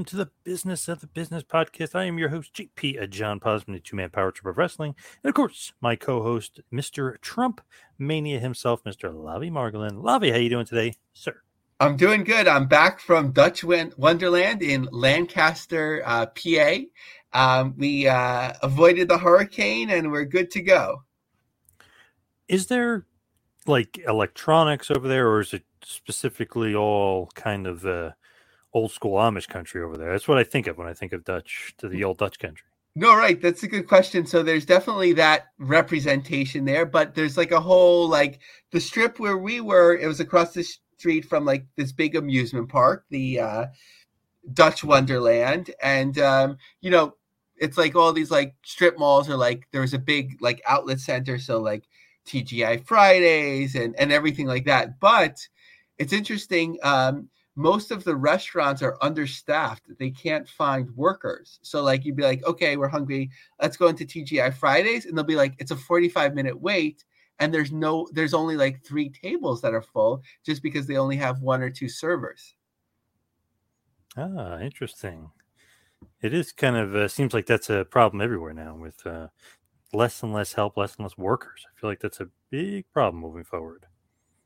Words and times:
Welcome 0.00 0.18
to 0.18 0.24
the 0.24 0.30
Business 0.44 0.88
of 0.88 1.02
the 1.02 1.06
Business 1.06 1.42
podcast. 1.42 1.94
I 1.94 2.04
am 2.04 2.16
your 2.16 2.30
host, 2.30 2.54
JP, 2.54 3.02
a 3.02 3.06
John 3.06 3.38
Posman, 3.38 3.74
the 3.74 3.80
two 3.80 3.96
man 3.96 4.08
power 4.08 4.32
trip 4.32 4.46
of 4.46 4.56
wrestling. 4.56 4.94
And 5.22 5.28
of 5.28 5.34
course, 5.34 5.74
my 5.82 5.94
co 5.94 6.22
host, 6.22 6.58
Mr. 6.72 7.20
Trump 7.20 7.60
Mania 7.98 8.40
himself, 8.40 8.82
Mr. 8.84 9.12
Lavie 9.12 9.50
Margolin. 9.50 10.02
Lavie, 10.02 10.30
how 10.30 10.38
are 10.38 10.40
you 10.40 10.48
doing 10.48 10.64
today, 10.64 10.94
sir? 11.12 11.42
I'm 11.80 11.98
doing 11.98 12.24
good. 12.24 12.48
I'm 12.48 12.66
back 12.66 12.98
from 12.98 13.32
Dutch 13.32 13.62
Wonderland 13.62 14.62
in 14.62 14.88
Lancaster, 14.90 16.02
uh, 16.06 16.24
PA. 16.28 16.76
Um, 17.34 17.74
we 17.76 18.08
uh, 18.08 18.54
avoided 18.62 19.06
the 19.06 19.18
hurricane 19.18 19.90
and 19.90 20.10
we're 20.10 20.24
good 20.24 20.50
to 20.52 20.62
go. 20.62 21.02
Is 22.48 22.68
there 22.68 23.04
like 23.66 23.98
electronics 24.08 24.90
over 24.90 25.06
there, 25.06 25.28
or 25.28 25.40
is 25.40 25.52
it 25.52 25.64
specifically 25.84 26.74
all 26.74 27.26
kind 27.34 27.66
of 27.66 27.84
uh, 27.84 28.12
old 28.72 28.92
school 28.92 29.16
Amish 29.16 29.48
country 29.48 29.82
over 29.82 29.96
there? 29.96 30.12
That's 30.12 30.28
what 30.28 30.38
I 30.38 30.44
think 30.44 30.66
of 30.66 30.78
when 30.78 30.86
I 30.86 30.94
think 30.94 31.12
of 31.12 31.24
Dutch 31.24 31.74
to 31.78 31.88
the 31.88 32.04
old 32.04 32.18
Dutch 32.18 32.38
country. 32.38 32.66
No, 32.96 33.16
right. 33.16 33.40
That's 33.40 33.62
a 33.62 33.68
good 33.68 33.86
question. 33.86 34.26
So 34.26 34.42
there's 34.42 34.66
definitely 34.66 35.12
that 35.14 35.48
representation 35.58 36.64
there, 36.64 36.84
but 36.84 37.14
there's 37.14 37.36
like 37.36 37.52
a 37.52 37.60
whole 37.60 38.08
like 38.08 38.40
the 38.72 38.80
strip 38.80 39.20
where 39.20 39.38
we 39.38 39.60
were. 39.60 39.96
It 39.96 40.06
was 40.06 40.18
across 40.18 40.52
the 40.52 40.64
street 40.64 41.24
from 41.24 41.44
like 41.44 41.66
this 41.76 41.92
big 41.92 42.16
amusement 42.16 42.68
park, 42.68 43.04
the 43.10 43.40
uh, 43.40 43.66
Dutch 44.52 44.82
Wonderland, 44.82 45.70
and 45.80 46.18
um, 46.18 46.56
you 46.80 46.90
know 46.90 47.14
it's 47.56 47.78
like 47.78 47.94
all 47.94 48.12
these 48.12 48.30
like 48.30 48.54
strip 48.64 48.98
malls 48.98 49.28
are 49.28 49.36
like 49.36 49.68
there 49.70 49.82
was 49.82 49.94
a 49.94 49.98
big 49.98 50.36
like 50.40 50.60
outlet 50.66 50.98
center, 50.98 51.38
so 51.38 51.60
like 51.60 51.84
TGI 52.26 52.84
Fridays 52.84 53.76
and 53.76 53.94
and 53.98 54.10
everything 54.10 54.46
like 54.46 54.64
that. 54.64 54.98
But 54.98 55.38
it's 55.98 56.12
interesting. 56.12 56.78
Um, 56.82 57.28
most 57.56 57.90
of 57.90 58.04
the 58.04 58.14
restaurants 58.14 58.82
are 58.82 58.96
understaffed. 59.02 59.86
They 59.98 60.10
can't 60.10 60.48
find 60.48 60.90
workers. 60.96 61.58
So 61.62 61.82
like 61.82 62.04
you'd 62.04 62.16
be 62.16 62.22
like, 62.22 62.44
okay, 62.44 62.76
we're 62.76 62.88
hungry. 62.88 63.30
Let's 63.60 63.76
go 63.76 63.88
into 63.88 64.04
TGI 64.04 64.54
Fridays, 64.54 65.06
and 65.06 65.16
they'll 65.16 65.24
be 65.24 65.36
like, 65.36 65.54
it's 65.58 65.70
a 65.70 65.76
45 65.76 66.34
minute 66.34 66.60
wait, 66.60 67.04
and 67.38 67.52
there's 67.52 67.72
no, 67.72 68.08
there's 68.12 68.34
only 68.34 68.56
like 68.56 68.84
three 68.84 69.10
tables 69.10 69.60
that 69.62 69.74
are 69.74 69.82
full 69.82 70.22
just 70.44 70.62
because 70.62 70.86
they 70.86 70.96
only 70.96 71.16
have 71.16 71.40
one 71.40 71.62
or 71.62 71.70
two 71.70 71.88
servers. 71.88 72.54
Ah, 74.16 74.58
interesting. 74.58 75.30
It 76.22 76.34
is 76.34 76.52
kind 76.52 76.76
of 76.76 76.94
uh, 76.94 77.08
seems 77.08 77.34
like 77.34 77.46
that's 77.46 77.70
a 77.70 77.84
problem 77.84 78.20
everywhere 78.20 78.52
now 78.52 78.74
with 78.74 79.06
uh, 79.06 79.28
less 79.92 80.22
and 80.22 80.32
less 80.32 80.52
help, 80.54 80.76
less 80.76 80.96
and 80.96 81.04
less 81.04 81.16
workers. 81.16 81.66
I 81.66 81.80
feel 81.80 81.90
like 81.90 82.00
that's 82.00 82.20
a 82.20 82.28
big 82.50 82.86
problem 82.92 83.22
moving 83.22 83.44
forward. 83.44 83.86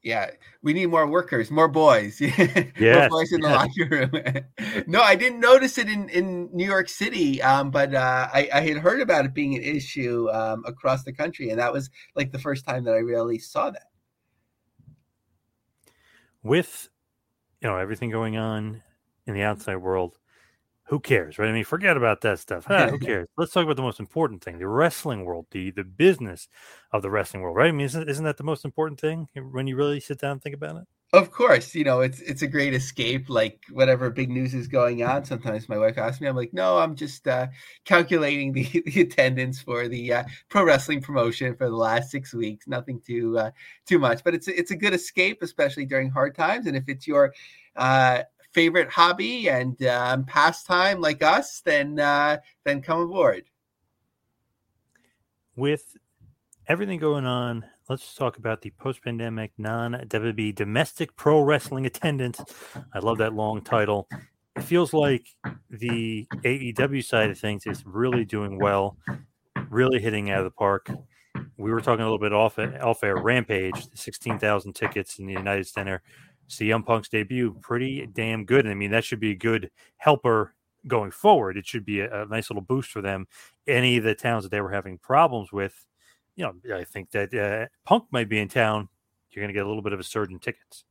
Yeah, 0.05 0.31
we 0.63 0.75
need 0.75 0.87
more 0.87 1.07
workers, 1.07 1.51
more 1.51 1.67
boys. 1.67 2.21
Yeah, 2.21 2.67
more 2.79 3.09
boys 3.09 3.33
in 3.33 3.41
the 3.41 3.49
locker 3.49 3.89
room. 3.91 4.85
no, 4.87 5.01
I 5.01 5.17
didn't 5.17 5.41
notice 5.41 5.79
it 5.79 5.89
in, 5.89 6.11
in 6.11 6.51
New 6.53 6.67
York 6.67 6.91
City, 6.91 7.43
um, 7.43 7.71
but 7.71 7.95
uh, 7.95 8.29
I, 8.33 8.49
I 8.53 8.61
had 8.61 8.77
heard 8.77 9.01
about 9.01 9.25
it 9.25 9.33
being 9.33 9.57
an 9.57 9.63
issue 9.63 10.29
um, 10.31 10.63
across 10.67 11.05
the 11.05 11.13
country, 11.13 11.49
and 11.49 11.59
that 11.59 11.73
was 11.73 11.91
like 12.15 12.33
the 12.33 12.39
first 12.39 12.67
time 12.67 12.85
that 12.85 12.93
I 12.93 12.99
really 12.99 13.39
saw 13.39 13.71
that. 13.71 13.89
with 16.45 16.91
you 17.61 17.69
know 17.69 17.77
everything 17.77 18.11
going 18.11 18.37
on 18.37 18.83
in 19.27 19.35
the 19.35 19.43
outside 19.43 19.77
world 19.77 20.19
who 20.95 21.01
cares 21.01 21.39
right 21.39 21.49
i 21.49 21.53
mean 21.53 21.65
forget 21.65 21.97
about 21.97 22.21
that 22.21 22.39
stuff 22.39 22.67
Ah, 22.69 22.89
who 22.89 22.99
cares 22.99 23.29
let's 23.37 23.53
talk 23.53 23.65
about 23.65 23.77
the 23.77 23.83
most 23.83 23.99
important 24.01 24.43
thing 24.45 24.59
the 24.59 24.69
wrestling 24.69 25.25
world 25.25 25.47
the 25.51 25.71
the 25.73 25.85
business 25.85 26.49
of 26.93 27.03
the 27.03 27.11
wrestling 27.11 27.43
world 27.43 27.57
right 27.57 27.69
i 27.69 27.73
mean 27.73 27.87
isn't, 27.87 28.09
isn't 28.09 28.25
that 28.25 28.37
the 28.37 28.45
most 28.45 28.65
important 28.65 29.01
thing 29.01 29.29
when 29.53 29.67
you 29.67 29.77
really 29.77 30.01
sit 30.01 30.21
down 30.21 30.33
and 30.33 30.43
think 30.43 30.55
about 30.55 30.77
it 30.77 30.85
Of 31.13 31.31
course, 31.31 31.77
you 31.77 31.85
know 31.85 32.01
it's 32.01 32.21
it's 32.21 32.43
a 32.43 32.47
great 32.49 32.75
escape. 32.75 33.31
Like 33.31 33.63
whatever 33.71 34.11
big 34.11 34.31
news 34.31 34.53
is 34.53 34.67
going 34.67 35.05
on. 35.05 35.25
Sometimes 35.25 35.69
my 35.69 35.79
wife 35.79 35.97
asks 35.97 36.21
me, 36.21 36.27
I'm 36.27 36.35
like, 36.35 36.53
no, 36.53 36.79
I'm 36.79 36.97
just 36.97 37.29
uh, 37.29 37.47
calculating 37.85 38.53
the, 38.53 38.65
the 38.87 39.03
attendance 39.03 39.63
for 39.63 39.87
the 39.87 40.13
uh, 40.13 40.25
pro 40.49 40.65
wrestling 40.65 41.03
promotion 41.03 41.55
for 41.55 41.71
the 41.71 41.77
last 41.77 42.11
six 42.11 42.35
weeks. 42.35 42.67
Nothing 42.67 43.01
too 43.01 43.39
uh, 43.39 43.51
too 43.87 44.01
much, 44.01 44.25
but 44.25 44.35
it's 44.35 44.49
it's 44.49 44.73
a 44.73 44.77
good 44.77 44.93
escape, 44.93 45.39
especially 45.43 45.87
during 45.87 46.11
hard 46.11 46.35
times. 46.35 46.67
And 46.67 46.77
if 46.77 46.85
it's 46.89 47.07
your 47.07 47.33
uh, 47.77 48.23
favorite 48.55 48.91
hobby 48.91 49.49
and 49.49 49.81
um, 49.87 50.25
pastime 50.25 51.01
like 51.01 51.23
us, 51.23 51.61
then 51.61 51.99
uh, 51.99 52.39
then 52.65 52.81
come 52.81 53.01
aboard. 53.01 53.45
with 55.57 55.97
everything 56.67 56.99
going 56.99 57.27
on 57.27 57.65
let's 57.89 58.15
talk 58.15 58.39
about 58.39 58.63
the 58.63 58.71
post-pandemic 58.79 59.53
non-wwe 59.59 60.55
domestic 60.55 61.15
pro 61.17 61.41
wrestling 61.43 61.85
attendance. 61.87 62.43
I 62.95 63.01
love 63.01 63.19
that 63.19 63.35
long 63.35 63.61
title. 63.61 64.09
It 64.57 64.63
feels 64.63 64.95
like 64.95 65.27
the 65.69 66.27
aew 66.45 67.05
side 67.05 67.31
of 67.31 67.39
things 67.39 67.67
is 67.67 67.85
really 67.85 68.25
doing 68.25 68.59
well 68.59 68.97
really 69.71 70.01
hitting 70.01 70.31
out 70.31 70.39
of 70.39 70.45
the 70.45 70.51
park. 70.51 70.91
We 71.57 71.73
were 71.73 71.81
talking 71.81 72.03
a 72.03 72.05
little 72.05 72.19
bit 72.19 72.33
off 72.33 72.59
off 72.59 73.03
air 73.03 73.17
rampage 73.17 73.89
the 73.89 73.97
16000 73.97 74.73
tickets 74.73 75.19
in 75.19 75.27
the 75.27 75.33
united 75.33 75.67
center 75.67 76.03
cm 76.49 76.85
punk's 76.85 77.09
debut 77.09 77.57
pretty 77.61 78.07
damn 78.07 78.45
good 78.45 78.65
and 78.65 78.73
i 78.73 78.75
mean 78.75 78.91
that 78.91 79.05
should 79.05 79.21
be 79.21 79.31
a 79.31 79.37
good 79.37 79.71
helper 79.97 80.55
going 80.87 81.11
forward 81.11 81.57
it 81.57 81.67
should 81.67 81.85
be 81.85 82.01
a, 82.01 82.23
a 82.23 82.27
nice 82.27 82.51
little 82.51 82.63
boost 82.63 82.91
for 82.91 83.01
them 83.01 83.27
any 83.67 83.97
of 83.97 84.05
the 84.05 84.15
towns 84.15 84.45
that 84.45 84.51
they 84.51 84.61
were 84.61 84.71
having 84.71 84.99
problems 84.99 85.53
with 85.53 85.87
you 86.37 86.45
know, 86.45 86.77
I 86.77 86.85
think 86.85 87.11
that 87.13 87.35
uh, 87.35 87.67
Punk 87.85 88.05
might 88.11 88.29
be 88.29 88.39
in 88.39 88.49
town. 88.49 88.89
You're 89.31 89.43
going 89.43 89.53
to 89.53 89.59
get 89.59 89.65
a 89.65 89.69
little 89.69 89.83
bit 89.83 89.93
of 89.93 90.01
a 90.01 90.05
surge 90.05 90.31
in 90.31 90.39
tickets. 90.39 90.85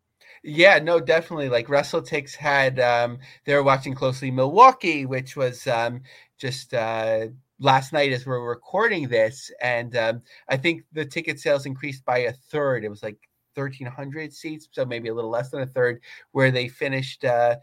Yeah, 0.44 0.80
no, 0.80 1.00
definitely. 1.00 1.50
Like 1.50 1.68
WrestleTix 1.68 2.36
had, 2.36 2.80
um, 2.80 3.20
they 3.46 3.54
were 3.54 3.64
watching 3.64 3.94
closely 3.94 4.32
Milwaukee, 4.32 5.06
which 5.06 5.36
was 5.36 5.66
um, 5.68 6.02
just 6.38 6.74
uh, 6.74 7.28
last 7.60 7.94
night 7.94 8.12
as 8.12 8.26
we're 8.26 8.42
recording 8.42 9.08
this, 9.08 9.52
and 9.62 9.96
um, 9.96 10.22
I 10.50 10.58
think 10.58 10.84
the 10.92 11.06
ticket 11.06 11.40
sales 11.40 11.66
increased 11.66 12.04
by 12.04 12.20
a 12.20 12.34
third. 12.34 12.84
It 12.84 12.90
was 12.90 13.04
like 13.04 13.18
1,300 13.56 14.34
seats, 14.34 14.68
so 14.72 14.86
maybe 14.86 15.10
a 15.10 15.14
little 15.14 15.30
less 15.30 15.50
than 15.50 15.62
a 15.62 15.68
third, 15.68 16.02
where 16.32 16.52
they 16.52 16.68
finished 16.68 17.26
uh, 17.26 17.56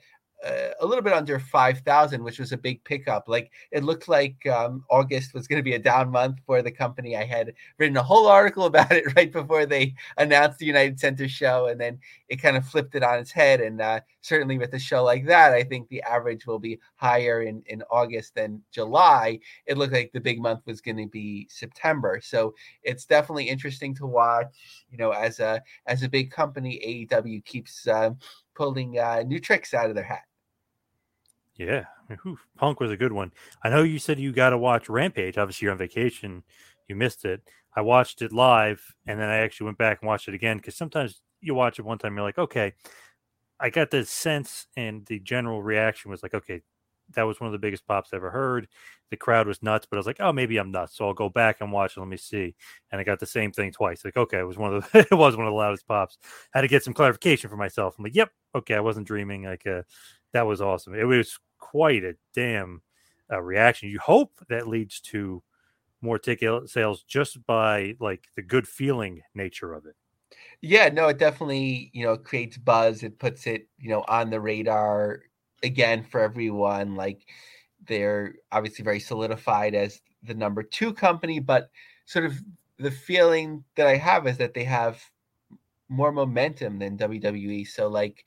uh, 0.45 0.71
a 0.81 0.87
little 0.87 1.03
bit 1.03 1.13
under 1.13 1.39
5,000, 1.39 2.23
which 2.23 2.39
was 2.39 2.53
a 2.53 2.57
big 2.57 2.83
pickup. 2.85 3.29
Like 3.29 3.51
it 3.73 3.85
looked 3.85 4.09
like 4.09 4.47
um, 4.47 4.85
August 4.91 5.35
was 5.35 5.47
going 5.47 5.59
to 5.59 5.63
be 5.63 5.75
a 5.75 5.79
down 5.79 6.11
month 6.11 6.39
for 6.47 6.63
the 6.63 6.71
company. 6.71 7.17
I 7.17 7.25
had 7.25 7.53
written 7.79 7.97
a 7.97 8.03
whole 8.03 8.27
article 8.27 8.65
about 8.71 8.93
it 8.93 9.15
right 9.17 9.31
before 9.31 9.67
they 9.67 9.95
announced 10.17 10.59
the 10.59 10.67
United 10.67 10.99
Center 10.99 11.29
show, 11.29 11.67
and 11.67 11.81
then 11.81 11.99
it 12.29 12.37
kind 12.37 12.57
of 12.57 12.67
flipped 12.67 12.95
it 12.95 13.03
on 13.03 13.19
its 13.19 13.33
head. 13.33 13.61
And 13.61 13.81
uh, 13.81 14.01
certainly 14.21 14.59
with 14.59 14.75
a 14.75 14.79
show 14.79 15.03
like 15.03 15.27
that, 15.27 15.53
I 15.53 15.63
think 15.63 15.89
the 15.89 16.03
average 16.03 16.47
will 16.47 16.59
be 16.59 16.79
higher 16.97 17.43
in, 17.43 17.63
in 17.67 17.83
August 17.91 18.35
than 18.35 18.63
July. 18.73 19.39
It 19.67 19.79
looked 19.79 19.93
like 19.93 20.11
the 20.13 20.21
big 20.21 20.41
month 20.41 20.61
was 20.67 20.81
going 20.81 20.99
to 20.99 21.09
be 21.09 21.47
September. 21.51 22.21
So 22.23 22.55
it's 22.83 23.05
definitely 23.05 23.49
interesting 23.49 23.95
to 23.97 24.07
watch. 24.07 24.47
You 24.91 24.99
know, 24.99 25.11
as 25.11 25.41
a 25.41 25.63
as 25.87 26.03
a 26.03 26.09
big 26.09 26.31
company, 26.31 27.09
AEW 27.11 27.45
keeps 27.45 27.87
uh, 27.87 28.11
pulling 28.55 28.99
uh, 28.99 29.23
new 29.27 29.41
tricks 29.41 29.75
out 29.75 29.89
of 29.89 29.95
their 29.95 30.05
hat. 30.05 30.25
Yeah, 31.57 31.85
whew, 32.23 32.39
Punk 32.57 32.81
was 32.81 32.91
a 32.91 32.97
good 32.97 33.13
one. 33.13 33.33
I 33.63 33.69
know 33.69 33.83
you 33.83 33.99
said 33.99 34.19
you 34.19 34.33
got 34.33 34.51
to 34.51 34.59
watch 34.59 34.89
Rampage. 34.89 35.37
Obviously, 35.37 35.67
you're 35.67 35.73
on 35.73 35.79
vacation. 35.79 36.43
You 36.89 36.97
missed 36.97 37.25
it. 37.25 37.43
I 37.77 37.83
watched 37.83 38.23
it 38.23 38.33
live, 38.33 38.95
and 39.07 39.21
then 39.21 39.29
I 39.29 39.37
actually 39.39 39.67
went 39.67 39.79
back 39.79 40.01
and 40.01 40.09
watched 40.09 40.27
it 40.27 40.35
again 40.35 40.57
because 40.57 40.75
sometimes 40.75 41.21
you 41.41 41.55
watch 41.55 41.79
it 41.79 41.85
one 41.85 41.99
time, 41.99 42.15
you're 42.15 42.25
like, 42.25 42.39
okay, 42.39 42.75
I 43.61 43.71
got 43.71 43.91
the 43.91 44.05
sense 44.05 44.67
and 44.77 45.05
the 45.07 45.19
general 45.21 45.63
reaction 45.63 46.11
was 46.11 46.23
like, 46.23 46.35
okay, 46.35 46.63
that 47.15 47.23
was 47.25 47.41
one 47.41 47.47
of 47.49 47.53
the 47.53 47.59
biggest 47.59 47.87
pops 47.87 48.11
I 48.13 48.17
ever 48.17 48.31
heard. 48.31 48.69
The 49.11 49.17
crowd 49.17 49.47
was 49.47 49.63
nuts, 49.63 49.87
but 49.91 49.97
I 49.97 49.99
was 50.01 50.07
like, 50.07 50.21
oh, 50.21 50.33
maybe 50.33 50.59
I'm 50.59 50.71
nuts, 50.71 50.97
so 50.97 51.07
I'll 51.07 51.15
go 51.15 51.29
back 51.29 51.61
and 51.61 51.73
watch 51.73 51.97
it. 51.97 52.01
Let 52.01 52.09
me 52.09 52.17
see. 52.17 52.55
And 52.91 53.01
I 53.01 53.05
got 53.05 53.19
the 53.19 53.27
same 53.27 53.51
thing 53.53 53.73
twice. 53.73 54.05
Like, 54.05 54.17
okay, 54.17 54.39
it 54.39 54.47
was 54.47 54.57
one 54.59 54.75
of 54.75 54.91
the 54.93 54.99
it 55.11 55.15
was 55.15 55.37
one 55.37 55.47
of 55.47 55.51
the 55.53 55.57
loudest 55.57 55.87
pops. 55.87 56.19
I 56.55 56.59
had 56.59 56.63
to 56.63 56.69
get 56.69 56.85
some 56.85 56.95
clarification 56.95 57.51
for 57.51 57.57
myself. 57.57 57.97
I'm 57.99 58.05
like, 58.05 58.15
yep, 58.15 58.31
okay, 58.55 58.75
I 58.75 58.81
wasn't 58.81 59.07
dreaming. 59.07 59.45
Like, 59.45 59.67
uh, 59.67 59.83
that 60.33 60.47
was 60.47 60.61
awesome. 60.61 60.95
It 60.95 61.05
was 61.05 61.39
quite 61.59 62.05
a 62.05 62.15
damn 62.35 62.83
uh, 63.31 63.41
reaction. 63.41 63.89
You 63.89 63.99
hope 63.99 64.33
that 64.49 64.69
leads 64.69 65.01
to 65.01 65.43
more 66.01 66.19
ticket 66.19 66.69
sales 66.71 67.03
just 67.03 67.45
by 67.47 67.95
like 68.01 68.29
the 68.37 68.43
good 68.43 68.67
feeling 68.67 69.23
nature 69.35 69.75
of 69.75 69.87
it. 69.87 69.95
Yeah, 70.61 70.89
no, 70.89 71.09
it 71.09 71.19
definitely, 71.19 71.91
you 71.95 72.05
know, 72.05 72.17
creates 72.17 72.57
buzz. 72.59 73.03
It 73.03 73.19
puts 73.19 73.47
it, 73.47 73.69
you 73.79 73.89
know, 73.91 74.05
on 74.09 74.31
the 74.31 74.41
radar 74.41 75.21
again 75.63 76.03
for 76.05 76.21
everyone. 76.21 76.95
Like 76.97 77.27
they're 77.87 78.35
obviously 78.53 78.85
very 78.85 79.01
solidified 79.01 79.75
as 79.75 80.01
the 80.23 80.35
number 80.35 80.63
two 80.63 80.93
company, 80.93 81.41
but 81.41 81.71
sort 82.05 82.27
of 82.27 82.35
the 82.79 82.91
feeling 82.91 83.65
that 83.77 83.87
I 83.87 83.97
have 83.97 84.27
is 84.27 84.37
that 84.39 84.55
they 84.55 84.65
have 84.65 85.03
more 85.89 86.13
momentum 86.13 86.79
than 86.79 86.97
WWE. 86.97 87.65
So 87.65 87.89
like 87.89 88.25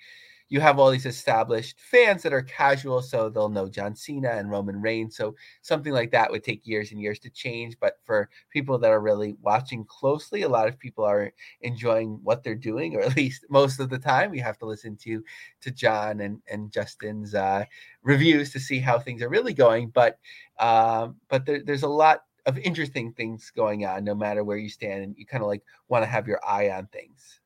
you 0.53 0.59
have 0.59 0.77
all 0.77 0.91
these 0.91 1.07
established 1.07 1.81
fans 1.81 2.21
that 2.21 2.31
are 2.31 2.43
casual, 2.43 3.01
so 3.01 3.27
they'll 3.27 3.49
know 3.49 3.67
John 3.67 3.95
Cena 3.95 4.33
and 4.33 4.51
Roman 4.51 4.79
Reigns. 4.79 5.17
So 5.17 5.33
something 5.63 5.91
like 5.91 6.11
that 6.11 6.29
would 6.29 6.43
take 6.43 6.67
years 6.67 6.91
and 6.91 7.01
years 7.01 7.17
to 7.21 7.31
change. 7.31 7.75
But 7.79 7.97
for 8.05 8.29
people 8.51 8.77
that 8.77 8.91
are 8.91 8.99
really 8.99 9.35
watching 9.41 9.83
closely, 9.83 10.43
a 10.43 10.47
lot 10.47 10.67
of 10.67 10.77
people 10.77 11.05
are 11.05 11.33
enjoying 11.61 12.19
what 12.21 12.43
they're 12.43 12.53
doing, 12.53 12.95
or 12.95 13.01
at 13.01 13.15
least 13.15 13.45
most 13.49 13.79
of 13.79 13.89
the 13.89 13.97
time. 13.97 14.29
We 14.29 14.37
have 14.41 14.59
to 14.59 14.67
listen 14.67 14.95
to 14.97 15.23
to 15.61 15.71
John 15.71 16.19
and 16.19 16.39
and 16.47 16.71
Justin's 16.71 17.33
uh, 17.33 17.65
reviews 18.03 18.51
to 18.51 18.59
see 18.59 18.77
how 18.77 18.99
things 18.99 19.23
are 19.23 19.29
really 19.29 19.55
going. 19.55 19.89
But 19.89 20.19
um, 20.59 21.15
but 21.29 21.47
there, 21.47 21.63
there's 21.63 21.81
a 21.81 21.87
lot 21.87 22.25
of 22.45 22.59
interesting 22.59 23.11
things 23.13 23.51
going 23.55 23.87
on, 23.87 24.03
no 24.03 24.13
matter 24.13 24.43
where 24.43 24.57
you 24.57 24.69
stand, 24.69 25.03
and 25.03 25.15
you 25.17 25.25
kind 25.25 25.41
of 25.41 25.47
like 25.47 25.63
want 25.87 26.03
to 26.03 26.07
have 26.07 26.27
your 26.27 26.45
eye 26.45 26.69
on 26.69 26.85
things. 26.93 27.39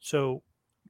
So 0.00 0.42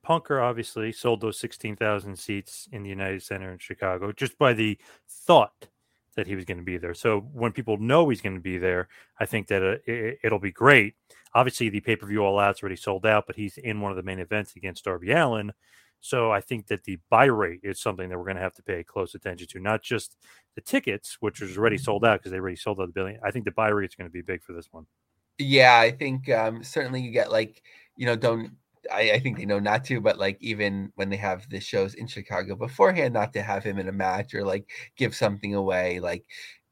Punker 0.02 0.42
obviously 0.42 0.92
sold 0.92 1.20
those 1.20 1.38
16,000 1.38 2.16
seats 2.16 2.68
in 2.72 2.82
the 2.82 2.88
United 2.88 3.22
Center 3.22 3.52
in 3.52 3.58
Chicago 3.58 4.12
just 4.12 4.38
by 4.38 4.52
the 4.52 4.78
thought 5.08 5.68
that 6.16 6.26
he 6.26 6.34
was 6.34 6.44
going 6.44 6.58
to 6.58 6.64
be 6.64 6.78
there. 6.78 6.94
So 6.94 7.20
when 7.32 7.52
people 7.52 7.76
know 7.78 8.08
he's 8.08 8.20
going 8.20 8.34
to 8.34 8.40
be 8.40 8.58
there, 8.58 8.88
I 9.20 9.26
think 9.26 9.46
that 9.48 9.62
uh, 9.62 9.76
it, 9.86 10.32
will 10.32 10.40
be 10.40 10.50
great. 10.50 10.94
Obviously, 11.34 11.68
the 11.68 11.80
pay 11.80 11.94
per 11.94 12.06
view 12.06 12.24
all 12.24 12.40
out's 12.40 12.62
already 12.62 12.76
sold 12.76 13.06
out, 13.06 13.24
but 13.26 13.36
he's 13.36 13.56
in 13.56 13.80
one 13.80 13.92
of 13.92 13.96
the 13.96 14.02
main 14.02 14.18
events 14.18 14.56
against 14.56 14.84
Darby 14.84 15.12
Allin. 15.12 15.52
So 16.00 16.32
I 16.32 16.40
think 16.40 16.66
that 16.68 16.84
the 16.84 16.98
buy 17.08 17.26
rate 17.26 17.60
is 17.62 17.80
something 17.80 18.08
that 18.08 18.18
we're 18.18 18.24
going 18.24 18.36
to 18.36 18.42
have 18.42 18.54
to 18.54 18.62
pay 18.62 18.82
close 18.82 19.14
attention 19.14 19.46
to, 19.48 19.60
not 19.60 19.82
just 19.82 20.16
the 20.54 20.60
tickets, 20.60 21.18
which 21.20 21.40
was 21.40 21.56
already 21.56 21.78
sold 21.78 22.04
out 22.04 22.20
because 22.20 22.32
they 22.32 22.38
already 22.38 22.56
sold 22.56 22.80
out 22.80 22.86
the 22.86 22.92
billion. 22.92 23.20
I 23.24 23.30
think 23.30 23.44
the 23.44 23.52
buy 23.52 23.68
rate 23.68 23.90
is 23.90 23.94
going 23.94 24.08
to 24.08 24.12
be 24.12 24.22
big 24.22 24.42
for 24.42 24.52
this 24.52 24.68
one. 24.72 24.86
Yeah, 25.38 25.78
I 25.78 25.92
think 25.92 26.28
um, 26.30 26.64
certainly 26.64 27.00
you 27.00 27.12
get 27.12 27.30
like 27.30 27.62
you 27.96 28.06
know 28.06 28.16
don't 28.16 28.52
I, 28.92 29.12
I, 29.12 29.18
think 29.18 29.38
they 29.38 29.46
know 29.46 29.58
not 29.58 29.84
to, 29.86 30.00
but 30.00 30.18
like 30.18 30.36
even 30.40 30.92
when 30.96 31.10
they 31.10 31.16
have 31.16 31.48
the 31.48 31.60
shows 31.60 31.94
in 31.94 32.06
Chicago 32.06 32.56
beforehand, 32.56 33.14
not 33.14 33.32
to 33.34 33.42
have 33.42 33.64
him 33.64 33.78
in 33.78 33.88
a 33.88 33.92
match 33.92 34.34
or 34.34 34.44
like 34.44 34.68
give 34.96 35.14
something 35.14 35.54
away. 35.54 36.00
Like 36.00 36.24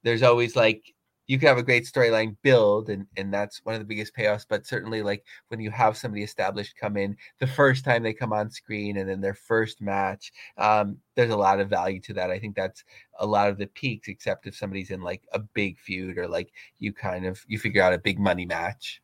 there's 0.02 0.22
always 0.22 0.56
like 0.56 0.94
you 1.26 1.38
can 1.38 1.48
have 1.48 1.58
a 1.58 1.62
great 1.62 1.84
storyline 1.84 2.36
build 2.42 2.88
and 2.88 3.06
and 3.16 3.32
that's 3.32 3.60
one 3.64 3.74
of 3.74 3.80
the 3.80 3.86
biggest 3.86 4.14
payoffs 4.16 4.46
but 4.48 4.66
certainly 4.66 5.02
like 5.02 5.24
when 5.48 5.60
you 5.60 5.70
have 5.70 5.96
somebody 5.96 6.22
established 6.22 6.76
come 6.80 6.96
in 6.96 7.16
the 7.40 7.46
first 7.46 7.84
time 7.84 8.02
they 8.02 8.12
come 8.12 8.32
on 8.32 8.50
screen 8.50 8.98
and 8.98 9.08
then 9.08 9.20
their 9.20 9.34
first 9.34 9.80
match 9.80 10.32
um, 10.58 10.96
there's 11.14 11.32
a 11.32 11.36
lot 11.36 11.60
of 11.60 11.68
value 11.68 12.00
to 12.00 12.12
that 12.12 12.30
i 12.30 12.38
think 12.38 12.54
that's 12.54 12.84
a 13.18 13.26
lot 13.26 13.48
of 13.48 13.58
the 13.58 13.66
peaks 13.68 14.08
except 14.08 14.46
if 14.46 14.56
somebody's 14.56 14.90
in 14.90 15.00
like 15.00 15.22
a 15.32 15.38
big 15.38 15.78
feud 15.78 16.18
or 16.18 16.28
like 16.28 16.52
you 16.78 16.92
kind 16.92 17.26
of 17.26 17.42
you 17.46 17.58
figure 17.58 17.82
out 17.82 17.92
a 17.92 17.98
big 17.98 18.18
money 18.18 18.46
match 18.46 19.00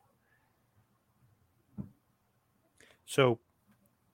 so, 3.13 3.37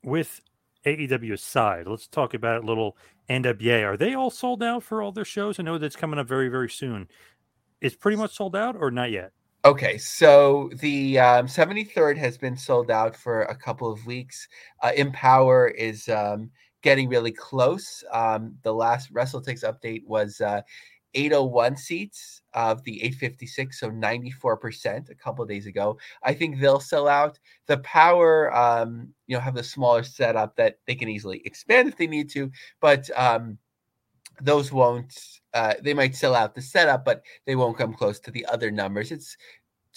with 0.03 0.41
AEW 0.85 1.31
aside, 1.31 1.87
let's 1.87 2.05
talk 2.05 2.33
about 2.33 2.63
a 2.63 2.65
little 2.65 2.97
NWA. 3.29 3.85
Are 3.85 3.95
they 3.95 4.13
all 4.13 4.29
sold 4.29 4.61
out 4.61 4.83
for 4.83 5.01
all 5.01 5.13
their 5.13 5.23
shows? 5.23 5.57
I 5.57 5.63
know 5.63 5.77
that's 5.77 5.95
coming 5.95 6.19
up 6.19 6.27
very, 6.27 6.49
very 6.49 6.69
soon. 6.69 7.07
Is 7.79 7.95
pretty 7.95 8.17
much 8.17 8.35
sold 8.35 8.57
out 8.57 8.75
or 8.77 8.91
not 8.91 9.09
yet? 9.09 9.31
Okay, 9.63 9.97
so 9.97 10.69
the 10.81 11.17
um, 11.17 11.47
73rd 11.47 12.17
has 12.17 12.37
been 12.37 12.57
sold 12.57 12.91
out 12.91 13.15
for 13.15 13.43
a 13.43 13.55
couple 13.55 13.89
of 13.89 14.05
weeks. 14.05 14.49
Uh, 14.83 14.91
EmPowerrr 14.97 15.73
is 15.75 16.09
um, 16.09 16.51
getting 16.81 17.07
really 17.07 17.31
close. 17.31 18.03
Um, 18.11 18.57
the 18.63 18.73
last 18.73 19.13
WrestleTix 19.13 19.63
update 19.63 20.05
was 20.07 20.41
uh, 20.41 20.61
801 21.13 21.75
seats 21.77 22.41
of 22.53 22.83
the 22.83 23.01
856, 23.03 23.79
so 23.79 23.89
94% 23.89 25.09
a 25.09 25.15
couple 25.15 25.45
days 25.45 25.65
ago. 25.65 25.97
I 26.23 26.33
think 26.33 26.59
they'll 26.59 26.79
sell 26.79 27.07
out. 27.07 27.39
The 27.67 27.77
Powerrr, 27.77 28.53
um, 28.55 29.13
you 29.27 29.35
know, 29.35 29.41
have 29.41 29.55
the 29.55 29.63
smaller 29.63 30.03
setup 30.03 30.55
that 30.55 30.79
they 30.87 30.95
can 30.95 31.09
easily 31.09 31.41
expand 31.45 31.87
if 31.87 31.97
they 31.97 32.07
need 32.07 32.29
to, 32.31 32.51
but 32.81 33.09
um, 33.15 33.57
those 34.41 34.71
won't. 34.71 35.17
Uh, 35.53 35.73
they 35.81 35.93
might 35.93 36.15
sell 36.15 36.35
out 36.35 36.53
the 36.53 36.61
setup, 36.61 37.03
but 37.03 37.23
they 37.45 37.55
won't 37.55 37.77
come 37.77 37.93
close 37.93 38.19
to 38.19 38.31
the 38.31 38.45
other 38.45 38.69
numbers. 38.69 39.11
It's 39.11 39.35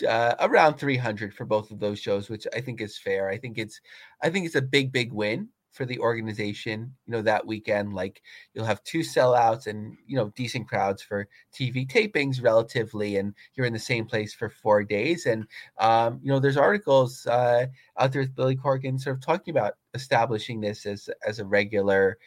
uh, 0.09 0.35
around 0.41 0.79
300 0.79 1.35
for 1.35 1.45
both 1.45 1.71
of 1.71 1.79
those 1.79 1.99
shows, 1.99 2.31
which 2.31 2.47
I 2.55 2.61
think 2.61 2.81
is 2.81 2.99
fair. 2.99 3.29
I 3.29 3.37
think 3.37 3.59
it's, 3.59 3.81
I 4.23 4.31
think 4.31 4.47
it's 4.47 4.55
a 4.55 4.63
big, 4.63 4.93
big 4.93 5.13
win 5.13 5.49
for 5.73 5.87
the 5.87 5.99
organization, 5.99 6.95
you 7.07 7.13
know, 7.13 7.23
that 7.23 7.47
weekend. 7.47 7.95
Like 7.95 8.23
you'll 8.55 8.67
have 8.67 8.85
two 8.85 9.01
sellouts 9.01 9.67
and, 9.67 9.97
you 10.07 10.17
know, 10.17 10.33
decent 10.37 10.69
crowds 10.69 11.03
for 11.03 11.29
TV 11.53 11.89
tapings 11.89 12.43
relatively, 12.43 13.17
and 13.17 13.35
you're 13.55 13.67
in 13.67 13.73
the 13.73 13.79
same 13.79 14.05
place 14.05 14.35
for 14.35 14.51
four 14.51 14.85
days. 14.85 15.27
And, 15.27 15.47
um, 15.79 16.21
you 16.23 16.31
know, 16.31 16.39
there's 16.39 16.57
articles 16.57 17.27
uh, 17.27 17.67
out 17.99 18.13
there 18.13 18.23
with 18.23 18.37
Billy 18.37 18.57
Corgan 18.57 19.01
sort 19.01 19.17
of 19.17 19.23
talking 19.23 19.53
about 19.57 19.75
establishing 19.95 20.61
this 20.61 20.87
as, 20.87 21.09
as 21.27 21.39
a 21.39 21.45
regular 21.45 22.19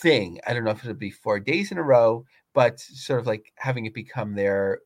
thing. 0.00 0.40
I 0.46 0.54
don't 0.54 0.64
know 0.64 0.70
if 0.70 0.84
it'll 0.84 0.94
be 0.94 1.10
four 1.10 1.40
days 1.40 1.72
in 1.72 1.78
a 1.78 1.82
row, 1.82 2.24
but 2.54 2.80
sort 2.80 3.20
of 3.20 3.26
like 3.26 3.52
having 3.56 3.86
it 3.86 3.94
become 3.94 4.34
their 4.34 4.80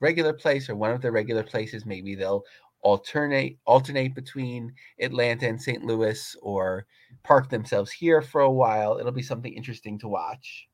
regular 0.00 0.32
place 0.32 0.68
or 0.68 0.76
one 0.76 0.90
of 0.90 1.00
the 1.00 1.12
regular 1.12 1.42
places. 1.42 1.86
Maybe 1.86 2.14
they'll 2.14 2.42
alternate 2.84 3.58
alternate 3.64 4.14
between 4.14 4.72
Atlanta 5.00 5.48
and 5.48 5.60
St. 5.60 5.82
Louis 5.82 6.36
or 6.42 6.86
park 7.24 7.50
themselves 7.50 7.90
here 7.90 8.22
for 8.22 8.42
a 8.42 8.50
while. 8.50 8.98
It'll 8.98 9.10
be 9.10 9.22
something 9.22 9.52
interesting 9.52 9.98
to 10.00 10.08
watch. 10.08 10.68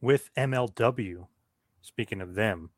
With 0.00 0.30
MLW, 0.36 1.26
speaking 1.80 2.20
of 2.20 2.34
them, 2.34 2.70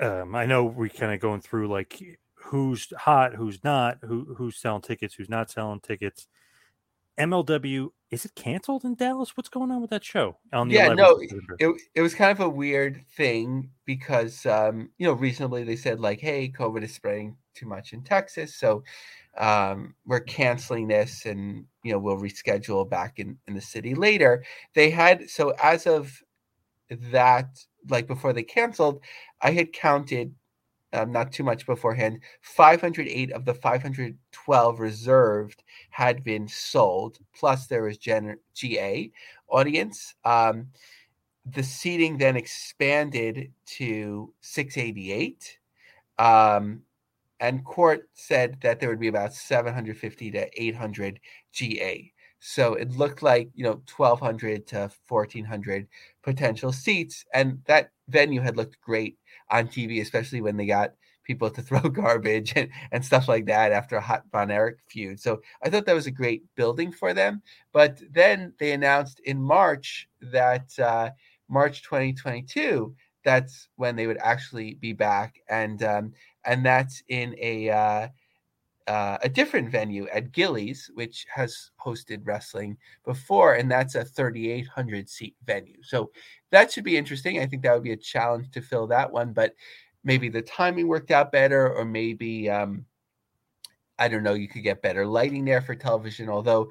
um, 0.00 0.34
I 0.34 0.46
know 0.46 0.64
we 0.64 0.90
kind 0.90 1.12
of 1.12 1.20
going 1.20 1.40
through 1.40 1.68
like 1.68 2.20
who's 2.34 2.92
hot, 2.98 3.34
who's 3.34 3.64
not, 3.64 3.98
who 4.02 4.34
who's 4.36 4.56
selling 4.56 4.82
tickets, 4.82 5.14
who's 5.14 5.30
not 5.30 5.50
selling 5.50 5.80
tickets. 5.80 6.28
MLW 7.18 7.90
is 8.10 8.24
it 8.24 8.36
canceled 8.36 8.84
in 8.84 8.94
Dallas? 8.94 9.36
What's 9.36 9.48
going 9.48 9.72
on 9.72 9.80
with 9.80 9.90
that 9.90 10.04
show? 10.04 10.36
On 10.52 10.68
the 10.68 10.74
yeah, 10.74 10.88
no, 10.88 11.18
it, 11.58 11.82
it 11.94 12.00
was 12.02 12.14
kind 12.14 12.30
of 12.30 12.38
a 12.38 12.48
weird 12.48 13.04
thing 13.16 13.70
because 13.84 14.46
um, 14.46 14.90
you 14.98 15.06
know 15.06 15.12
reasonably 15.12 15.64
they 15.64 15.76
said 15.76 15.98
like, 15.98 16.20
hey, 16.20 16.52
COVID 16.56 16.84
is 16.84 16.94
spreading 16.94 17.36
too 17.54 17.66
much 17.66 17.92
in 17.92 18.02
Texas, 18.02 18.54
so 18.54 18.84
um, 19.36 19.94
we're 20.06 20.20
canceling 20.20 20.88
this 20.88 21.26
and 21.26 21.64
you 21.82 21.92
know 21.92 21.98
we'll 21.98 22.18
reschedule 22.18 22.88
back 22.88 23.18
in 23.18 23.36
in 23.46 23.54
the 23.54 23.60
city 23.60 23.94
later 23.94 24.44
they 24.74 24.90
had 24.90 25.28
so 25.28 25.50
as 25.62 25.86
of 25.86 26.12
that 26.90 27.46
like 27.88 28.06
before 28.06 28.32
they 28.32 28.42
canceled 28.42 29.00
i 29.42 29.50
had 29.50 29.72
counted 29.72 30.34
um, 30.96 31.12
not 31.12 31.32
too 31.32 31.44
much 31.44 31.66
beforehand 31.66 32.20
508 32.42 33.32
of 33.32 33.44
the 33.44 33.54
512 33.54 34.80
reserved 34.80 35.62
had 35.90 36.24
been 36.24 36.48
sold 36.48 37.18
plus 37.34 37.66
there 37.66 37.82
was 37.82 37.98
Gen- 37.98 38.38
ga 38.54 39.10
audience 39.48 40.14
um, 40.24 40.68
the 41.44 41.62
seating 41.62 42.18
then 42.18 42.36
expanded 42.36 43.52
to 43.66 44.32
688 44.40 45.58
um, 46.18 46.82
and 47.40 47.64
Court 47.64 48.08
said 48.14 48.58
that 48.62 48.80
there 48.80 48.88
would 48.88 49.00
be 49.00 49.08
about 49.08 49.34
750 49.34 50.30
to 50.32 50.62
800 50.62 51.20
GA. 51.52 52.12
So 52.40 52.74
it 52.74 52.90
looked 52.92 53.22
like, 53.22 53.50
you 53.54 53.64
know, 53.64 53.82
1200 53.94 54.66
to 54.68 54.90
1400 55.08 55.86
potential 56.22 56.72
seats. 56.72 57.24
And 57.34 57.60
that 57.66 57.90
venue 58.08 58.40
had 58.40 58.56
looked 58.56 58.80
great 58.80 59.18
on 59.50 59.68
TV, 59.68 60.00
especially 60.00 60.40
when 60.40 60.56
they 60.56 60.66
got 60.66 60.92
people 61.24 61.50
to 61.50 61.62
throw 61.68 61.80
garbage 61.80 62.52
and, 62.56 62.68
and 62.92 63.04
stuff 63.04 63.28
like 63.28 63.46
that 63.46 63.72
after 63.72 63.96
a 63.96 64.00
hot 64.00 64.24
Von 64.32 64.50
Erich 64.50 64.78
feud. 64.88 65.20
So 65.20 65.40
I 65.62 65.68
thought 65.70 65.86
that 65.86 65.94
was 65.94 66.06
a 66.06 66.12
great 66.12 66.42
building 66.54 66.92
for 66.92 67.12
them. 67.12 67.42
But 67.72 68.00
then 68.10 68.52
they 68.58 68.72
announced 68.72 69.20
in 69.20 69.42
March 69.42 70.08
that 70.20 70.78
uh, 70.78 71.10
March 71.48 71.82
2022, 71.82 72.94
that's 73.24 73.68
when 73.76 73.96
they 73.96 74.06
would 74.06 74.18
actually 74.18 74.74
be 74.74 74.92
back. 74.92 75.40
And 75.48 75.82
um, 75.82 76.12
and 76.44 76.64
that's 76.64 77.02
in 77.08 77.34
a 77.40 77.70
uh, 77.70 78.08
uh, 78.86 79.18
a 79.22 79.28
different 79.28 79.70
venue 79.70 80.06
at 80.08 80.32
Gilley's, 80.32 80.90
which 80.94 81.26
has 81.34 81.70
hosted 81.84 82.20
wrestling 82.24 82.76
before, 83.04 83.54
and 83.54 83.70
that's 83.70 83.94
a 83.94 84.04
3,800 84.04 85.08
seat 85.08 85.34
venue. 85.44 85.82
So 85.82 86.10
that 86.50 86.70
should 86.70 86.84
be 86.84 86.96
interesting. 86.96 87.40
I 87.40 87.46
think 87.46 87.62
that 87.62 87.74
would 87.74 87.82
be 87.82 87.92
a 87.92 87.96
challenge 87.96 88.50
to 88.52 88.62
fill 88.62 88.86
that 88.88 89.10
one, 89.10 89.32
but 89.32 89.54
maybe 90.04 90.28
the 90.28 90.42
timing 90.42 90.86
worked 90.86 91.10
out 91.10 91.32
better, 91.32 91.72
or 91.74 91.84
maybe 91.84 92.48
um, 92.48 92.86
I 93.98 94.08
don't 94.08 94.22
know. 94.22 94.34
You 94.34 94.48
could 94.48 94.62
get 94.62 94.82
better 94.82 95.06
lighting 95.06 95.44
there 95.44 95.62
for 95.62 95.74
television. 95.74 96.28
Although 96.28 96.68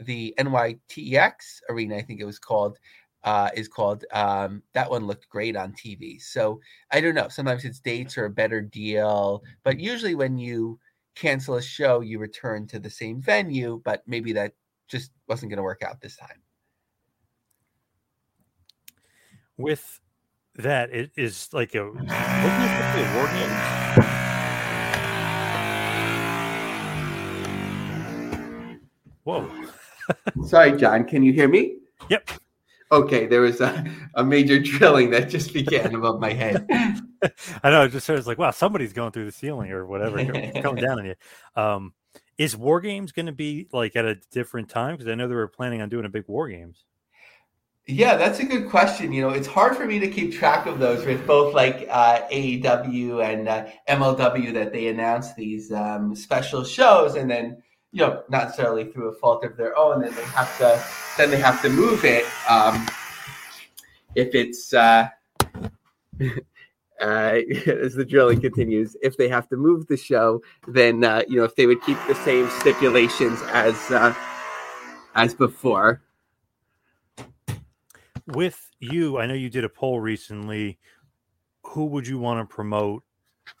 the 0.00 0.34
NYTEX 0.38 1.60
arena, 1.68 1.96
I 1.96 2.02
think 2.02 2.20
it 2.20 2.24
was 2.24 2.38
called, 2.38 2.78
uh, 3.24 3.50
is 3.54 3.68
called. 3.68 4.04
Um, 4.12 4.62
that 4.72 4.90
one 4.90 5.06
looked 5.06 5.28
great 5.28 5.56
on 5.56 5.72
TV. 5.72 6.20
So 6.20 6.60
I 6.92 7.00
don't 7.00 7.14
know. 7.14 7.28
Sometimes 7.28 7.64
it's 7.64 7.80
dates 7.80 8.16
or 8.16 8.24
a 8.24 8.30
better 8.30 8.60
deal, 8.60 9.42
but 9.64 9.78
usually 9.78 10.14
when 10.14 10.38
you 10.38 10.78
cancel 11.18 11.56
a 11.56 11.62
show, 11.62 12.00
you 12.00 12.18
return 12.18 12.66
to 12.68 12.78
the 12.78 12.90
same 12.90 13.20
venue. 13.20 13.80
But 13.84 14.02
maybe 14.06 14.32
that 14.32 14.52
just 14.88 15.10
wasn't 15.28 15.50
going 15.50 15.58
to 15.58 15.62
work 15.62 15.82
out 15.82 16.00
this 16.00 16.16
time. 16.16 16.42
With 19.56 20.00
that, 20.54 20.90
it 20.90 21.10
is 21.16 21.48
like 21.52 21.74
a, 21.74 21.82
a 21.82 21.90
war 23.14 23.26
game. 23.26 24.04
Whoa. 29.24 29.50
Sorry, 30.46 30.76
John. 30.78 31.04
Can 31.04 31.22
you 31.22 31.32
hear 31.32 31.48
me? 31.48 31.78
Yep. 32.08 32.30
Okay, 32.90 33.26
there 33.26 33.42
was 33.42 33.60
a, 33.60 33.84
a 34.14 34.24
major 34.24 34.58
drilling 34.62 35.10
that 35.10 35.28
just 35.28 35.52
began 35.52 35.94
above 35.94 36.20
my 36.20 36.32
head. 36.32 36.66
I 37.62 37.70
know. 37.70 37.84
It 37.84 37.92
just 37.92 38.08
was 38.08 38.26
like, 38.26 38.38
wow, 38.38 38.50
somebody's 38.50 38.92
going 38.92 39.12
through 39.12 39.26
the 39.26 39.32
ceiling 39.32 39.70
or 39.72 39.86
whatever, 39.86 40.18
coming 40.62 40.82
down 40.82 40.98
on 40.98 41.04
you. 41.04 41.14
Um, 41.54 41.92
is 42.38 42.56
War 42.56 42.80
Games 42.80 43.12
going 43.12 43.26
to 43.26 43.32
be 43.32 43.68
like 43.72 43.96
at 43.96 44.04
a 44.04 44.16
different 44.30 44.68
time? 44.68 44.96
Because 44.96 45.10
I 45.10 45.14
know 45.14 45.28
they 45.28 45.34
were 45.34 45.48
planning 45.48 45.82
on 45.82 45.88
doing 45.88 46.04
a 46.04 46.08
big 46.08 46.24
War 46.28 46.48
Games. 46.48 46.84
Yeah, 47.90 48.16
that's 48.16 48.38
a 48.38 48.44
good 48.44 48.68
question. 48.68 49.12
You 49.12 49.22
know, 49.22 49.30
it's 49.30 49.46
hard 49.46 49.74
for 49.74 49.86
me 49.86 49.98
to 49.98 50.08
keep 50.08 50.34
track 50.34 50.66
of 50.66 50.78
those 50.78 51.06
with 51.06 51.26
both 51.26 51.54
like 51.54 51.86
uh, 51.90 52.20
AEW 52.30 53.24
and 53.24 53.48
uh, 53.48 53.66
MLW 53.88 54.52
that 54.52 54.72
they 54.72 54.88
announce 54.88 55.32
these 55.34 55.72
um, 55.72 56.14
special 56.14 56.64
shows, 56.64 57.14
and 57.14 57.30
then 57.30 57.62
you 57.92 58.00
know, 58.00 58.22
not 58.28 58.46
necessarily 58.46 58.84
through 58.84 59.08
a 59.08 59.14
fault 59.14 59.44
of 59.44 59.56
their 59.56 59.76
own, 59.78 60.02
then 60.02 60.14
they 60.14 60.24
have 60.24 60.58
to 60.58 60.82
then 61.16 61.30
they 61.30 61.38
have 61.38 61.60
to 61.62 61.68
move 61.68 62.04
it. 62.04 62.24
Um, 62.48 62.86
if 64.14 64.34
it's 64.34 64.74
uh, 64.74 65.08
uh, 66.20 66.24
as 67.66 67.94
the 67.94 68.04
drilling 68.08 68.40
continues, 68.40 68.96
if 69.02 69.16
they 69.16 69.28
have 69.28 69.48
to 69.48 69.56
move 69.56 69.86
the 69.86 69.96
show, 69.96 70.42
then 70.66 71.04
uh, 71.04 71.22
you 71.28 71.36
know 71.36 71.44
if 71.44 71.54
they 71.56 71.66
would 71.66 71.82
keep 71.82 71.98
the 72.06 72.14
same 72.14 72.50
stipulations 72.60 73.40
as 73.52 73.74
uh, 73.90 74.14
as 75.14 75.34
before. 75.34 76.02
With 78.26 78.70
you, 78.78 79.18
I 79.18 79.26
know 79.26 79.34
you 79.34 79.48
did 79.48 79.64
a 79.64 79.70
poll 79.70 80.00
recently. 80.00 80.78
Who 81.62 81.86
would 81.86 82.06
you 82.06 82.18
want 82.18 82.46
to 82.48 82.54
promote 82.54 83.02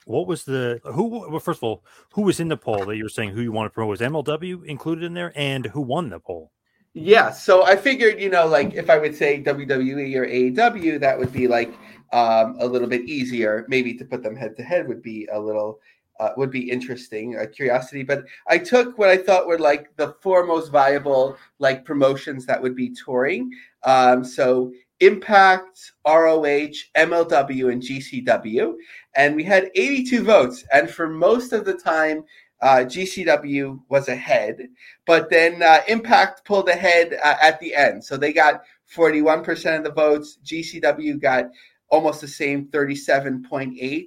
what 0.08 0.26
was 0.26 0.44
the 0.44 0.80
who? 0.84 1.28
Well, 1.28 1.38
first 1.38 1.58
of 1.58 1.64
all, 1.64 1.84
who 2.14 2.22
was 2.22 2.40
in 2.40 2.48
the 2.48 2.56
poll 2.56 2.86
that 2.86 2.96
you 2.96 3.04
were 3.04 3.10
saying 3.10 3.30
who 3.30 3.42
you 3.42 3.52
want 3.52 3.66
to 3.66 3.70
promote? 3.70 3.90
Was 3.90 4.00
MLW 4.00 4.64
included 4.64 5.04
in 5.04 5.14
there, 5.14 5.32
and 5.36 5.66
who 5.66 5.82
won 5.82 6.08
the 6.08 6.18
poll? 6.18 6.50
Yeah, 6.94 7.30
so 7.30 7.64
I 7.64 7.76
figured, 7.76 8.18
you 8.18 8.30
know, 8.30 8.46
like 8.46 8.72
if 8.74 8.88
I 8.88 8.96
would 8.96 9.14
say 9.14 9.42
WWE 9.42 10.16
or 10.16 10.26
AEW, 10.26 10.98
that 11.00 11.18
would 11.18 11.32
be 11.32 11.46
like 11.46 11.72
um, 12.12 12.56
a 12.58 12.66
little 12.66 12.88
bit 12.88 13.02
easier. 13.02 13.66
Maybe 13.68 13.94
to 13.94 14.04
put 14.04 14.22
them 14.22 14.34
head 14.34 14.56
to 14.56 14.62
head 14.62 14.88
would 14.88 15.02
be 15.02 15.28
a 15.30 15.38
little 15.38 15.78
uh, 16.18 16.30
would 16.38 16.50
be 16.50 16.70
interesting, 16.70 17.36
a 17.36 17.46
curiosity. 17.46 18.02
But 18.02 18.24
I 18.48 18.56
took 18.58 18.96
what 18.96 19.10
I 19.10 19.18
thought 19.18 19.46
were 19.46 19.58
like 19.58 19.94
the 19.96 20.16
four 20.22 20.46
most 20.46 20.72
viable 20.72 21.36
like 21.58 21.84
promotions 21.84 22.46
that 22.46 22.60
would 22.60 22.74
be 22.74 22.94
touring. 22.94 23.50
Um, 23.84 24.24
so 24.24 24.72
Impact, 25.00 25.92
ROH, 26.06 26.74
MLW, 26.96 27.72
and 27.72 27.82
GCW. 27.82 28.74
And 29.14 29.36
we 29.36 29.44
had 29.44 29.70
82 29.74 30.24
votes. 30.24 30.64
And 30.72 30.90
for 30.90 31.08
most 31.08 31.52
of 31.52 31.64
the 31.64 31.74
time, 31.74 32.24
uh, 32.60 32.78
GCW 32.78 33.80
was 33.88 34.08
ahead. 34.08 34.68
But 35.06 35.30
then 35.30 35.62
uh, 35.62 35.80
Impact 35.88 36.44
pulled 36.44 36.68
ahead 36.68 37.16
uh, 37.22 37.36
at 37.40 37.60
the 37.60 37.74
end. 37.74 38.04
So 38.04 38.16
they 38.16 38.32
got 38.32 38.62
41% 38.94 39.78
of 39.78 39.84
the 39.84 39.92
votes. 39.92 40.38
GCW 40.44 41.20
got 41.20 41.46
almost 41.88 42.20
the 42.20 42.28
same 42.28 42.66
37.8. 42.66 44.06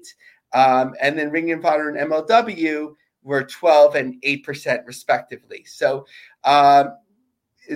Um, 0.53 0.93
and 1.01 1.17
then 1.17 1.31
Ring 1.31 1.51
of 1.51 1.65
Honor 1.65 1.89
and 1.89 2.11
MLW 2.11 2.95
were 3.23 3.43
12 3.43 3.95
and 3.95 4.21
8% 4.21 4.85
respectively. 4.85 5.63
So 5.65 6.05
um, 6.43 6.97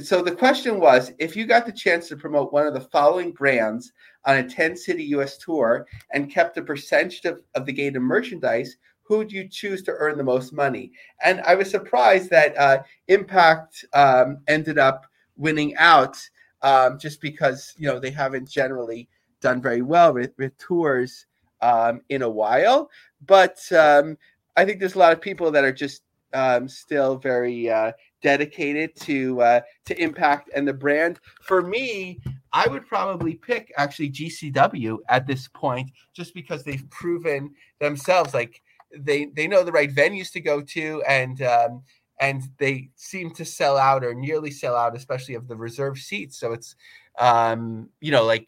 so 0.04 0.22
the 0.22 0.36
question 0.36 0.80
was 0.80 1.12
if 1.20 1.36
you 1.36 1.46
got 1.46 1.66
the 1.66 1.72
chance 1.72 2.08
to 2.08 2.18
promote 2.18 2.52
one 2.52 2.68
of 2.68 2.74
the 2.74 2.82
following 2.82 3.32
brands 3.32 3.92
on 4.25 4.38
a 4.38 4.50
10 4.50 4.75
city 4.75 5.04
US 5.16 5.38
tour 5.38 5.88
and 6.14 6.32
kept 6.32 6.58
a 6.58 6.62
percentage 6.62 7.24
of, 7.25 7.42
of 7.54 7.66
the 7.66 7.74
gain 7.74 7.96
of 7.96 8.02
merchandise, 8.02 8.78
who 9.04 9.18
would 9.18 9.32
you 9.32 9.48
choose 9.48 9.84
to 9.84 9.92
earn 9.92 10.18
the 10.18 10.24
most 10.24 10.52
money? 10.52 10.92
And 11.24 11.42
I 11.42 11.56
was 11.56 11.70
surprised 11.70 12.30
that 12.32 12.58
uh, 12.58 12.84
Impact 13.08 13.86
um, 13.94 14.40
ended 14.48 14.80
up 14.80 15.06
winning 15.38 15.75
out 15.78 16.18
um, 16.62 16.98
just 16.98 17.22
because 17.22 17.75
you 17.78 17.88
know 17.88 18.00
they 18.00 18.10
haven't 18.10 18.50
generally 18.50 19.08
done 19.42 19.62
very 19.62 19.84
well 19.84 20.14
with, 20.14 20.32
with 20.38 20.58
tours 20.58 21.28
um, 21.62 22.02
in 22.10 22.24
a 22.24 22.30
while. 22.30 22.90
But 23.25 23.60
um, 23.72 24.18
I 24.56 24.66
think 24.66 24.80
there's 24.80 24.96
a 24.96 25.00
lot 25.00 25.14
of 25.14 25.22
people 25.22 25.52
that 25.52 25.64
are 25.64 25.72
just 25.72 26.02
um, 26.36 26.68
still 26.68 27.18
very 27.18 27.70
uh, 27.70 27.94
dedicated 28.22 28.96
to 29.01 29.42
uh, 29.42 29.62
to 29.86 30.00
Impact 30.01 30.50
and 30.56 30.68
the 30.68 30.74
brand. 30.74 31.20
For 31.42 31.62
me, 31.62 32.20
I 32.51 32.68
would 32.68 32.86
probably 32.88 33.36
pick 33.36 33.74
actually 33.77 34.12
GCW 34.12 34.98
at 35.10 35.25
this 35.25 35.48
point, 35.48 35.89
just 36.13 36.34
because 36.34 36.63
they've 36.63 36.88
proven 36.89 37.54
themselves 37.80 38.34
like 38.34 38.62
they 38.96 39.25
they 39.25 39.48
know 39.48 39.63
the 39.63 39.72
right 39.72 39.94
venues 39.94 40.32
to 40.34 40.42
go 40.42 40.62
to, 40.62 41.01
and 41.08 41.42
um, 41.42 41.84
and 42.20 42.44
they 42.60 42.89
seem 42.96 43.32
to 43.32 43.46
sell 43.46 43.77
out 43.77 44.04
or 44.04 44.13
nearly 44.13 44.51
sell 44.51 44.75
out, 44.75 44.96
especially 44.96 45.36
of 45.36 45.48
the 45.48 45.56
reserve 45.56 45.98
seats. 45.98 46.38
So 46.38 46.51
it's 46.51 46.75
um, 47.18 47.89
you 48.01 48.12
know 48.12 48.25
like 48.25 48.48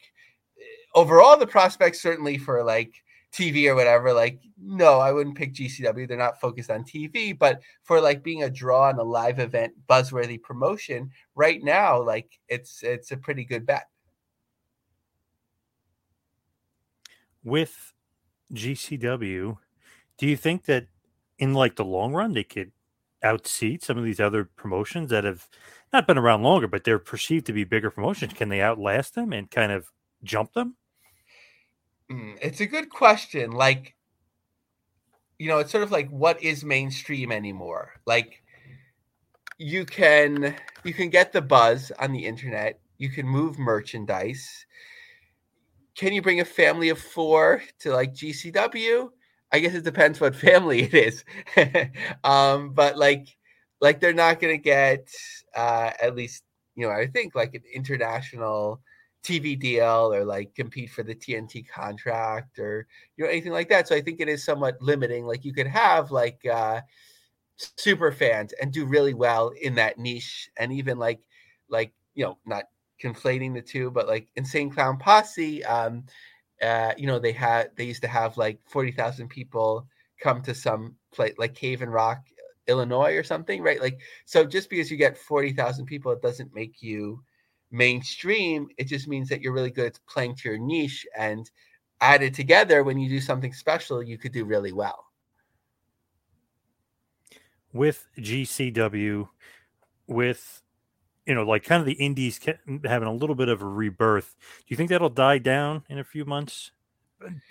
overall 0.94 1.38
the 1.38 1.48
prospects 1.48 2.02
certainly 2.02 2.38
for 2.38 2.64
like 2.64 2.94
TV 3.38 3.70
or 3.70 3.76
whatever, 3.76 4.14
like 4.14 4.42
no, 4.60 5.00
I 5.00 5.12
wouldn't 5.12 5.38
pick 5.38 5.54
GCW. 5.54 6.08
They're 6.08 6.18
not 6.18 6.42
focused 6.42 6.72
on 6.72 6.84
TV, 6.84 7.38
but 7.38 7.62
for 7.84 8.02
like 8.02 8.24
being 8.24 8.44
a 8.44 8.50
draw 8.50 8.90
on 8.90 8.98
a 8.98 9.04
live 9.04 9.40
event, 9.40 9.74
buzzworthy 9.88 10.42
promotion 10.42 11.12
right 11.36 11.64
now, 11.64 12.02
like 12.02 12.40
it's 12.48 12.82
it's 12.84 13.12
a 13.12 13.18
pretty 13.18 13.46
good 13.46 13.66
bet. 13.66 13.88
With 17.44 17.94
GCW, 18.54 19.58
do 20.18 20.28
you 20.28 20.36
think 20.36 20.66
that 20.66 20.88
in 21.38 21.54
like 21.54 21.76
the 21.76 21.86
long 21.86 22.14
run 22.14 22.34
they 22.34 22.44
could 22.44 22.72
outseat 23.24 23.84
some 23.84 23.98
of 23.98 24.04
these 24.04 24.20
other 24.20 24.46
promotions 24.46 25.10
that 25.12 25.24
have 25.24 25.48
not 25.94 26.08
been 26.08 26.18
around 26.18 26.44
longer, 26.44 26.68
but 26.68 26.84
they're 26.84 27.00
perceived 27.00 27.46
to 27.46 27.54
be 27.54 27.64
bigger 27.64 27.92
promotions? 27.92 28.34
Can 28.34 28.50
they 28.50 28.62
outlast 28.62 29.16
them 29.16 29.32
and 29.32 29.50
kind 29.50 29.72
of 29.72 29.92
jump 30.24 30.54
them? 30.54 30.76
Mm, 32.12 32.38
it's 32.42 32.62
a 32.62 32.66
good 32.66 32.90
question. 32.90 33.52
Like, 33.52 33.96
you 35.40 35.48
know, 35.48 35.60
it's 35.60 35.72
sort 35.72 35.84
of 35.84 35.92
like 35.92 36.10
what 36.10 36.42
is 36.42 36.64
mainstream 36.64 37.32
anymore? 37.32 37.94
Like 38.06 38.42
you 39.58 39.86
can 39.86 40.56
you 40.84 40.94
can 40.94 41.10
get 41.10 41.32
the 41.32 41.42
buzz 41.42 41.92
on 42.00 42.12
the 42.12 42.26
internet, 42.26 42.80
you 42.98 43.10
can 43.10 43.28
move 43.28 43.58
merchandise. 43.60 44.66
Can 45.96 46.14
you 46.14 46.22
bring 46.22 46.40
a 46.40 46.46
family 46.46 46.90
of 46.90 47.00
four 47.00 47.62
to 47.80 47.92
like 47.92 48.14
GCW? 48.14 49.12
I 49.52 49.60
guess 49.60 49.74
it 49.74 49.84
depends 49.84 50.20
what 50.22 50.36
family 50.50 50.84
it 50.84 50.94
is. 50.94 51.24
um, 52.24 52.74
but 52.74 52.98
like 52.98 53.28
like 53.82 54.00
they're 54.00 54.14
not 54.14 54.40
gonna 54.40 54.58
get 54.58 55.10
uh 55.56 55.92
at 56.02 56.16
least 56.16 56.44
you 56.76 56.86
know, 56.88 56.94
I 56.94 57.08
think 57.08 57.34
like 57.34 57.56
an 57.56 57.64
international 57.74 58.82
TV 59.28 59.56
deal 59.56 60.14
or 60.14 60.24
like 60.24 60.56
compete 60.56 60.90
for 60.90 61.04
the 61.04 61.16
TNT 61.16 61.68
contract 61.68 62.60
or 62.60 62.88
you 63.18 63.26
know 63.26 63.32
anything 63.32 63.52
like 63.52 63.70
that. 63.70 63.88
So 63.88 63.96
I 63.96 64.02
think 64.02 64.22
it 64.22 64.30
is 64.30 64.44
somewhat 64.44 64.82
limiting. 64.82 65.26
Like 65.26 65.46
you 65.46 65.54
could 65.54 65.68
have 65.68 66.12
like 66.12 66.46
uh 66.46 66.82
super 67.58 68.12
fans 68.12 68.54
and 68.62 68.72
do 68.72 68.86
really 68.86 69.14
well 69.14 69.50
in 69.62 69.76
that 69.76 69.98
niche 69.98 70.50
and 70.58 70.72
even 70.72 70.98
like 70.98 71.20
like 71.70 71.94
you 72.14 72.24
know 72.24 72.38
not 72.46 72.66
conflating 73.02 73.54
the 73.54 73.62
two 73.62 73.90
but 73.92 74.08
like 74.08 74.28
insane 74.36 74.70
clown 74.70 74.98
posse 74.98 75.64
um 75.66 76.04
uh 76.62 76.94
you 76.98 77.08
know 77.08 77.20
they 77.20 77.32
had 77.32 77.70
they 77.76 77.84
used 77.84 78.02
to 78.02 78.08
have 78.08 78.38
like 78.38 78.60
40,000 78.68 79.28
people 79.28 79.88
come 80.20 80.42
to 80.42 80.54
some 80.54 80.96
place 81.12 81.34
like 81.38 81.56
Cave-In-Rock 81.56 82.20
illinois 82.68 83.16
or 83.16 83.24
something 83.24 83.62
right 83.62 83.82
like 83.82 84.00
so 84.26 84.46
just 84.46 84.70
because 84.70 84.92
you 84.92 84.98
get 84.98 85.18
40,000 85.18 85.86
people 85.86 86.12
it 86.12 86.22
doesn't 86.22 86.54
make 86.54 86.82
you 86.82 87.22
mainstream 87.70 88.68
it 88.78 88.86
just 88.86 89.08
means 89.08 89.28
that 89.28 89.42
you're 89.42 89.54
really 89.54 89.72
good 89.72 89.88
at 89.88 90.00
playing 90.08 90.34
to 90.36 90.50
your 90.50 90.58
niche 90.58 91.06
and 91.18 91.52
added 92.00 92.34
together 92.34 92.84
when 92.84 92.98
you 92.98 93.10
do 93.10 93.20
something 93.20 93.52
special 93.52 94.02
you 94.02 94.18
could 94.18 94.32
do 94.32 94.46
really 94.46 94.72
well 94.72 95.08
with 97.78 98.08
GCW, 98.18 99.30
with 100.08 100.62
you 101.26 101.36
know, 101.36 101.44
like 101.44 101.64
kind 101.64 101.82
of 101.82 101.86
the 101.86 101.94
indies 101.94 102.40
having 102.86 103.08
a 103.08 103.14
little 103.14 103.36
bit 103.36 103.50
of 103.50 103.62
a 103.62 103.66
rebirth. 103.66 104.36
Do 104.40 104.66
you 104.68 104.78
think 104.78 104.90
that'll 104.90 105.10
die 105.10 105.40
down 105.40 105.84
in 105.90 106.00
a 106.00 106.04
few 106.04 106.26
months? 106.26 106.72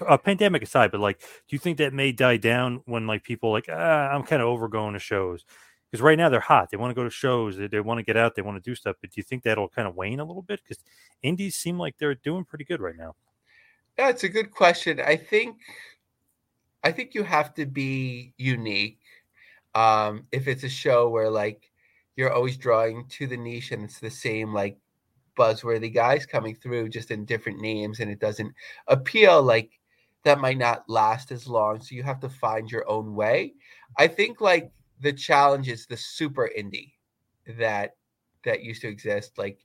A 0.00 0.16
pandemic 0.16 0.62
aside, 0.62 0.92
but 0.92 1.00
like, 1.00 1.18
do 1.18 1.26
you 1.48 1.58
think 1.58 1.78
that 1.78 1.92
may 1.92 2.12
die 2.12 2.36
down 2.36 2.82
when 2.86 3.06
like 3.06 3.24
people 3.24 3.50
like, 3.50 3.66
ah, 3.70 4.08
I'm 4.08 4.22
kind 4.22 4.40
of 4.40 4.48
over 4.48 4.68
going 4.68 4.94
to 4.94 4.98
shows? 5.00 5.44
Because 5.90 6.02
right 6.02 6.18
now 6.18 6.28
they're 6.28 6.40
hot. 6.40 6.70
They 6.70 6.76
want 6.76 6.90
to 6.90 6.94
go 6.94 7.04
to 7.04 7.10
shows. 7.10 7.56
They, 7.56 7.68
they 7.68 7.80
want 7.80 7.98
to 7.98 8.04
get 8.04 8.16
out. 8.16 8.34
They 8.34 8.42
want 8.42 8.62
to 8.62 8.70
do 8.70 8.74
stuff. 8.74 8.96
But 9.00 9.10
do 9.10 9.14
you 9.18 9.22
think 9.22 9.42
that'll 9.42 9.68
kind 9.68 9.86
of 9.86 9.94
wane 9.94 10.20
a 10.20 10.24
little 10.24 10.42
bit? 10.42 10.60
Because 10.62 10.82
indies 11.22 11.54
seem 11.54 11.78
like 11.78 11.96
they're 11.98 12.14
doing 12.14 12.44
pretty 12.44 12.64
good 12.64 12.80
right 12.80 12.96
now. 12.96 13.14
Yeah, 13.98 14.08
it's 14.08 14.24
a 14.24 14.28
good 14.28 14.50
question. 14.50 15.00
I 15.00 15.16
think, 15.16 15.56
I 16.82 16.92
think 16.92 17.14
you 17.14 17.22
have 17.22 17.54
to 17.54 17.66
be 17.66 18.34
unique 18.36 18.98
um, 19.76 20.26
if 20.32 20.48
it's 20.48 20.64
a 20.64 20.68
show 20.68 21.08
where 21.08 21.30
like 21.30 21.70
you're 22.16 22.32
always 22.32 22.56
drawing 22.56 23.06
to 23.10 23.26
the 23.26 23.36
niche 23.36 23.72
and 23.72 23.84
it's 23.84 24.00
the 24.00 24.10
same 24.10 24.52
like 24.52 24.78
buzzworthy 25.38 25.92
guys 25.92 26.24
coming 26.24 26.54
through 26.54 26.88
just 26.88 27.10
in 27.10 27.26
different 27.26 27.60
names 27.60 28.00
and 28.00 28.10
it 28.10 28.18
doesn't 28.18 28.52
appeal 28.88 29.42
like 29.42 29.78
that 30.24 30.40
might 30.40 30.56
not 30.56 30.88
last 30.88 31.30
as 31.30 31.46
long 31.46 31.78
so 31.78 31.94
you 31.94 32.02
have 32.02 32.18
to 32.18 32.28
find 32.28 32.70
your 32.70 32.88
own 32.88 33.14
way 33.14 33.52
i 33.98 34.08
think 34.08 34.40
like 34.40 34.72
the 35.00 35.12
challenge 35.12 35.68
is 35.68 35.86
the 35.86 35.96
super 35.96 36.50
indie 36.56 36.92
that 37.58 37.96
that 38.44 38.62
used 38.62 38.82
to 38.82 38.88
exist 38.88 39.38
like 39.38 39.64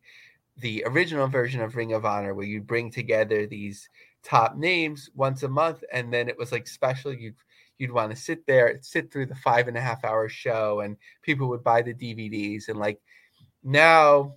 the 0.58 0.84
original 0.86 1.28
version 1.28 1.62
of 1.62 1.76
ring 1.76 1.94
of 1.94 2.06
honor 2.06 2.34
where 2.34 2.46
you 2.46 2.62
bring 2.62 2.92
together 2.92 3.48
these 3.48 3.90
top 4.24 4.56
names 4.56 5.10
once 5.16 5.44
a 5.44 5.48
month 5.48 5.84
and 5.94 6.14
then 6.14 6.28
it 6.28 6.38
was 6.38 6.52
like 6.52 6.68
special 6.68 7.14
You'd 7.14 7.36
you'd 7.82 7.92
want 7.92 8.12
to 8.12 8.16
sit 8.16 8.46
there, 8.46 8.78
sit 8.82 9.12
through 9.12 9.26
the 9.26 9.36
five 9.36 9.68
and 9.68 9.76
a 9.76 9.82
half 9.82 10.06
hour 10.06 10.30
show, 10.30 10.82
and 10.82 10.96
people 11.24 11.50
would 11.50 11.64
buy 11.64 11.82
the 11.82 11.96
DVDs. 11.96 12.70
And 12.70 12.78
like 12.78 13.02
now, 13.64 14.36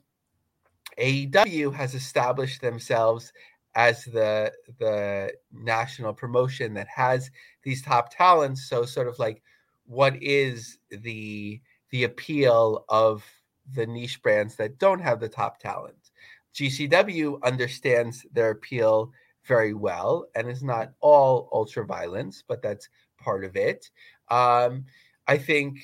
AEW 0.99 1.75
has 1.75 1.95
established 1.95 2.63
themselves 2.63 3.33
as 3.75 4.05
the 4.05 4.51
the 4.78 5.30
national 5.52 6.15
promotion 6.15 6.73
that 6.75 6.89
has 6.89 7.30
these 7.63 7.83
top 7.83 8.11
talents. 8.11 8.67
So 8.67 8.87
sort 8.87 9.09
of 9.09 9.19
like 9.19 9.43
what 9.86 10.23
is 10.23 10.78
the 10.90 11.60
the 11.90 12.04
appeal 12.04 12.84
of 12.88 13.25
the 13.73 13.86
niche 13.86 14.23
brands 14.23 14.56
that 14.56 14.78
don't 14.78 15.00
have 15.00 15.20
the 15.20 15.28
top 15.28 15.58
talent? 15.58 16.10
GCW 16.54 17.42
understands 17.42 18.25
their 18.32 18.50
appeal 18.50 19.12
very 19.44 19.75
well 19.75 20.26
and 20.34 20.49
is 20.49 20.62
not 20.62 20.92
all 21.00 21.49
ultra 21.52 21.84
violence, 21.84 22.42
but 22.47 22.62
that's 22.62 22.88
part 23.18 23.44
of 23.44 23.56
it. 23.56 23.90
Um, 24.30 24.86
I 25.26 25.38
think 25.38 25.78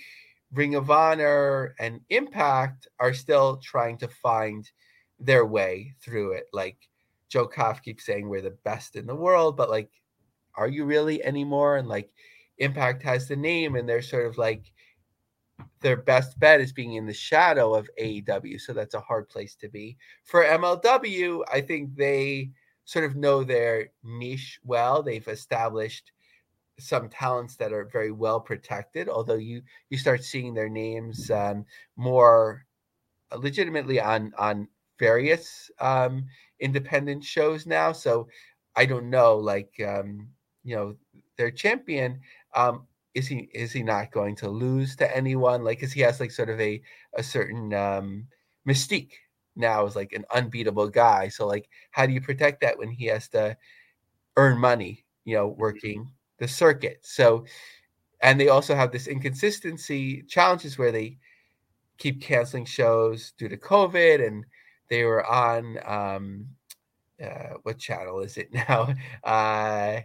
Ring 0.53 0.75
of 0.75 0.91
Honor 0.91 1.75
and 1.79 2.01
Impact 2.11 2.89
are 2.99 3.15
still 3.15 3.59
trying 3.59 3.99
to 3.99 4.09
find 4.09 4.71
their 5.19 5.47
way 5.47 5.95
through 6.01 6.33
it. 6.33 6.47
Like 6.53 6.77
Joe 7.29 7.47
Koff 7.47 7.83
keeps 7.83 8.05
saying 8.05 8.29
we're 8.29 8.41
the 8.41 8.57
best 8.65 8.97
in 8.97 9.07
the 9.07 9.15
world, 9.15 9.57
but 9.57 9.71
like, 9.71 9.91
are 10.55 10.69
you 10.69 10.85
really 10.85 11.23
anymore? 11.25 11.77
And 11.77 11.89
like 11.89 12.11
Impact 12.61 13.03
has 13.03 13.27
the 13.27 13.37
name 13.37 13.75
and 13.75 13.89
they're 13.89 14.03
sort 14.03 14.27
of 14.27 14.39
like 14.39 14.73
their 15.81 15.97
best 15.97 16.39
bet 16.39 16.61
is 16.61 16.73
being 16.73 16.95
in 16.95 17.07
the 17.07 17.13
shadow 17.13 17.75
of 17.75 17.91
AEW. 18.01 18.61
So 18.61 18.73
that's 18.73 18.95
a 18.95 19.01
hard 19.01 19.29
place 19.29 19.55
to 19.57 19.69
be. 19.69 19.97
For 20.25 20.45
MLW, 20.45 21.43
I 21.53 21.61
think 21.61 21.97
they 21.97 22.51
sort 22.85 23.05
of 23.05 23.17
know 23.17 23.45
their 23.45 23.89
niche 24.03 24.61
well. 24.65 25.03
They've 25.03 25.27
established 25.29 26.13
some 26.79 27.09
talents 27.09 27.57
that 27.57 27.73
are 27.73 27.85
very 27.85 28.11
well 28.11 28.41
protected. 28.41 29.09
Although 29.09 29.35
you 29.35 29.63
you 29.91 29.99
start 29.99 30.25
seeing 30.25 30.55
their 30.55 30.69
names 30.69 31.31
um, 31.31 31.65
more 31.97 32.65
legitimately 33.37 34.01
on 34.01 34.33
on 34.39 34.69
various 34.99 35.71
um, 35.81 36.27
independent 36.61 37.25
shows 37.25 37.67
now. 37.67 37.93
So 37.93 38.29
I 38.77 38.87
don't 38.87 39.11
know, 39.11 39.37
like 39.37 39.73
um, 39.87 40.29
you 40.65 40.77
know, 40.77 40.97
their 41.37 41.51
champion. 41.51 42.21
Um, 42.55 42.87
is 43.15 43.27
he 43.27 43.49
is 43.55 43.73
he 43.73 43.83
not 43.83 44.13
going 44.13 44.37
to 44.37 44.49
lose 44.49 44.97
to 44.97 45.17
anyone? 45.17 45.65
Like, 45.65 45.79
because 45.79 45.93
he 45.93 46.01
has 46.03 46.21
like 46.21 46.31
sort 46.31 46.51
of 46.51 46.61
a 46.61 46.81
a 47.15 47.23
certain 47.23 47.75
um, 47.75 48.27
mystique 48.69 49.13
now 49.57 49.87
as 49.87 49.97
like 49.97 50.13
an 50.13 50.25
unbeatable 50.35 50.89
guy. 50.89 51.29
So 51.29 51.47
like, 51.47 51.69
how 51.91 52.07
do 52.07 52.13
you 52.13 52.21
protect 52.21 52.61
that 52.63 52.79
when 52.79 52.91
he 52.91 53.07
has 53.07 53.29
to 53.31 53.57
earn 54.37 54.59
money? 54.59 55.05
You 55.25 55.37
know, 55.37 55.49
working 55.49 56.11
the 56.39 56.49
circuit. 56.49 57.01
So, 57.03 57.45
and 58.23 58.41
they 58.41 58.49
also 58.49 58.75
have 58.75 58.93
this 58.93 59.07
inconsistency 59.09 60.23
challenges 60.25 60.79
where 60.79 60.93
they 60.93 61.19
keep 61.99 62.23
canceling 62.23 62.65
shows 62.65 63.33
due 63.39 63.49
to 63.49 63.57
COVID, 63.57 64.27
and 64.27 64.45
they 64.89 65.05
were 65.05 65.25
on 65.27 65.79
um, 65.87 66.47
uh, 67.23 67.55
what 67.63 67.79
channel 67.79 68.21
is 68.21 68.37
it 68.37 68.53
now? 68.55 68.95
Uh, 69.25 70.01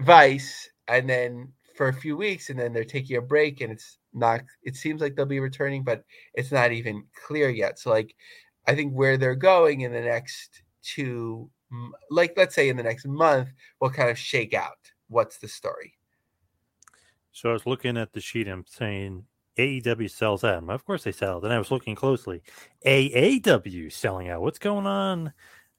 Vice, 0.00 0.70
and 0.90 1.08
then 1.08 1.52
for 1.76 1.88
a 1.88 1.94
few 1.94 2.16
weeks, 2.16 2.50
and 2.50 2.58
then 2.58 2.72
they're 2.72 2.84
taking 2.84 3.16
a 3.16 3.22
break, 3.22 3.60
and 3.60 3.72
it's 3.72 3.98
not. 4.12 4.42
It 4.62 4.76
seems 4.76 5.00
like 5.00 5.16
they'll 5.16 5.26
be 5.26 5.40
returning, 5.40 5.84
but 5.84 6.04
it's 6.34 6.52
not 6.52 6.72
even 6.72 7.04
clear 7.26 7.48
yet. 7.48 7.78
So, 7.78 7.90
like, 7.90 8.14
I 8.66 8.74
think 8.74 8.92
where 8.92 9.16
they're 9.16 9.34
going 9.34 9.82
in 9.82 9.92
the 9.92 10.00
next 10.00 10.62
two, 10.82 11.48
like, 12.10 12.34
let's 12.36 12.54
say 12.54 12.68
in 12.68 12.76
the 12.76 12.82
next 12.82 13.06
month, 13.06 13.48
will 13.80 13.90
kind 13.90 14.10
of 14.10 14.18
shake 14.18 14.52
out 14.52 14.76
what's 15.08 15.38
the 15.38 15.48
story? 15.48 15.94
So 17.32 17.50
I 17.50 17.52
was 17.52 17.66
looking 17.66 17.96
at 17.96 18.12
the 18.12 18.20
sheet. 18.20 18.48
I'm 18.48 18.64
saying 18.66 19.24
AEW 19.56 20.10
sells 20.10 20.44
out. 20.44 20.68
Of 20.68 20.84
course 20.84 21.04
they 21.04 21.12
sell. 21.12 21.40
Then 21.40 21.52
I 21.52 21.58
was 21.58 21.70
looking 21.70 21.94
closely. 21.94 22.42
AAW 22.84 23.92
selling 23.92 24.28
out. 24.28 24.42
What's 24.42 24.58
going 24.58 24.86
on 24.86 25.32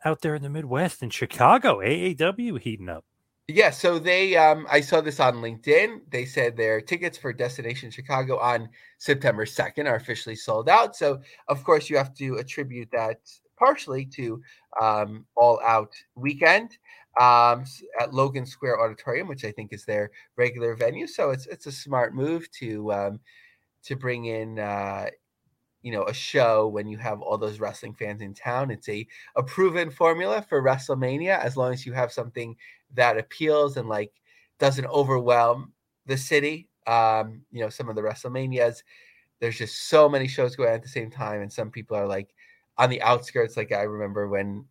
out 0.05 0.21
there 0.21 0.35
in 0.35 0.41
the 0.41 0.49
Midwest 0.49 1.03
in 1.03 1.09
Chicago? 1.09 1.79
AAW 1.79 2.59
heating 2.59 2.89
up. 2.89 3.05
Yeah, 3.47 3.71
so 3.71 3.99
they 3.99 4.37
um 4.37 4.65
I 4.69 4.81
saw 4.81 5.01
this 5.01 5.19
on 5.19 5.35
LinkedIn. 5.37 6.01
They 6.09 6.25
said 6.25 6.55
their 6.55 6.79
tickets 6.79 7.17
for 7.17 7.33
Destination 7.33 7.91
Chicago 7.91 8.37
on 8.39 8.69
September 8.97 9.45
2nd 9.45 9.87
are 9.87 9.95
officially 9.95 10.35
sold 10.35 10.69
out. 10.69 10.95
So 10.95 11.19
of 11.47 11.63
course 11.63 11.89
you 11.89 11.97
have 11.97 12.13
to 12.15 12.37
attribute 12.37 12.89
that 12.91 13.19
partially 13.57 14.05
to 14.05 14.41
um 14.81 15.25
all 15.35 15.59
out 15.65 15.91
weekend 16.15 16.77
um, 17.19 17.65
at 17.99 18.13
Logan 18.13 18.45
Square 18.45 18.79
Auditorium, 18.79 19.27
which 19.27 19.43
I 19.43 19.51
think 19.51 19.73
is 19.73 19.83
their 19.85 20.11
regular 20.37 20.75
venue. 20.75 21.07
So 21.07 21.31
it's 21.31 21.45
it's 21.47 21.65
a 21.65 21.71
smart 21.71 22.15
move 22.15 22.49
to 22.59 22.91
um, 22.93 23.19
to 23.83 23.95
bring 23.95 24.25
in 24.25 24.59
uh, 24.59 25.07
you 25.81 25.91
know 25.91 26.03
a 26.05 26.13
show 26.13 26.67
when 26.67 26.87
you 26.87 26.97
have 26.97 27.21
all 27.21 27.37
those 27.37 27.59
wrestling 27.59 27.93
fans 27.93 28.21
in 28.21 28.33
town. 28.33 28.71
It's 28.71 28.89
a 28.89 29.07
a 29.35 29.43
proven 29.43 29.89
formula 29.89 30.45
for 30.47 30.61
WrestleMania 30.61 31.39
as 31.39 31.57
long 31.57 31.73
as 31.73 31.85
you 31.85 31.93
have 31.93 32.11
something 32.11 32.55
that 32.93 33.17
appeals 33.17 33.77
and 33.77 33.89
like 33.89 34.11
doesn't 34.59 34.85
overwhelm 34.85 35.73
the 36.05 36.17
city. 36.17 36.69
Um, 36.87 37.41
you 37.51 37.61
know, 37.61 37.69
some 37.69 37.89
of 37.89 37.95
the 37.95 38.01
WrestleManias, 38.01 38.83
there's 39.39 39.57
just 39.57 39.89
so 39.89 40.09
many 40.09 40.27
shows 40.27 40.55
going 40.55 40.69
on 40.69 40.75
at 40.75 40.83
the 40.83 40.89
same 40.89 41.11
time, 41.11 41.41
and 41.41 41.51
some 41.51 41.71
people 41.71 41.97
are 41.97 42.07
like 42.07 42.29
on 42.77 42.89
the 42.89 43.01
outskirts. 43.01 43.57
Like 43.57 43.71
I 43.71 43.83
remember 43.83 44.27
when 44.27 44.65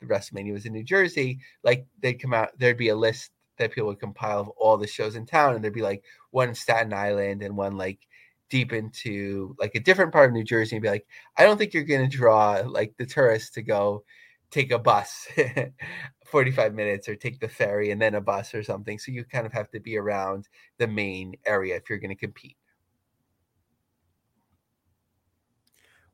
the 0.00 0.06
WrestleMania 0.06 0.52
was 0.52 0.66
in 0.66 0.72
New 0.72 0.84
Jersey, 0.84 1.38
like 1.62 1.86
they'd 2.00 2.14
come 2.14 2.34
out, 2.34 2.50
there'd 2.58 2.76
be 2.76 2.88
a 2.88 2.96
list 2.96 3.30
that 3.58 3.72
people 3.72 3.88
would 3.88 4.00
compile 4.00 4.40
of 4.40 4.48
all 4.50 4.76
the 4.76 4.86
shows 4.86 5.16
in 5.16 5.26
town, 5.26 5.54
and 5.54 5.62
there'd 5.62 5.74
be 5.74 5.82
like 5.82 6.04
one 6.30 6.54
Staten 6.54 6.92
Island 6.92 7.42
and 7.42 7.56
one 7.56 7.76
like 7.76 8.00
deep 8.54 8.72
into 8.72 9.56
like 9.58 9.74
a 9.74 9.80
different 9.80 10.12
part 10.12 10.30
of 10.30 10.32
New 10.32 10.44
Jersey, 10.44 10.76
and 10.76 10.82
be 10.84 10.88
like, 10.88 11.08
I 11.36 11.42
don't 11.42 11.58
think 11.58 11.74
you're 11.74 11.82
going 11.82 12.08
to 12.08 12.16
draw 12.16 12.62
like 12.64 12.94
the 12.96 13.04
tourists 13.04 13.50
to 13.50 13.62
go 13.62 14.04
take 14.52 14.70
a 14.70 14.78
bus 14.78 15.26
45 16.26 16.72
minutes 16.72 17.08
or 17.08 17.16
take 17.16 17.40
the 17.40 17.48
ferry 17.48 17.90
and 17.90 18.00
then 18.00 18.14
a 18.14 18.20
bus 18.20 18.54
or 18.54 18.62
something. 18.62 18.96
So 18.96 19.10
you 19.10 19.24
kind 19.24 19.44
of 19.44 19.52
have 19.52 19.72
to 19.72 19.80
be 19.80 19.98
around 19.98 20.46
the 20.78 20.86
main 20.86 21.34
area 21.44 21.74
if 21.74 21.90
you're 21.90 21.98
going 21.98 22.14
to 22.14 22.14
compete. 22.14 22.56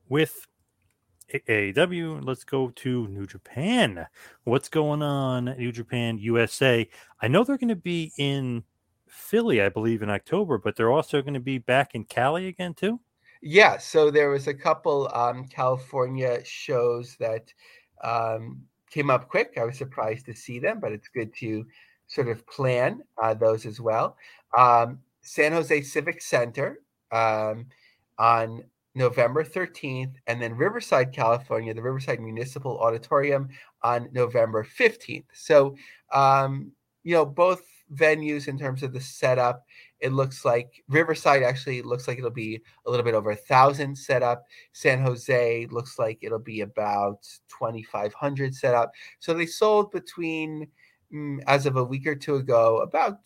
With 0.09 0.47
AEW, 1.47 2.25
let's 2.25 2.43
go 2.43 2.71
to 2.71 3.07
New 3.07 3.27
Japan. 3.27 4.07
What's 4.45 4.67
going 4.67 5.03
on, 5.03 5.45
New 5.45 5.71
Japan 5.71 6.17
USA? 6.17 6.89
I 7.21 7.27
know 7.27 7.43
they're 7.43 7.59
going 7.59 7.67
to 7.67 7.75
be 7.75 8.11
in 8.17 8.63
Philly, 9.11 9.61
I 9.61 9.69
believe, 9.69 10.01
in 10.01 10.09
October, 10.09 10.57
but 10.57 10.75
they're 10.75 10.91
also 10.91 11.21
going 11.21 11.33
to 11.33 11.39
be 11.39 11.57
back 11.57 11.93
in 11.93 12.05
Cali 12.05 12.47
again, 12.47 12.73
too. 12.73 12.99
Yeah, 13.41 13.77
so 13.77 14.09
there 14.09 14.29
was 14.29 14.47
a 14.47 14.53
couple 14.53 15.09
um, 15.13 15.47
California 15.47 16.43
shows 16.45 17.17
that 17.19 17.53
um, 18.03 18.61
came 18.89 19.09
up 19.09 19.27
quick. 19.27 19.53
I 19.57 19.65
was 19.65 19.77
surprised 19.77 20.25
to 20.27 20.35
see 20.35 20.59
them, 20.59 20.79
but 20.79 20.91
it's 20.91 21.07
good 21.09 21.33
to 21.35 21.65
sort 22.07 22.29
of 22.29 22.45
plan 22.47 23.01
uh, 23.21 23.33
those 23.33 23.65
as 23.65 23.81
well. 23.81 24.15
Um, 24.57 24.99
San 25.21 25.51
Jose 25.51 25.81
Civic 25.81 26.21
Center 26.21 26.79
um, 27.11 27.65
on 28.17 28.63
November 28.95 29.43
13th, 29.43 30.15
and 30.27 30.41
then 30.41 30.55
Riverside, 30.55 31.13
California, 31.13 31.73
the 31.73 31.81
Riverside 31.81 32.19
Municipal 32.19 32.79
Auditorium 32.79 33.49
on 33.83 34.09
November 34.11 34.63
15th. 34.63 35.25
So, 35.33 35.75
um, 36.13 36.71
you 37.03 37.13
know, 37.13 37.25
both 37.25 37.63
venues 37.95 38.47
in 38.47 38.57
terms 38.57 38.83
of 38.83 38.93
the 38.93 39.01
setup, 39.01 39.65
it 39.99 40.13
looks 40.13 40.45
like 40.45 40.83
Riverside 40.87 41.43
actually 41.43 41.81
looks 41.81 42.07
like 42.07 42.17
it'll 42.17 42.29
be 42.31 42.61
a 42.85 42.89
little 42.89 43.03
bit 43.03 43.13
over 43.13 43.31
a 43.31 43.35
thousand 43.35 43.95
set 43.95 44.23
up. 44.23 44.45
San 44.73 45.01
Jose 45.01 45.67
looks 45.71 45.99
like 45.99 46.19
it'll 46.21 46.39
be 46.39 46.61
about 46.61 47.21
2,500 47.49 48.55
set 48.55 48.73
up. 48.73 48.91
So 49.19 49.33
they 49.33 49.45
sold 49.45 49.91
between, 49.91 50.67
mm, 51.13 51.39
as 51.47 51.65
of 51.65 51.77
a 51.77 51.83
week 51.83 52.07
or 52.07 52.15
two 52.15 52.35
ago, 52.35 52.77
about 52.77 53.17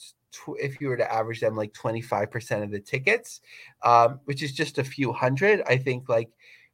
if 0.59 0.81
you 0.81 0.89
were 0.89 0.97
to 0.97 1.13
average 1.13 1.39
them 1.39 1.55
like 1.55 1.71
25% 1.73 2.63
of 2.63 2.71
the 2.71 2.79
tickets, 2.79 3.41
um, 3.83 4.19
which 4.25 4.43
is 4.43 4.51
just 4.51 4.77
a 4.77 4.83
few 4.83 5.13
hundred, 5.13 5.61
I 5.65 5.77
think 5.77 6.09
like 6.09 6.29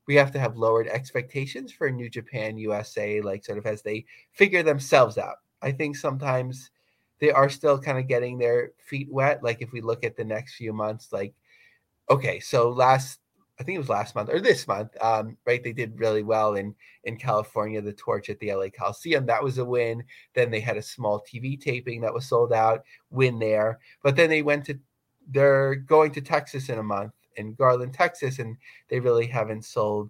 we 0.07 0.15
have 0.15 0.31
to 0.31 0.39
have 0.39 0.57
lowered 0.57 0.87
expectations 0.87 1.71
for 1.71 1.91
New 1.91 2.09
Japan 2.09 2.57
USA, 2.57 3.21
like 3.21 3.45
sort 3.45 3.59
of 3.59 3.67
as 3.67 3.81
they 3.81 4.05
figure 4.31 4.63
themselves 4.63 5.17
out. 5.17 5.35
I 5.61 5.71
think 5.71 5.95
sometimes 5.95 6.71
they 7.21 7.31
are 7.31 7.49
still 7.49 7.79
kind 7.79 7.97
of 7.97 8.07
getting 8.07 8.37
their 8.37 8.71
feet 8.77 9.07
wet. 9.09 9.43
Like 9.43 9.61
if 9.61 9.71
we 9.71 9.79
look 9.79 10.03
at 10.03 10.17
the 10.17 10.25
next 10.25 10.55
few 10.55 10.73
months, 10.73 11.13
like, 11.13 11.33
okay, 12.09 12.39
so 12.41 12.69
last 12.69 13.19
I 13.59 13.63
think 13.63 13.75
it 13.75 13.79
was 13.79 13.89
last 13.89 14.15
month 14.15 14.29
or 14.29 14.39
this 14.39 14.67
month, 14.67 14.99
um, 15.01 15.37
right? 15.45 15.63
They 15.63 15.71
did 15.71 15.99
really 15.99 16.23
well 16.23 16.55
in 16.55 16.73
in 17.03 17.15
California, 17.15 17.79
the 17.79 17.93
torch 17.93 18.31
at 18.31 18.39
the 18.39 18.51
LA 18.53 18.69
Coliseum. 18.75 19.27
That 19.27 19.43
was 19.43 19.59
a 19.59 19.65
win. 19.65 20.03
Then 20.33 20.49
they 20.49 20.59
had 20.59 20.77
a 20.77 20.81
small 20.81 21.21
TV 21.21 21.61
taping 21.61 22.01
that 22.01 22.13
was 22.13 22.25
sold 22.25 22.53
out, 22.53 22.83
win 23.11 23.37
there. 23.37 23.79
But 24.01 24.15
then 24.15 24.31
they 24.31 24.41
went 24.41 24.65
to 24.65 24.79
they're 25.29 25.75
going 25.75 26.11
to 26.13 26.21
Texas 26.21 26.69
in 26.69 26.79
a 26.79 26.83
month 26.83 27.13
in 27.35 27.53
Garland, 27.53 27.93
Texas, 27.93 28.39
and 28.39 28.57
they 28.89 28.99
really 28.99 29.27
haven't 29.27 29.63
sold 29.63 30.09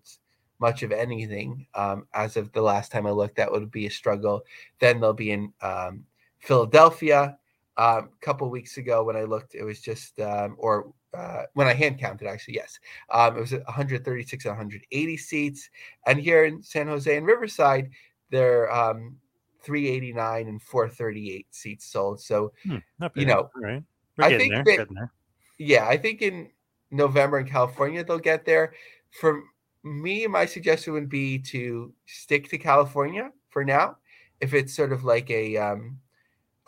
much 0.60 0.82
of 0.82 0.94
anything 0.94 1.68
um, 1.76 2.08
as 2.14 2.38
of 2.38 2.54
the 2.54 2.62
last 2.62 2.90
time 2.90 3.06
I 3.06 3.12
looked. 3.12 3.36
That 3.36 3.52
would 3.52 3.70
be 3.70 3.88
a 3.88 3.92
struggle. 3.92 4.44
Then 4.80 5.02
they'll 5.02 5.12
be 5.12 5.32
in 5.32 5.52
um, 5.62 6.06
Philadelphia. 6.42 7.38
A 7.78 7.84
um, 7.84 8.10
couple 8.20 8.50
weeks 8.50 8.78
ago, 8.78 9.04
when 9.06 9.16
I 9.16 9.24
looked, 9.24 9.56
it 9.56 9.64
was 9.64 9.80
just, 9.80 10.20
um, 10.20 10.56
or 10.60 10.92
uh, 11.14 11.44
when 11.54 11.68
I 11.68 11.74
hand 11.74 12.00
counted, 12.00 12.28
actually, 12.28 12.56
yes, 12.56 12.80
um, 13.12 13.38
it 13.38 13.40
was 13.40 13.54
136 13.54 14.46
and 14.46 14.52
180 14.52 15.18
seats. 15.18 15.70
And 16.06 16.20
here 16.20 16.44
in 16.44 16.62
San 16.62 16.88
Jose 16.88 17.16
and 17.16 17.26
Riverside, 17.26 17.90
they're 18.30 18.72
um, 18.72 19.16
389 19.62 20.48
and 20.48 20.62
438 20.62 21.48
seats 21.52 21.86
sold. 21.86 22.20
So, 22.20 22.52
hmm, 22.64 22.78
you 23.16 23.26
know, 23.26 23.50
right. 23.56 23.84
I 24.20 24.38
think 24.38 24.54
there, 24.66 24.86
that, 24.86 25.10
yeah, 25.58 25.88
I 25.88 25.98
think 25.98 26.22
in 26.22 26.50
November 26.92 27.40
in 27.40 27.48
California 27.48 28.04
they'll 28.04 28.20
get 28.20 28.46
there. 28.46 28.74
For 29.12 29.44
me, 29.84 30.28
my 30.28 30.46
suggestion 30.46 30.94
would 30.94 31.10
be 31.10 31.40
to 31.40 31.94
stick 32.06 32.50
to 32.50 32.58
California 32.58 33.32
for 33.50 33.64
now. 33.64 33.98
If 34.40 34.54
it's 34.54 34.74
sort 34.74 34.92
of 34.92 35.04
like 35.04 35.30
a 35.30 35.58
um, 35.58 36.00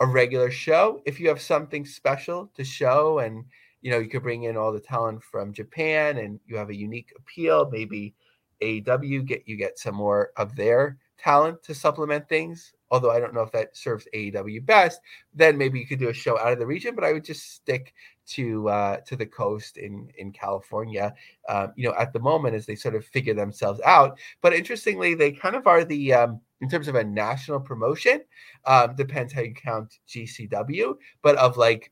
a 0.00 0.06
regular 0.06 0.50
show. 0.50 1.02
If 1.06 1.20
you 1.20 1.28
have 1.28 1.40
something 1.40 1.84
special 1.84 2.50
to 2.54 2.64
show 2.64 3.20
and 3.20 3.44
you 3.82 3.90
know 3.90 3.98
you 3.98 4.08
could 4.08 4.22
bring 4.22 4.44
in 4.44 4.56
all 4.56 4.72
the 4.72 4.80
talent 4.80 5.22
from 5.22 5.52
Japan 5.52 6.18
and 6.18 6.40
you 6.46 6.56
have 6.56 6.70
a 6.70 6.76
unique 6.76 7.12
appeal, 7.16 7.68
maybe 7.70 8.14
AEW 8.62 9.26
get 9.26 9.42
you 9.46 9.56
get 9.56 9.78
some 9.78 9.94
more 9.94 10.30
of 10.36 10.56
their 10.56 10.98
talent 11.18 11.62
to 11.64 11.74
supplement 11.74 12.28
things. 12.28 12.72
Although 12.90 13.10
I 13.10 13.18
don't 13.18 13.34
know 13.34 13.42
if 13.42 13.50
that 13.52 13.76
serves 13.76 14.06
AEW 14.14 14.64
best, 14.64 15.00
then 15.34 15.58
maybe 15.58 15.80
you 15.80 15.86
could 15.86 15.98
do 15.98 16.10
a 16.10 16.14
show 16.14 16.38
out 16.38 16.52
of 16.52 16.58
the 16.58 16.66
region. 16.66 16.94
But 16.94 17.04
I 17.04 17.12
would 17.12 17.24
just 17.24 17.54
stick 17.54 17.92
to 18.26 18.68
uh, 18.68 18.96
to 18.98 19.16
the 19.16 19.26
coast 19.26 19.76
in 19.76 20.08
in 20.18 20.32
California. 20.32 21.14
Um, 21.48 21.72
you 21.76 21.88
know, 21.88 21.94
at 21.98 22.12
the 22.12 22.20
moment 22.20 22.54
as 22.54 22.66
they 22.66 22.76
sort 22.76 22.94
of 22.94 23.04
figure 23.04 23.34
themselves 23.34 23.80
out. 23.84 24.18
But 24.42 24.54
interestingly, 24.54 25.14
they 25.14 25.32
kind 25.32 25.56
of 25.56 25.66
are 25.66 25.84
the 25.84 26.12
um, 26.12 26.40
in 26.60 26.68
terms 26.68 26.88
of 26.88 26.94
a 26.94 27.04
national 27.04 27.60
promotion. 27.60 28.22
Um, 28.64 28.94
depends 28.94 29.32
how 29.32 29.42
you 29.42 29.54
count 29.54 29.98
GCW, 30.08 30.94
but 31.22 31.36
of 31.36 31.56
like 31.56 31.90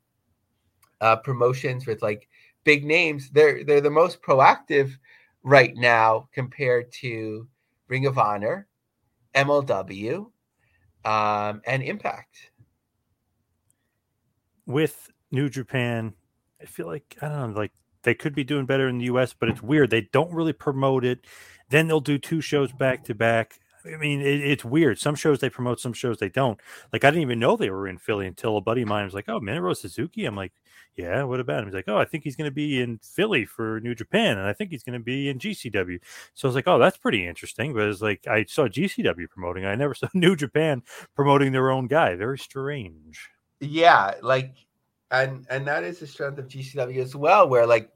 uh, 1.00 1.16
promotions 1.16 1.87
with 1.87 2.00
like 2.00 2.28
big 2.64 2.85
names, 2.85 3.30
they're 3.30 3.64
they're 3.64 3.80
the 3.80 3.90
most 3.90 4.22
proactive 4.22 4.92
right 5.42 5.76
now 5.76 6.28
compared 6.32 6.90
to 6.92 7.46
Ring 7.88 8.06
of 8.06 8.18
Honor, 8.18 8.68
MLW, 9.34 10.30
um, 11.04 11.62
and 11.66 11.82
Impact. 11.82 12.50
With 14.66 15.10
New 15.30 15.48
Japan, 15.48 16.14
I 16.60 16.66
feel 16.66 16.86
like 16.86 17.16
I 17.20 17.28
don't 17.28 17.52
know, 17.52 17.58
like 17.58 17.72
they 18.02 18.14
could 18.14 18.34
be 18.34 18.44
doing 18.44 18.66
better 18.66 18.88
in 18.88 18.98
the 18.98 19.06
US, 19.06 19.34
but 19.38 19.48
it's 19.48 19.62
weird. 19.62 19.90
They 19.90 20.02
don't 20.12 20.32
really 20.32 20.52
promote 20.52 21.04
it. 21.04 21.26
Then 21.70 21.88
they'll 21.88 22.00
do 22.00 22.18
two 22.18 22.40
shows 22.40 22.72
back 22.72 23.04
to 23.04 23.14
back. 23.14 23.58
I 23.86 23.96
mean, 23.96 24.20
it, 24.20 24.40
it's 24.40 24.64
weird. 24.64 24.98
Some 24.98 25.14
shows 25.14 25.40
they 25.40 25.50
promote, 25.50 25.80
some 25.80 25.92
shows 25.92 26.18
they 26.18 26.28
don't. 26.28 26.60
Like 26.92 27.04
I 27.04 27.10
didn't 27.10 27.22
even 27.22 27.38
know 27.38 27.56
they 27.56 27.70
were 27.70 27.88
in 27.88 27.98
Philly 27.98 28.26
until 28.26 28.56
a 28.56 28.60
buddy 28.60 28.82
of 28.82 28.88
mine 28.88 29.04
was 29.04 29.14
like, 29.14 29.28
"Oh, 29.28 29.40
Minoru 29.40 29.76
Suzuki." 29.76 30.24
I'm 30.24 30.36
like, 30.36 30.52
"Yeah, 30.96 31.24
what 31.24 31.40
about 31.40 31.60
him?" 31.60 31.66
He's 31.66 31.74
like, 31.74 31.88
"Oh, 31.88 31.98
I 31.98 32.04
think 32.04 32.24
he's 32.24 32.36
going 32.36 32.50
to 32.50 32.54
be 32.54 32.80
in 32.80 32.98
Philly 32.98 33.44
for 33.44 33.80
New 33.80 33.94
Japan, 33.94 34.38
and 34.38 34.46
I 34.46 34.52
think 34.52 34.70
he's 34.70 34.84
going 34.84 34.98
to 34.98 35.04
be 35.04 35.28
in 35.28 35.38
GCW." 35.38 35.98
So 36.34 36.46
I 36.46 36.48
was 36.48 36.54
like, 36.54 36.68
"Oh, 36.68 36.78
that's 36.78 36.98
pretty 36.98 37.26
interesting." 37.26 37.74
But 37.74 37.88
it's 37.88 38.02
like 38.02 38.26
I 38.26 38.44
saw 38.44 38.68
GCW 38.68 39.28
promoting. 39.28 39.64
I 39.64 39.74
never 39.74 39.94
saw 39.94 40.08
New 40.14 40.36
Japan 40.36 40.82
promoting 41.14 41.52
their 41.52 41.70
own 41.70 41.86
guy. 41.86 42.14
Very 42.16 42.38
strange. 42.38 43.28
Yeah, 43.60 44.14
like, 44.22 44.54
and 45.10 45.46
and 45.50 45.66
that 45.66 45.84
is 45.84 45.98
the 45.98 46.06
strength 46.06 46.38
of 46.38 46.48
GCW 46.48 46.98
as 46.98 47.16
well, 47.16 47.48
where 47.48 47.66
like 47.66 47.90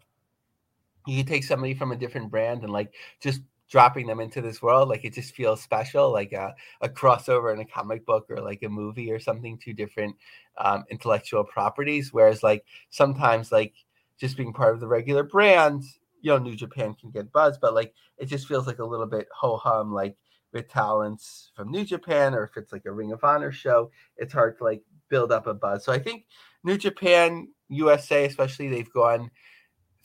you 1.06 1.22
take 1.22 1.44
somebody 1.44 1.74
from 1.74 1.92
a 1.92 1.96
different 1.96 2.30
brand 2.30 2.62
and 2.64 2.72
like 2.72 2.92
just 3.20 3.40
dropping 3.68 4.06
them 4.06 4.20
into 4.20 4.40
this 4.40 4.62
world 4.62 4.88
like 4.88 5.04
it 5.04 5.12
just 5.12 5.34
feels 5.34 5.60
special 5.60 6.12
like 6.12 6.32
a, 6.32 6.54
a 6.80 6.88
crossover 6.88 7.52
in 7.52 7.60
a 7.60 7.64
comic 7.64 8.04
book 8.06 8.26
or 8.30 8.40
like 8.40 8.62
a 8.62 8.68
movie 8.68 9.10
or 9.10 9.18
something 9.18 9.58
two 9.58 9.72
different 9.72 10.14
um, 10.58 10.84
intellectual 10.90 11.44
properties 11.44 12.12
whereas 12.12 12.42
like 12.42 12.64
sometimes 12.90 13.50
like 13.50 13.74
just 14.18 14.36
being 14.36 14.52
part 14.52 14.74
of 14.74 14.80
the 14.80 14.86
regular 14.86 15.24
brand 15.24 15.82
you 16.20 16.30
know 16.30 16.38
new 16.38 16.54
japan 16.54 16.94
can 16.94 17.10
get 17.10 17.32
buzz 17.32 17.58
but 17.58 17.74
like 17.74 17.92
it 18.18 18.26
just 18.26 18.46
feels 18.46 18.66
like 18.66 18.78
a 18.78 18.84
little 18.84 19.06
bit 19.06 19.26
ho-hum 19.34 19.92
like 19.92 20.16
with 20.52 20.68
talents 20.68 21.50
from 21.56 21.70
new 21.70 21.84
japan 21.84 22.34
or 22.34 22.44
if 22.44 22.56
it's 22.56 22.72
like 22.72 22.86
a 22.86 22.92
ring 22.92 23.12
of 23.12 23.24
honor 23.24 23.50
show 23.52 23.90
it's 24.16 24.32
hard 24.32 24.56
to 24.56 24.64
like 24.64 24.82
build 25.08 25.30
up 25.30 25.46
a 25.46 25.54
buzz. 25.54 25.84
So 25.84 25.92
i 25.92 25.98
think 25.98 26.24
new 26.64 26.78
japan 26.78 27.48
usa 27.68 28.24
especially 28.24 28.68
they've 28.68 28.92
gone 28.92 29.30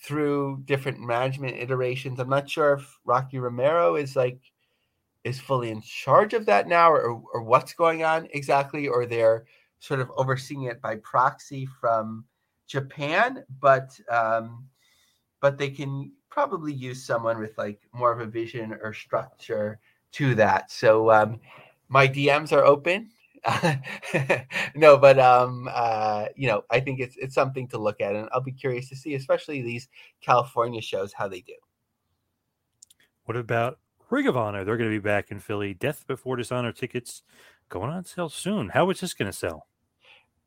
through 0.01 0.63
different 0.65 0.99
management 0.99 1.57
iterations. 1.57 2.19
I'm 2.19 2.29
not 2.29 2.49
sure 2.49 2.73
if 2.73 2.99
Rocky 3.05 3.39
Romero 3.39 3.95
is 3.95 4.15
like 4.15 4.39
is 5.23 5.39
fully 5.39 5.69
in 5.69 5.81
charge 5.81 6.33
of 6.33 6.47
that 6.47 6.67
now 6.67 6.91
or, 6.91 7.21
or 7.33 7.43
what's 7.43 7.73
going 7.73 8.03
on 8.03 8.27
exactly, 8.33 8.87
or 8.87 9.05
they're 9.05 9.45
sort 9.79 9.99
of 9.99 10.11
overseeing 10.17 10.63
it 10.63 10.81
by 10.81 10.95
proxy 10.97 11.67
from 11.79 12.25
Japan, 12.67 13.43
but 13.59 13.99
um, 14.09 14.65
but 15.41 15.57
they 15.57 15.69
can 15.69 16.11
probably 16.29 16.73
use 16.73 17.03
someone 17.03 17.39
with 17.39 17.57
like 17.57 17.81
more 17.93 18.11
of 18.11 18.21
a 18.21 18.25
vision 18.25 18.77
or 18.81 18.93
structure 18.93 19.79
to 20.13 20.33
that. 20.35 20.71
So 20.71 21.11
um, 21.11 21.39
my 21.89 22.07
DMs 22.07 22.51
are 22.53 22.63
open. 22.63 23.09
no, 24.75 24.97
but 24.97 25.17
um, 25.19 25.67
uh, 25.71 26.25
you 26.35 26.47
know, 26.47 26.63
I 26.69 26.79
think 26.79 26.99
it's 26.99 27.15
it's 27.17 27.33
something 27.33 27.67
to 27.69 27.77
look 27.77 27.99
at, 27.99 28.15
and 28.15 28.29
I'll 28.31 28.41
be 28.41 28.51
curious 28.51 28.89
to 28.89 28.95
see, 28.95 29.15
especially 29.15 29.61
these 29.61 29.87
California 30.21 30.81
shows, 30.81 31.13
how 31.13 31.27
they 31.27 31.41
do. 31.41 31.55
What 33.25 33.37
about 33.37 33.79
Ring 34.09 34.27
of 34.27 34.37
Honor? 34.37 34.63
They're 34.63 34.77
going 34.77 34.89
to 34.89 34.95
be 34.95 35.01
back 35.01 35.31
in 35.31 35.39
Philly. 35.39 35.73
Death 35.73 36.05
Before 36.05 36.35
Dishonor 36.35 36.71
tickets 36.71 37.23
going 37.69 37.89
on 37.89 38.05
sale 38.05 38.29
soon. 38.29 38.69
How 38.69 38.89
is 38.89 38.99
this 38.99 39.13
going 39.13 39.31
to 39.31 39.37
sell? 39.37 39.67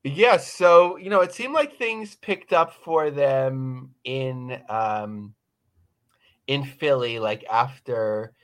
Yes, 0.04 0.52
so 0.52 0.96
you 0.96 1.10
know, 1.10 1.22
it 1.22 1.32
seemed 1.32 1.54
like 1.54 1.78
things 1.78 2.14
picked 2.14 2.52
up 2.52 2.74
for 2.74 3.10
them 3.10 3.94
in 4.04 4.60
um 4.68 5.34
in 6.46 6.62
Philly, 6.64 7.18
like 7.18 7.44
after 7.50 8.34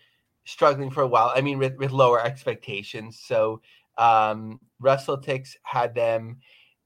struggling 0.45 0.91
for 0.91 1.03
a 1.03 1.07
while. 1.07 1.33
I 1.35 1.41
mean, 1.41 1.59
with, 1.59 1.77
with 1.77 1.93
lower 1.93 2.21
expectations. 2.25 3.21
So 3.23 3.61
um 4.01 4.59
WrestleTix 4.83 5.57
had 5.63 5.95
them 5.95 6.39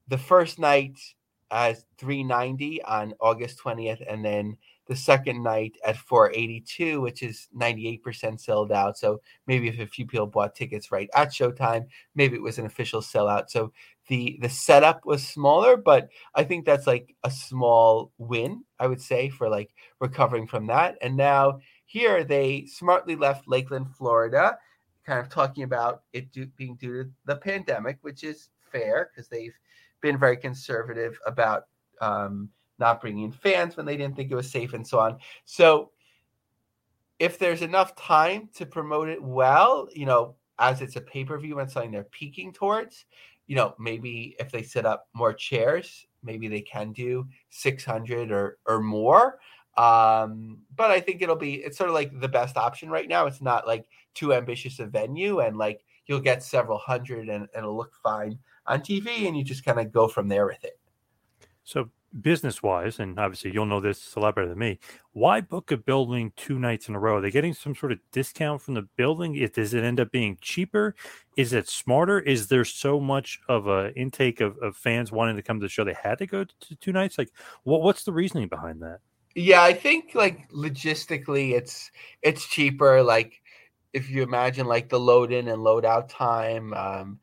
the 0.08 0.18
first 0.18 0.58
night 0.58 0.98
as 1.50 1.86
390 1.98 2.82
on 2.82 3.14
August 3.20 3.60
20th, 3.62 4.02
and 4.10 4.24
then 4.24 4.56
the 4.86 4.96
second 4.96 5.42
night 5.42 5.72
at 5.84 5.96
482, 5.96 7.00
which 7.00 7.22
is 7.22 7.48
98% 7.56 8.38
sold 8.40 8.72
out. 8.72 8.98
So 8.98 9.20
maybe 9.46 9.68
if 9.68 9.78
a 9.78 9.86
few 9.86 10.06
people 10.06 10.26
bought 10.26 10.54
tickets 10.54 10.92
right 10.92 11.08
at 11.14 11.28
showtime, 11.28 11.86
maybe 12.14 12.36
it 12.36 12.42
was 12.42 12.58
an 12.58 12.66
official 12.66 13.00
sellout. 13.00 13.48
So 13.48 13.72
the 14.08 14.36
the 14.42 14.48
setup 14.48 15.06
was 15.06 15.26
smaller, 15.26 15.76
but 15.76 16.08
I 16.34 16.44
think 16.44 16.66
that's 16.66 16.86
like 16.86 17.14
a 17.24 17.30
small 17.30 18.12
win, 18.18 18.64
I 18.78 18.86
would 18.86 19.00
say, 19.00 19.30
for 19.30 19.48
like 19.48 19.70
recovering 20.00 20.46
from 20.46 20.66
that. 20.66 20.98
And 21.00 21.16
now 21.16 21.60
here 21.86 22.24
they 22.24 22.66
smartly 22.66 23.16
left 23.16 23.48
Lakeland, 23.48 23.94
Florida, 23.96 24.58
kind 25.04 25.18
of 25.18 25.28
talking 25.28 25.64
about 25.64 26.02
it 26.12 26.32
do, 26.32 26.46
being 26.56 26.76
due 26.76 27.04
to 27.04 27.10
the 27.26 27.36
pandemic, 27.36 27.98
which 28.02 28.24
is 28.24 28.50
fair 28.60 29.10
because 29.10 29.28
they've 29.28 29.56
been 30.00 30.18
very 30.18 30.36
conservative 30.36 31.18
about 31.26 31.64
um, 32.00 32.48
not 32.78 33.00
bringing 33.00 33.24
in 33.24 33.32
fans 33.32 33.76
when 33.76 33.86
they 33.86 33.96
didn't 33.96 34.16
think 34.16 34.30
it 34.30 34.34
was 34.34 34.50
safe 34.50 34.74
and 34.74 34.86
so 34.86 34.98
on. 34.98 35.18
So 35.44 35.90
if 37.18 37.38
there's 37.38 37.62
enough 37.62 37.94
time 37.96 38.48
to 38.54 38.66
promote 38.66 39.08
it 39.08 39.22
well, 39.22 39.88
you 39.94 40.06
know, 40.06 40.34
as 40.58 40.82
it's 40.82 40.96
a 40.96 41.00
pay 41.00 41.24
per 41.24 41.38
view 41.38 41.58
and 41.58 41.70
something 41.70 41.90
they're 41.90 42.04
peaking 42.04 42.52
towards, 42.52 43.06
you 43.46 43.56
know, 43.56 43.74
maybe 43.78 44.36
if 44.38 44.50
they 44.50 44.62
set 44.62 44.86
up 44.86 45.08
more 45.14 45.32
chairs, 45.32 46.06
maybe 46.22 46.48
they 46.48 46.62
can 46.62 46.92
do 46.92 47.26
600 47.50 48.30
or 48.30 48.58
or 48.66 48.80
more. 48.80 49.38
Um, 49.76 50.58
but 50.76 50.90
I 50.90 51.00
think 51.00 51.22
it'll 51.22 51.36
be 51.36 51.54
it's 51.54 51.76
sort 51.76 51.90
of 51.90 51.94
like 51.94 52.18
the 52.20 52.28
best 52.28 52.56
option 52.56 52.90
right 52.90 53.08
now. 53.08 53.26
It's 53.26 53.42
not 53.42 53.66
like 53.66 53.86
too 54.14 54.32
ambitious 54.32 54.78
a 54.78 54.86
venue, 54.86 55.40
and 55.40 55.56
like 55.56 55.84
you'll 56.06 56.20
get 56.20 56.42
several 56.42 56.78
hundred 56.78 57.28
and, 57.28 57.42
and 57.42 57.48
it'll 57.56 57.76
look 57.76 57.94
fine 58.02 58.38
on 58.66 58.80
TV, 58.80 59.26
and 59.26 59.36
you 59.36 59.44
just 59.44 59.64
kind 59.64 59.80
of 59.80 59.92
go 59.92 60.08
from 60.08 60.28
there 60.28 60.46
with 60.46 60.62
it. 60.64 60.78
So 61.64 61.90
business 62.20 62.62
wise, 62.62 63.00
and 63.00 63.18
obviously 63.18 63.52
you'll 63.52 63.66
know 63.66 63.80
this 63.80 64.14
a 64.14 64.20
lot 64.20 64.34
better 64.34 64.48
than 64.48 64.58
me, 64.58 64.78
why 65.12 65.40
book 65.40 65.72
a 65.72 65.76
building 65.76 66.32
two 66.36 66.58
nights 66.58 66.88
in 66.88 66.94
a 66.94 66.98
row? 66.98 67.16
Are 67.16 67.20
they 67.20 67.30
getting 67.30 67.54
some 67.54 67.74
sort 67.74 67.92
of 67.92 67.98
discount 68.12 68.62
from 68.62 68.74
the 68.74 68.82
building? 68.96 69.36
It, 69.36 69.54
does 69.54 69.74
it 69.74 69.84
end 69.84 70.00
up 70.00 70.10
being 70.12 70.38
cheaper? 70.40 70.94
Is 71.36 71.52
it 71.52 71.68
smarter? 71.68 72.20
Is 72.20 72.48
there 72.48 72.64
so 72.64 73.00
much 73.00 73.40
of 73.48 73.66
a 73.66 73.92
intake 73.94 74.40
of, 74.40 74.56
of 74.58 74.76
fans 74.76 75.10
wanting 75.10 75.36
to 75.36 75.42
come 75.42 75.58
to 75.58 75.64
the 75.64 75.68
show 75.68 75.84
they 75.84 75.96
had 76.00 76.18
to 76.18 76.26
go 76.26 76.44
to 76.44 76.76
two 76.76 76.92
nights? 76.92 77.18
Like, 77.18 77.30
what 77.64 77.82
what's 77.82 78.04
the 78.04 78.12
reasoning 78.12 78.48
behind 78.48 78.80
that? 78.82 79.00
Yeah, 79.34 79.62
I 79.62 79.72
think 79.72 80.14
like 80.14 80.48
logistically, 80.50 81.52
it's 81.52 81.90
it's 82.22 82.46
cheaper. 82.46 83.02
Like 83.02 83.40
if 83.92 84.08
you 84.10 84.22
imagine 84.22 84.66
like 84.66 84.88
the 84.88 85.00
load 85.00 85.32
in 85.32 85.48
and 85.48 85.62
load 85.62 85.84
out 85.84 86.08
time, 86.08 86.72
um, 86.74 87.18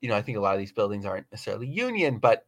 you 0.00 0.08
know, 0.08 0.16
I 0.16 0.22
think 0.22 0.38
a 0.38 0.40
lot 0.40 0.54
of 0.54 0.60
these 0.60 0.72
buildings 0.72 1.06
aren't 1.06 1.26
necessarily 1.32 1.68
union, 1.68 2.18
but 2.18 2.46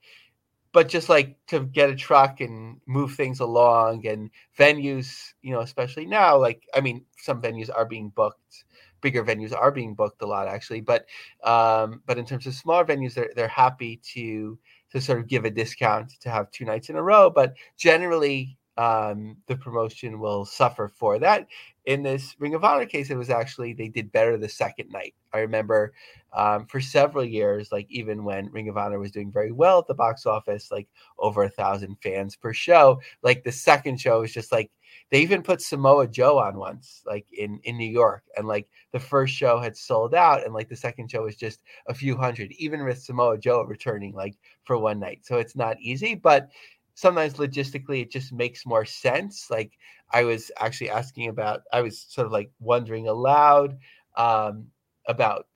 but 0.72 0.88
just 0.88 1.08
like 1.10 1.36
to 1.48 1.60
get 1.66 1.90
a 1.90 1.96
truck 1.96 2.40
and 2.40 2.80
move 2.86 3.14
things 3.14 3.40
along 3.40 4.06
and 4.06 4.30
venues, 4.58 5.34
you 5.42 5.52
know, 5.52 5.60
especially 5.60 6.06
now, 6.06 6.38
like 6.38 6.64
I 6.74 6.80
mean, 6.82 7.04
some 7.18 7.42
venues 7.42 7.70
are 7.74 7.86
being 7.86 8.10
booked, 8.10 8.64
bigger 9.00 9.24
venues 9.24 9.54
are 9.56 9.70
being 9.72 9.94
booked 9.94 10.22
a 10.22 10.26
lot 10.26 10.48
actually, 10.48 10.80
but 10.82 11.06
um, 11.44 12.02
but 12.06 12.18
in 12.18 12.26
terms 12.26 12.46
of 12.46 12.54
smaller 12.54 12.84
venues, 12.84 13.14
they're 13.14 13.30
they're 13.36 13.48
happy 13.48 13.98
to 14.14 14.58
to 14.92 15.00
sort 15.00 15.18
of 15.20 15.28
give 15.28 15.44
a 15.44 15.50
discount 15.50 16.12
to 16.20 16.30
have 16.30 16.50
two 16.50 16.64
nights 16.64 16.88
in 16.90 16.96
a 16.96 17.02
row, 17.02 17.30
but 17.30 17.54
generally 17.76 18.56
um, 18.76 19.36
the 19.46 19.56
promotion 19.56 20.18
will 20.18 20.44
suffer 20.44 20.88
for 20.88 21.18
that. 21.18 21.46
In 21.86 22.02
this 22.02 22.34
Ring 22.38 22.54
of 22.54 22.64
Honor 22.64 22.86
case, 22.86 23.10
it 23.10 23.16
was 23.16 23.30
actually 23.30 23.72
they 23.72 23.88
did 23.88 24.10
better 24.10 24.36
the 24.36 24.48
second 24.48 24.90
night. 24.90 25.14
I 25.32 25.40
remember 25.40 25.92
um, 26.32 26.66
for 26.66 26.80
several 26.80 27.24
years, 27.24 27.70
like 27.70 27.86
even 27.90 28.24
when 28.24 28.50
Ring 28.50 28.68
of 28.68 28.76
Honor 28.76 28.98
was 28.98 29.12
doing 29.12 29.30
very 29.30 29.52
well 29.52 29.80
at 29.80 29.86
the 29.86 29.94
box 29.94 30.26
office, 30.26 30.70
like 30.70 30.88
over 31.18 31.44
a 31.44 31.50
thousand 31.50 31.96
fans 32.02 32.36
per 32.36 32.52
show, 32.52 33.00
like 33.22 33.44
the 33.44 33.52
second 33.52 34.00
show 34.00 34.20
was 34.20 34.32
just 34.32 34.50
like 34.50 34.70
they 35.10 35.20
even 35.20 35.42
put 35.42 35.60
Samoa 35.60 36.08
Joe 36.08 36.38
on 36.38 36.56
once, 36.56 37.02
like 37.06 37.26
in 37.32 37.60
in 37.64 37.76
New 37.76 37.90
York, 37.90 38.24
and 38.36 38.48
like 38.48 38.68
the 38.92 39.00
first 39.00 39.34
show 39.34 39.58
had 39.60 39.76
sold 39.76 40.14
out, 40.14 40.44
and 40.44 40.54
like 40.54 40.68
the 40.68 40.76
second 40.76 41.10
show 41.10 41.22
was 41.24 41.36
just 41.36 41.60
a 41.86 41.94
few 41.94 42.16
hundred, 42.16 42.50
even 42.52 42.84
with 42.84 43.02
Samoa 43.02 43.38
Joe 43.38 43.62
returning 43.62 44.14
like 44.14 44.34
for 44.64 44.78
one 44.78 44.98
night. 44.98 45.20
So 45.22 45.36
it's 45.36 45.54
not 45.54 45.80
easy, 45.80 46.14
but 46.14 46.48
sometimes 46.94 47.34
logistically 47.34 48.02
it 48.02 48.10
just 48.10 48.32
makes 48.32 48.66
more 48.66 48.84
sense. 48.84 49.50
Like 49.50 49.72
I 50.12 50.24
was 50.24 50.50
actually 50.58 50.90
asking 50.90 51.28
about, 51.28 51.62
I 51.72 51.82
was 51.82 52.00
sort 52.00 52.26
of 52.26 52.32
like 52.32 52.50
wondering 52.60 53.08
aloud 53.08 53.78
um, 54.16 54.66
about 55.06 55.46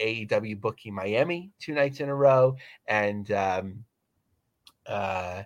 AEW 0.00 0.60
booking 0.60 0.94
Miami 0.94 1.50
two 1.60 1.72
nights 1.72 2.00
in 2.00 2.08
a 2.08 2.14
row, 2.14 2.56
and 2.86 3.30
um, 3.32 3.84
uh, 4.86 5.42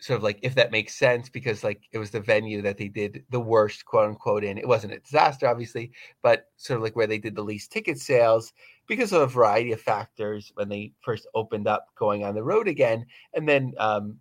sort 0.00 0.16
of 0.16 0.22
like 0.22 0.38
if 0.42 0.54
that 0.54 0.70
makes 0.70 0.94
sense 0.94 1.28
because 1.28 1.64
like 1.64 1.82
it 1.92 1.98
was 1.98 2.10
the 2.10 2.20
venue 2.20 2.62
that 2.62 2.76
they 2.76 2.88
did 2.88 3.24
the 3.30 3.40
worst 3.40 3.84
quote 3.84 4.08
unquote 4.08 4.44
in. 4.44 4.58
It 4.58 4.68
wasn't 4.68 4.94
a 4.94 5.00
disaster, 5.00 5.46
obviously, 5.46 5.92
but 6.22 6.46
sort 6.56 6.78
of 6.78 6.82
like 6.82 6.96
where 6.96 7.06
they 7.06 7.18
did 7.18 7.34
the 7.34 7.42
least 7.42 7.72
ticket 7.72 7.98
sales 7.98 8.52
because 8.86 9.12
of 9.12 9.22
a 9.22 9.26
variety 9.26 9.72
of 9.72 9.80
factors 9.80 10.50
when 10.54 10.68
they 10.68 10.92
first 11.00 11.26
opened 11.34 11.68
up 11.68 11.86
going 11.96 12.24
on 12.24 12.34
the 12.34 12.42
road 12.42 12.68
again, 12.68 13.06
and 13.34 13.48
then 13.48 13.72
um, 13.78 14.18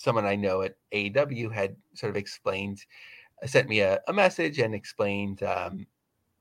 someone 0.00 0.24
I 0.24 0.34
know 0.34 0.62
at 0.62 0.76
AEW 0.94 1.52
had 1.52 1.76
sort 1.92 2.08
of 2.08 2.16
explained, 2.16 2.80
uh, 3.42 3.46
sent 3.46 3.68
me 3.68 3.80
a, 3.80 4.00
a 4.08 4.14
message 4.14 4.58
and 4.58 4.74
explained, 4.74 5.42
um, 5.42 5.86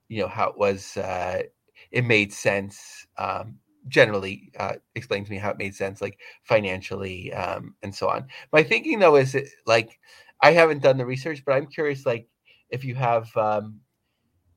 you 0.08 0.22
know, 0.22 0.30
how 0.30 0.48
it 0.48 0.58
was, 0.58 0.96
uh, 0.96 1.44
it 1.92 2.06
made 2.06 2.32
sense. 2.32 3.06
Um, 3.18 3.58
generally, 3.90 4.54
uh, 4.58 4.76
explained 4.96 5.26
to 5.26 5.34
me 5.34 5.38
how 5.38 5.50
it 5.50 5.58
made 5.58 5.76
sense, 5.76 6.02
like 6.02 6.20
financially 6.44 7.34
um, 7.34 7.76
and 7.84 7.94
so 7.94 8.08
on. 8.08 8.28
My 8.54 8.64
thinking 8.64 8.98
though 9.00 9.18
is 9.18 9.38
like, 9.66 10.00
I 10.42 10.52
haven't 10.52 10.82
done 10.82 10.98
the 10.98 11.06
research, 11.06 11.44
but 11.46 11.52
I'm 11.52 11.68
curious, 11.68 12.06
like, 12.06 12.30
if 12.70 12.86
you 12.86 12.96
have 12.96 13.36
um, 13.36 13.82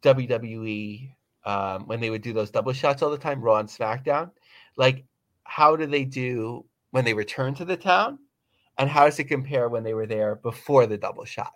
WWE 0.03 1.11
um, 1.45 1.89
when 1.89 1.99
they 1.99 2.11
would 2.11 2.23
do 2.23 2.33
those 2.33 2.53
double 2.53 2.73
shots 2.73 3.03
all 3.03 3.11
the 3.11 3.19
time, 3.19 3.41
Raw 3.41 3.57
and 3.57 3.69
SmackDown, 3.69 4.31
like, 4.77 5.05
how 5.43 5.75
do 5.75 5.87
they 5.87 6.05
do 6.05 6.65
when 6.93 7.05
they 7.05 7.15
return 7.15 7.53
to 7.57 7.65
the 7.65 7.77
town? 7.77 8.21
And 8.83 8.91
how 8.91 9.05
does 9.05 9.21
it 9.21 9.25
compare 9.25 9.69
when 9.69 9.85
they 9.85 9.95
were 9.95 10.09
there 10.09 10.35
before 10.35 10.87
the 10.87 10.99
double 10.99 11.25
shot? 11.25 11.53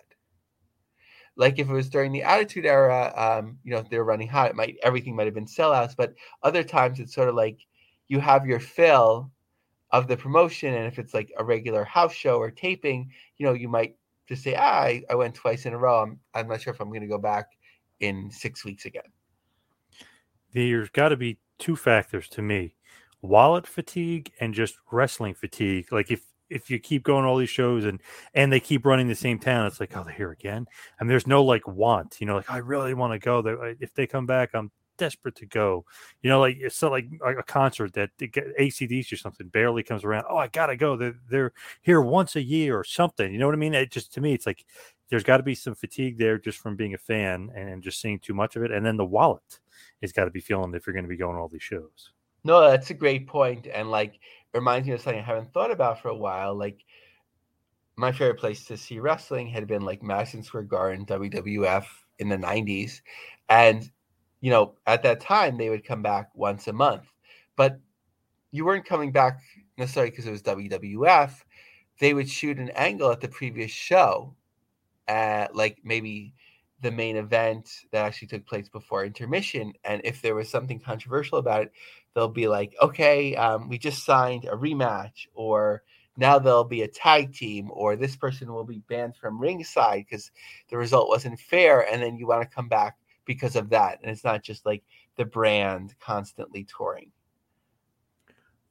Like 1.35 1.59
if 1.59 1.69
it 1.69 1.73
was 1.73 1.89
during 1.89 2.13
the 2.13 2.23
Attitude 2.23 2.65
Era, 2.65 3.13
um, 3.17 3.57
you 3.65 3.71
know, 3.71 3.83
they're 3.91 4.05
running 4.05 4.29
hot, 4.29 4.51
it 4.51 4.55
might 4.55 4.77
everything 4.81 5.13
might 5.13 5.27
have 5.27 5.33
been 5.33 5.45
sellouts, 5.45 5.93
but 5.95 6.13
other 6.41 6.63
times 6.63 7.01
it's 7.01 7.13
sort 7.13 7.27
of 7.27 7.35
like 7.35 7.59
you 8.07 8.21
have 8.21 8.45
your 8.45 8.61
fill 8.61 9.29
of 9.91 10.07
the 10.07 10.15
promotion, 10.15 10.73
and 10.73 10.85
if 10.87 10.99
it's 10.99 11.13
like 11.13 11.29
a 11.37 11.43
regular 11.43 11.83
house 11.83 12.13
show 12.13 12.37
or 12.37 12.49
taping, 12.49 13.11
you 13.37 13.45
know, 13.45 13.51
you 13.51 13.67
might 13.67 13.97
just 14.29 14.41
say, 14.41 14.55
ah, 14.55 14.83
I, 14.83 15.03
I 15.09 15.15
went 15.15 15.35
twice 15.35 15.65
in 15.65 15.73
a 15.73 15.77
row. 15.77 16.03
I'm 16.03 16.19
I'm 16.33 16.47
not 16.47 16.61
sure 16.61 16.73
if 16.73 16.79
I'm 16.79 16.89
going 16.89 17.01
to 17.01 17.07
go 17.07 17.17
back 17.17 17.47
in 17.99 18.31
six 18.31 18.63
weeks 18.63 18.85
again. 18.85 19.11
There's 20.53 20.89
got 20.89 21.09
to 21.09 21.17
be 21.17 21.39
two 21.59 21.75
factors 21.75 22.29
to 22.29 22.41
me 22.41 22.75
wallet 23.21 23.67
fatigue 23.67 24.31
and 24.39 24.53
just 24.53 24.77
wrestling 24.91 25.33
fatigue. 25.33 25.91
Like 25.91 26.09
if 26.09 26.23
if 26.49 26.69
you 26.69 26.79
keep 26.79 27.03
going 27.03 27.25
all 27.25 27.37
these 27.37 27.49
shows 27.49 27.85
and 27.85 28.01
and 28.33 28.51
they 28.51 28.59
keep 28.59 28.85
running 28.85 29.07
the 29.07 29.15
same 29.15 29.39
town, 29.39 29.67
it's 29.67 29.79
like, 29.79 29.95
oh, 29.95 30.03
they're 30.03 30.13
here 30.13 30.31
again. 30.31 30.67
And 30.99 31.09
there's 31.09 31.27
no 31.27 31.43
like 31.43 31.67
want, 31.67 32.17
you 32.19 32.27
know, 32.27 32.37
like 32.37 32.49
I 32.49 32.57
really 32.57 32.93
want 32.93 33.13
to 33.13 33.19
go. 33.19 33.43
If 33.79 33.93
they 33.93 34.07
come 34.07 34.25
back, 34.25 34.51
I'm 34.53 34.71
desperate 34.97 35.35
to 35.35 35.45
go. 35.45 35.85
You 36.21 36.29
know, 36.29 36.39
like 36.39 36.57
it's 36.59 36.81
not 36.81 36.91
like 36.91 37.07
a 37.21 37.43
concert 37.43 37.93
that 37.93 38.09
ACDC 38.19 39.11
or 39.13 39.17
something 39.17 39.47
barely 39.47 39.83
comes 39.83 40.03
around. 40.03 40.25
Oh, 40.29 40.37
I 40.37 40.47
gotta 40.47 40.75
go. 40.75 40.97
They're 40.97 41.15
they're 41.29 41.53
here 41.81 42.01
once 42.01 42.35
a 42.35 42.41
year 42.41 42.77
or 42.77 42.83
something. 42.83 43.31
You 43.31 43.39
know 43.39 43.45
what 43.45 43.55
I 43.55 43.59
mean? 43.59 43.73
It 43.73 43.91
just 43.91 44.13
to 44.13 44.21
me, 44.21 44.33
it's 44.33 44.45
like 44.45 44.65
there's 45.09 45.23
got 45.23 45.37
to 45.37 45.43
be 45.43 45.55
some 45.55 45.75
fatigue 45.75 46.17
there 46.17 46.37
just 46.37 46.57
from 46.57 46.75
being 46.75 46.93
a 46.93 46.97
fan 46.97 47.49
and 47.55 47.81
just 47.81 48.01
seeing 48.01 48.19
too 48.19 48.33
much 48.33 48.55
of 48.55 48.63
it. 48.63 48.71
And 48.71 48.85
then 48.85 48.97
the 48.97 49.05
wallet 49.05 49.59
has 50.01 50.11
got 50.11 50.25
to 50.25 50.31
be 50.31 50.41
feeling 50.41 50.73
if 50.73 50.85
you're 50.85 50.93
going 50.93 51.05
to 51.05 51.09
be 51.09 51.17
going 51.17 51.37
all 51.37 51.47
these 51.47 51.63
shows. 51.63 52.11
No, 52.43 52.69
that's 52.69 52.89
a 52.89 52.93
great 52.93 53.27
point. 53.27 53.67
And 53.67 53.89
like 53.89 54.19
reminds 54.53 54.87
me 54.87 54.93
of 54.93 55.01
something 55.01 55.21
I 55.21 55.25
haven't 55.25 55.53
thought 55.53 55.71
about 55.71 56.01
for 56.01 56.09
a 56.09 56.15
while. 56.15 56.55
Like 56.55 56.83
my 57.95 58.11
favorite 58.11 58.39
place 58.39 58.65
to 58.65 58.77
see 58.77 58.99
wrestling 58.99 59.47
had 59.47 59.67
been 59.67 59.81
like 59.81 60.03
Madison 60.03 60.43
Square 60.43 60.63
Garden, 60.63 61.05
WWF 61.05 61.85
in 62.19 62.29
the 62.29 62.37
90s. 62.37 63.01
And, 63.49 63.89
you 64.41 64.51
know, 64.51 64.75
at 64.85 65.03
that 65.03 65.19
time 65.19 65.57
they 65.57 65.69
would 65.69 65.85
come 65.85 66.01
back 66.01 66.29
once 66.33 66.67
a 66.67 66.73
month. 66.73 67.11
But 67.55 67.79
you 68.51 68.65
weren't 68.65 68.85
coming 68.85 69.11
back 69.11 69.39
necessarily 69.77 70.11
because 70.11 70.25
it 70.25 70.31
was 70.31 70.43
WWF. 70.43 71.31
They 71.99 72.13
would 72.13 72.29
shoot 72.29 72.59
an 72.59 72.69
angle 72.75 73.11
at 73.11 73.21
the 73.21 73.27
previous 73.27 73.71
show, 73.71 74.35
at 75.07 75.55
like 75.55 75.79
maybe 75.83 76.33
the 76.81 76.91
main 76.91 77.17
event 77.17 77.69
that 77.91 78.05
actually 78.05 78.27
took 78.27 78.45
place 78.45 78.69
before 78.69 79.05
intermission. 79.05 79.73
And 79.83 80.01
if 80.03 80.21
there 80.21 80.35
was 80.35 80.49
something 80.49 80.79
controversial 80.79 81.39
about 81.39 81.63
it, 81.63 81.71
they'll 82.13 82.27
be 82.27 82.47
like, 82.47 82.75
okay, 82.81 83.35
um, 83.35 83.67
we 83.67 83.77
just 83.77 84.05
signed 84.05 84.45
a 84.45 84.55
rematch, 84.55 85.27
or 85.33 85.83
now 86.17 86.37
there'll 86.39 86.63
be 86.63 86.83
a 86.83 86.87
tag 86.87 87.33
team, 87.33 87.69
or 87.71 87.95
this 87.95 88.15
person 88.15 88.51
will 88.53 88.63
be 88.63 88.81
banned 88.87 89.15
from 89.15 89.39
ringside 89.39 90.05
because 90.07 90.31
the 90.69 90.77
result 90.77 91.09
wasn't 91.09 91.39
fair. 91.39 91.91
And 91.91 92.01
then 92.01 92.15
you 92.17 92.27
want 92.27 92.41
to 92.41 92.55
come 92.55 92.67
back 92.67 92.97
because 93.25 93.55
of 93.55 93.69
that. 93.69 93.99
And 94.01 94.11
it's 94.11 94.23
not 94.23 94.43
just 94.43 94.65
like 94.65 94.83
the 95.15 95.25
brand 95.25 95.95
constantly 95.99 96.65
touring. 96.65 97.11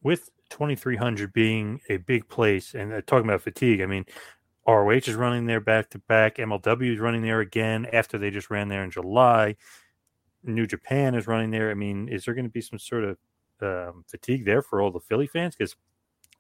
With 0.02 0.30
2300 0.50 1.32
being 1.32 1.80
a 1.88 1.96
big 1.96 2.28
place 2.28 2.74
and 2.74 2.92
uh, 2.92 3.02
talking 3.06 3.28
about 3.28 3.42
fatigue, 3.42 3.80
I 3.80 3.86
mean, 3.86 4.06
ROH 4.66 4.90
is 4.90 5.14
running 5.14 5.46
there 5.46 5.60
back 5.60 5.90
to 5.90 5.98
back. 6.00 6.36
MLW 6.36 6.94
is 6.94 6.98
running 6.98 7.22
there 7.22 7.40
again 7.40 7.86
after 7.92 8.18
they 8.18 8.30
just 8.30 8.50
ran 8.50 8.68
there 8.68 8.82
in 8.82 8.90
July. 8.90 9.56
New 10.42 10.66
Japan 10.66 11.14
is 11.14 11.26
running 11.26 11.50
there. 11.50 11.70
I 11.70 11.74
mean, 11.74 12.08
is 12.08 12.24
there 12.24 12.34
going 12.34 12.46
to 12.46 12.50
be 12.50 12.60
some 12.60 12.78
sort 12.78 13.04
of 13.04 13.18
um, 13.62 14.04
fatigue 14.08 14.44
there 14.44 14.62
for 14.62 14.80
all 14.80 14.90
the 14.90 15.00
Philly 15.00 15.26
fans? 15.26 15.54
Because 15.54 15.76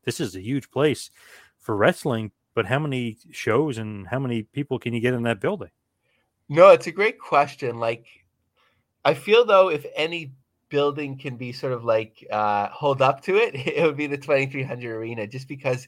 this 0.04 0.20
is 0.20 0.34
a 0.34 0.40
huge 0.40 0.70
place 0.70 1.10
for 1.58 1.76
wrestling, 1.76 2.32
but 2.54 2.66
how 2.66 2.78
many 2.78 3.18
shows 3.30 3.78
and 3.78 4.06
how 4.08 4.18
many 4.18 4.42
people 4.42 4.78
can 4.78 4.92
you 4.92 5.00
get 5.00 5.14
in 5.14 5.22
that 5.24 5.40
building? 5.40 5.70
No, 6.48 6.70
it's 6.70 6.86
a 6.86 6.92
great 6.92 7.18
question. 7.18 7.78
Like, 7.78 8.06
I 9.04 9.14
feel 9.14 9.44
though, 9.44 9.68
if 9.68 9.84
any 9.94 10.32
building 10.68 11.16
can 11.16 11.36
be 11.36 11.52
sort 11.52 11.72
of 11.72 11.84
like 11.84 12.26
uh, 12.30 12.68
hold 12.68 13.02
up 13.02 13.20
to 13.22 13.36
it, 13.36 13.54
it 13.66 13.84
would 13.84 13.96
be 13.96 14.06
the 14.06 14.18
2300 14.18 14.96
Arena, 14.96 15.26
just 15.26 15.48
because 15.48 15.86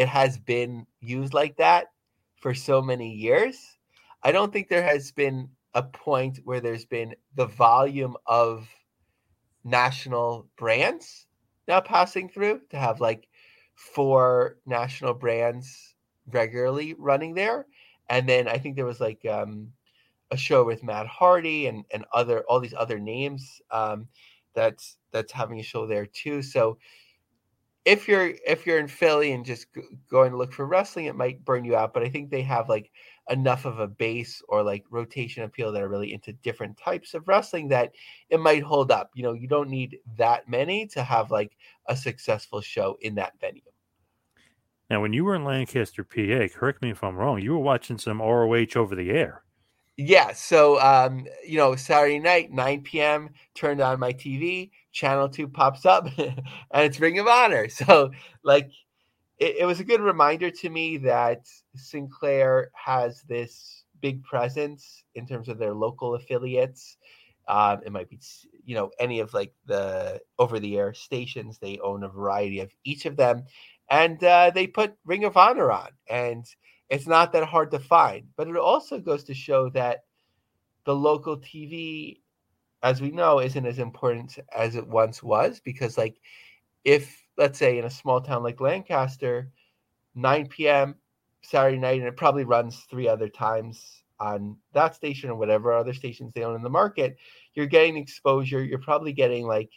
it 0.00 0.08
has 0.08 0.38
been 0.38 0.86
used 1.00 1.34
like 1.34 1.58
that 1.58 1.88
for 2.36 2.54
so 2.54 2.80
many 2.80 3.12
years. 3.12 3.76
I 4.22 4.32
don't 4.32 4.50
think 4.50 4.70
there 4.70 4.82
has 4.82 5.12
been 5.12 5.50
a 5.74 5.82
point 5.82 6.40
where 6.44 6.58
there's 6.58 6.86
been 6.86 7.14
the 7.34 7.44
volume 7.44 8.16
of 8.24 8.66
national 9.62 10.48
brands 10.56 11.26
now 11.68 11.82
passing 11.82 12.30
through 12.30 12.62
to 12.70 12.78
have 12.78 12.98
like 13.02 13.28
four 13.74 14.56
national 14.64 15.12
brands 15.12 15.94
regularly 16.28 16.94
running 16.94 17.34
there. 17.34 17.66
And 18.08 18.26
then 18.26 18.48
I 18.48 18.56
think 18.56 18.76
there 18.76 18.86
was 18.86 19.00
like 19.00 19.26
um, 19.26 19.70
a 20.30 20.36
show 20.38 20.64
with 20.64 20.82
Matt 20.82 21.08
Hardy 21.08 21.66
and, 21.66 21.84
and 21.92 22.06
other 22.14 22.42
all 22.48 22.58
these 22.58 22.72
other 22.74 22.98
names 22.98 23.60
um, 23.70 24.08
that's 24.54 24.96
that's 25.12 25.30
having 25.30 25.60
a 25.60 25.62
show 25.62 25.86
there 25.86 26.06
too. 26.06 26.40
So 26.40 26.78
if 27.84 28.06
you're 28.06 28.32
if 28.46 28.66
you're 28.66 28.78
in 28.78 28.88
Philly 28.88 29.32
and 29.32 29.44
just 29.44 29.66
going 30.10 30.30
to 30.32 30.36
look 30.36 30.52
for 30.52 30.66
wrestling, 30.66 31.06
it 31.06 31.16
might 31.16 31.44
burn 31.44 31.64
you 31.64 31.76
out. 31.76 31.94
But 31.94 32.02
I 32.02 32.08
think 32.08 32.30
they 32.30 32.42
have 32.42 32.68
like 32.68 32.90
enough 33.30 33.64
of 33.64 33.78
a 33.78 33.88
base 33.88 34.42
or 34.48 34.62
like 34.62 34.84
rotation 34.90 35.44
appeal 35.44 35.72
that 35.72 35.82
are 35.82 35.88
really 35.88 36.12
into 36.12 36.32
different 36.34 36.76
types 36.76 37.14
of 37.14 37.26
wrestling 37.26 37.68
that 37.68 37.92
it 38.28 38.40
might 38.40 38.62
hold 38.62 38.90
up. 38.90 39.10
You 39.14 39.22
know, 39.22 39.32
you 39.32 39.48
don't 39.48 39.70
need 39.70 39.98
that 40.18 40.48
many 40.48 40.86
to 40.88 41.02
have 41.02 41.30
like 41.30 41.56
a 41.86 41.96
successful 41.96 42.60
show 42.60 42.98
in 43.00 43.14
that 43.14 43.40
venue. 43.40 43.62
Now, 44.90 45.00
when 45.00 45.12
you 45.12 45.24
were 45.24 45.36
in 45.36 45.44
Lancaster, 45.44 46.02
PA, 46.02 46.48
correct 46.52 46.82
me 46.82 46.90
if 46.90 47.04
I'm 47.04 47.16
wrong, 47.16 47.40
you 47.40 47.52
were 47.52 47.58
watching 47.58 47.96
some 47.96 48.20
ROH 48.20 48.74
over 48.74 48.96
the 48.96 49.10
air. 49.10 49.44
Yeah. 49.96 50.32
So, 50.32 50.80
um, 50.80 51.26
you 51.46 51.58
know, 51.58 51.76
Saturday 51.76 52.18
night, 52.18 52.50
9 52.50 52.82
p.m., 52.82 53.30
turned 53.54 53.80
on 53.80 54.00
my 54.00 54.12
TV, 54.12 54.70
channel 54.92 55.28
two 55.28 55.48
pops 55.48 55.86
up, 55.86 56.06
and 56.18 56.42
it's 56.72 57.00
Ring 57.00 57.18
of 57.18 57.26
Honor. 57.26 57.68
So, 57.68 58.10
like, 58.42 58.70
it, 59.38 59.56
it, 59.60 59.64
was 59.64 59.80
a 59.80 59.84
good 59.84 60.00
reminder 60.00 60.50
to 60.50 60.70
me 60.70 60.98
that 60.98 61.46
Sinclair 61.74 62.70
has 62.74 63.22
this 63.22 63.84
big 64.00 64.22
presence 64.22 65.04
in 65.14 65.26
terms 65.26 65.48
of 65.48 65.58
their 65.58 65.74
local 65.74 66.14
affiliates. 66.14 66.96
Um, 67.48 67.80
it 67.84 67.92
might 67.92 68.08
be, 68.08 68.18
you 68.64 68.74
know, 68.74 68.90
any 68.98 69.20
of 69.20 69.34
like 69.34 69.52
the 69.66 70.20
over 70.38 70.60
the 70.60 70.78
air 70.78 70.94
stations. 70.94 71.58
They 71.58 71.78
own 71.78 72.04
a 72.04 72.08
variety 72.08 72.60
of 72.60 72.70
each 72.84 73.06
of 73.06 73.16
them. 73.16 73.44
And 73.88 74.22
uh, 74.22 74.52
they 74.54 74.66
put 74.66 74.94
Ring 75.04 75.24
of 75.24 75.36
Honor 75.36 75.72
on. 75.72 75.88
And 76.08 76.46
it's 76.88 77.06
not 77.06 77.32
that 77.32 77.44
hard 77.44 77.70
to 77.72 77.78
find. 77.78 78.28
But 78.36 78.48
it 78.48 78.56
also 78.56 78.98
goes 79.00 79.24
to 79.24 79.34
show 79.34 79.70
that 79.70 80.04
the 80.84 80.94
local 80.94 81.38
TV, 81.38 82.20
as 82.82 83.00
we 83.00 83.10
know, 83.10 83.40
isn't 83.40 83.66
as 83.66 83.78
important 83.78 84.38
as 84.54 84.76
it 84.76 84.86
once 84.86 85.22
was. 85.22 85.60
Because, 85.60 85.98
like, 85.98 86.20
if 86.84 87.22
let's 87.36 87.58
say 87.58 87.78
in 87.78 87.84
a 87.84 87.90
small 87.90 88.20
town 88.20 88.42
like 88.42 88.60
Lancaster, 88.60 89.50
9 90.14 90.46
p.m. 90.48 90.96
Saturday 91.42 91.78
night, 91.78 92.00
and 92.00 92.08
it 92.08 92.16
probably 92.16 92.44
runs 92.44 92.80
three 92.90 93.08
other 93.08 93.28
times 93.28 94.02
on 94.18 94.56
that 94.74 94.94
station 94.94 95.30
or 95.30 95.34
whatever 95.34 95.72
other 95.72 95.94
stations 95.94 96.32
they 96.34 96.44
own 96.44 96.54
in 96.54 96.62
the 96.62 96.68
market, 96.68 97.16
you're 97.54 97.66
getting 97.66 97.96
exposure. 97.96 98.62
You're 98.62 98.78
probably 98.78 99.12
getting 99.12 99.46
like 99.46 99.70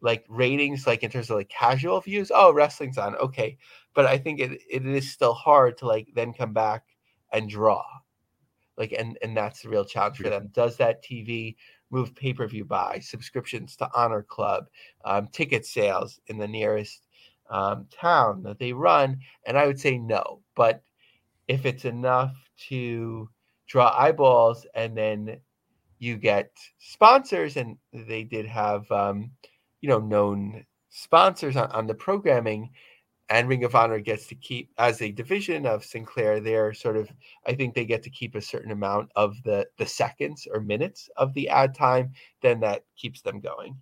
like 0.00 0.24
ratings, 0.28 0.86
like 0.86 1.02
in 1.02 1.10
terms 1.10 1.30
of 1.30 1.36
like 1.36 1.48
casual 1.48 2.00
views. 2.00 2.32
Oh, 2.34 2.52
wrestling's 2.52 2.98
on. 2.98 3.14
Okay. 3.16 3.56
But 3.94 4.06
I 4.06 4.18
think 4.18 4.40
it, 4.40 4.60
it 4.68 4.84
is 4.84 5.12
still 5.12 5.34
hard 5.34 5.78
to 5.78 5.86
like 5.86 6.08
then 6.14 6.32
come 6.32 6.52
back 6.52 6.84
and 7.32 7.48
draw. 7.48 7.84
Like 8.76 8.92
and 8.98 9.18
and 9.22 9.36
that's 9.36 9.62
the 9.62 9.68
real 9.68 9.84
challenge 9.84 10.16
for 10.16 10.30
them. 10.30 10.48
Does 10.52 10.76
that 10.78 11.04
TV 11.04 11.56
move 11.92 12.14
pay-per-view 12.16 12.64
buy, 12.64 12.98
subscriptions 13.00 13.76
to 13.76 13.88
Honor 13.94 14.22
Club, 14.22 14.66
um, 15.04 15.28
ticket 15.28 15.64
sales 15.64 16.18
in 16.26 16.38
the 16.38 16.48
nearest 16.48 17.06
um, 17.50 17.86
town 17.92 18.42
that 18.42 18.58
they 18.58 18.72
run? 18.72 19.20
And 19.46 19.56
I 19.56 19.66
would 19.66 19.78
say 19.78 19.98
no. 19.98 20.40
But 20.56 20.82
if 21.46 21.66
it's 21.66 21.84
enough 21.84 22.34
to 22.68 23.28
draw 23.66 23.94
eyeballs 23.96 24.66
and 24.74 24.96
then 24.96 25.38
you 25.98 26.16
get 26.16 26.50
sponsors 26.78 27.56
and 27.56 27.76
they 27.92 28.24
did 28.24 28.46
have 28.46 28.90
um, 28.90 29.30
you 29.80 29.88
know 29.88 30.00
known 30.00 30.64
sponsors 30.90 31.56
on, 31.56 31.70
on 31.70 31.86
the 31.86 31.94
programming 31.94 32.70
and 33.28 33.48
Ring 33.48 33.64
of 33.64 33.74
Honor 33.74 33.98
gets 33.98 34.26
to 34.28 34.34
keep 34.34 34.70
as 34.78 35.00
a 35.00 35.10
division 35.10 35.66
of 35.66 35.84
Sinclair. 35.84 36.40
They're 36.40 36.74
sort 36.74 36.96
of, 36.96 37.10
I 37.46 37.54
think 37.54 37.74
they 37.74 37.84
get 37.84 38.02
to 38.02 38.10
keep 38.10 38.34
a 38.34 38.40
certain 38.40 38.72
amount 38.72 39.10
of 39.16 39.42
the 39.42 39.66
the 39.78 39.86
seconds 39.86 40.46
or 40.52 40.60
minutes 40.60 41.08
of 41.16 41.32
the 41.34 41.48
ad 41.48 41.74
time. 41.74 42.12
Then 42.42 42.60
that 42.60 42.84
keeps 42.96 43.22
them 43.22 43.40
going. 43.40 43.76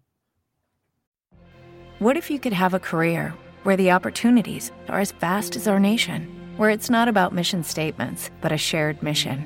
What 1.99 2.17
if 2.17 2.31
you 2.31 2.39
could 2.39 2.55
have 2.55 2.75
a 2.75 2.79
career 2.79 3.35
where 3.63 3.77
the 3.77 3.91
opportunities 3.91 4.73
are 4.89 5.01
as 5.01 5.13
vast 5.13 5.57
as 5.57 5.69
our 5.69 5.79
nation, 5.81 6.55
where 6.57 6.71
it's 6.71 6.89
not 6.89 7.09
about 7.09 7.35
mission 7.35 7.63
statements 7.63 8.31
but 8.41 8.53
a 8.53 8.57
shared 8.57 9.03
mission? 9.03 9.45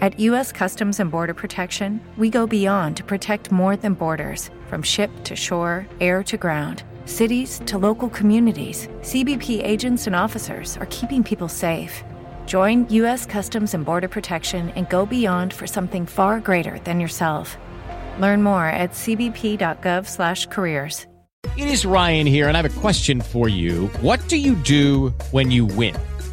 At 0.00 0.18
U.S. 0.20 0.50
Customs 0.50 0.98
and 0.98 1.10
Border 1.10 1.34
Protection, 1.34 2.00
we 2.16 2.30
go 2.30 2.46
beyond 2.46 2.96
to 2.96 3.04
protect 3.04 3.52
more 3.52 3.76
than 3.76 3.92
borders 3.92 4.48
from 4.68 4.82
ship 4.82 5.10
to 5.24 5.36
shore, 5.36 5.86
air 6.00 6.22
to 6.22 6.38
ground, 6.38 6.84
cities 7.10 7.60
to 7.66 7.76
local 7.76 8.08
communities. 8.08 8.88
CBP 9.02 9.62
agents 9.62 10.06
and 10.06 10.16
officers 10.16 10.78
are 10.78 10.86
keeping 10.86 11.22
people 11.22 11.48
safe. 11.48 12.02
Join 12.46 12.88
U.S. 12.88 13.26
Customs 13.26 13.74
and 13.74 13.84
Border 13.84 14.08
Protection 14.08 14.70
and 14.76 14.88
go 14.88 15.04
beyond 15.04 15.52
for 15.52 15.66
something 15.66 16.06
far 16.06 16.40
greater 16.40 16.78
than 16.84 16.98
yourself. 16.98 17.58
Learn 18.18 18.42
more 18.42 18.66
at 18.66 18.92
cbp.gov/careers. 18.92 21.06
It 21.56 21.68
is 21.68 21.84
Ryan 21.84 22.26
here, 22.26 22.48
and 22.48 22.56
I 22.56 22.62
have 22.62 22.76
a 22.76 22.80
question 22.80 23.20
for 23.20 23.48
you. 23.48 23.88
What 24.00 24.26
do 24.28 24.36
you 24.36 24.54
do 24.54 25.08
when 25.30 25.50
you 25.50 25.66
win? 25.66 25.96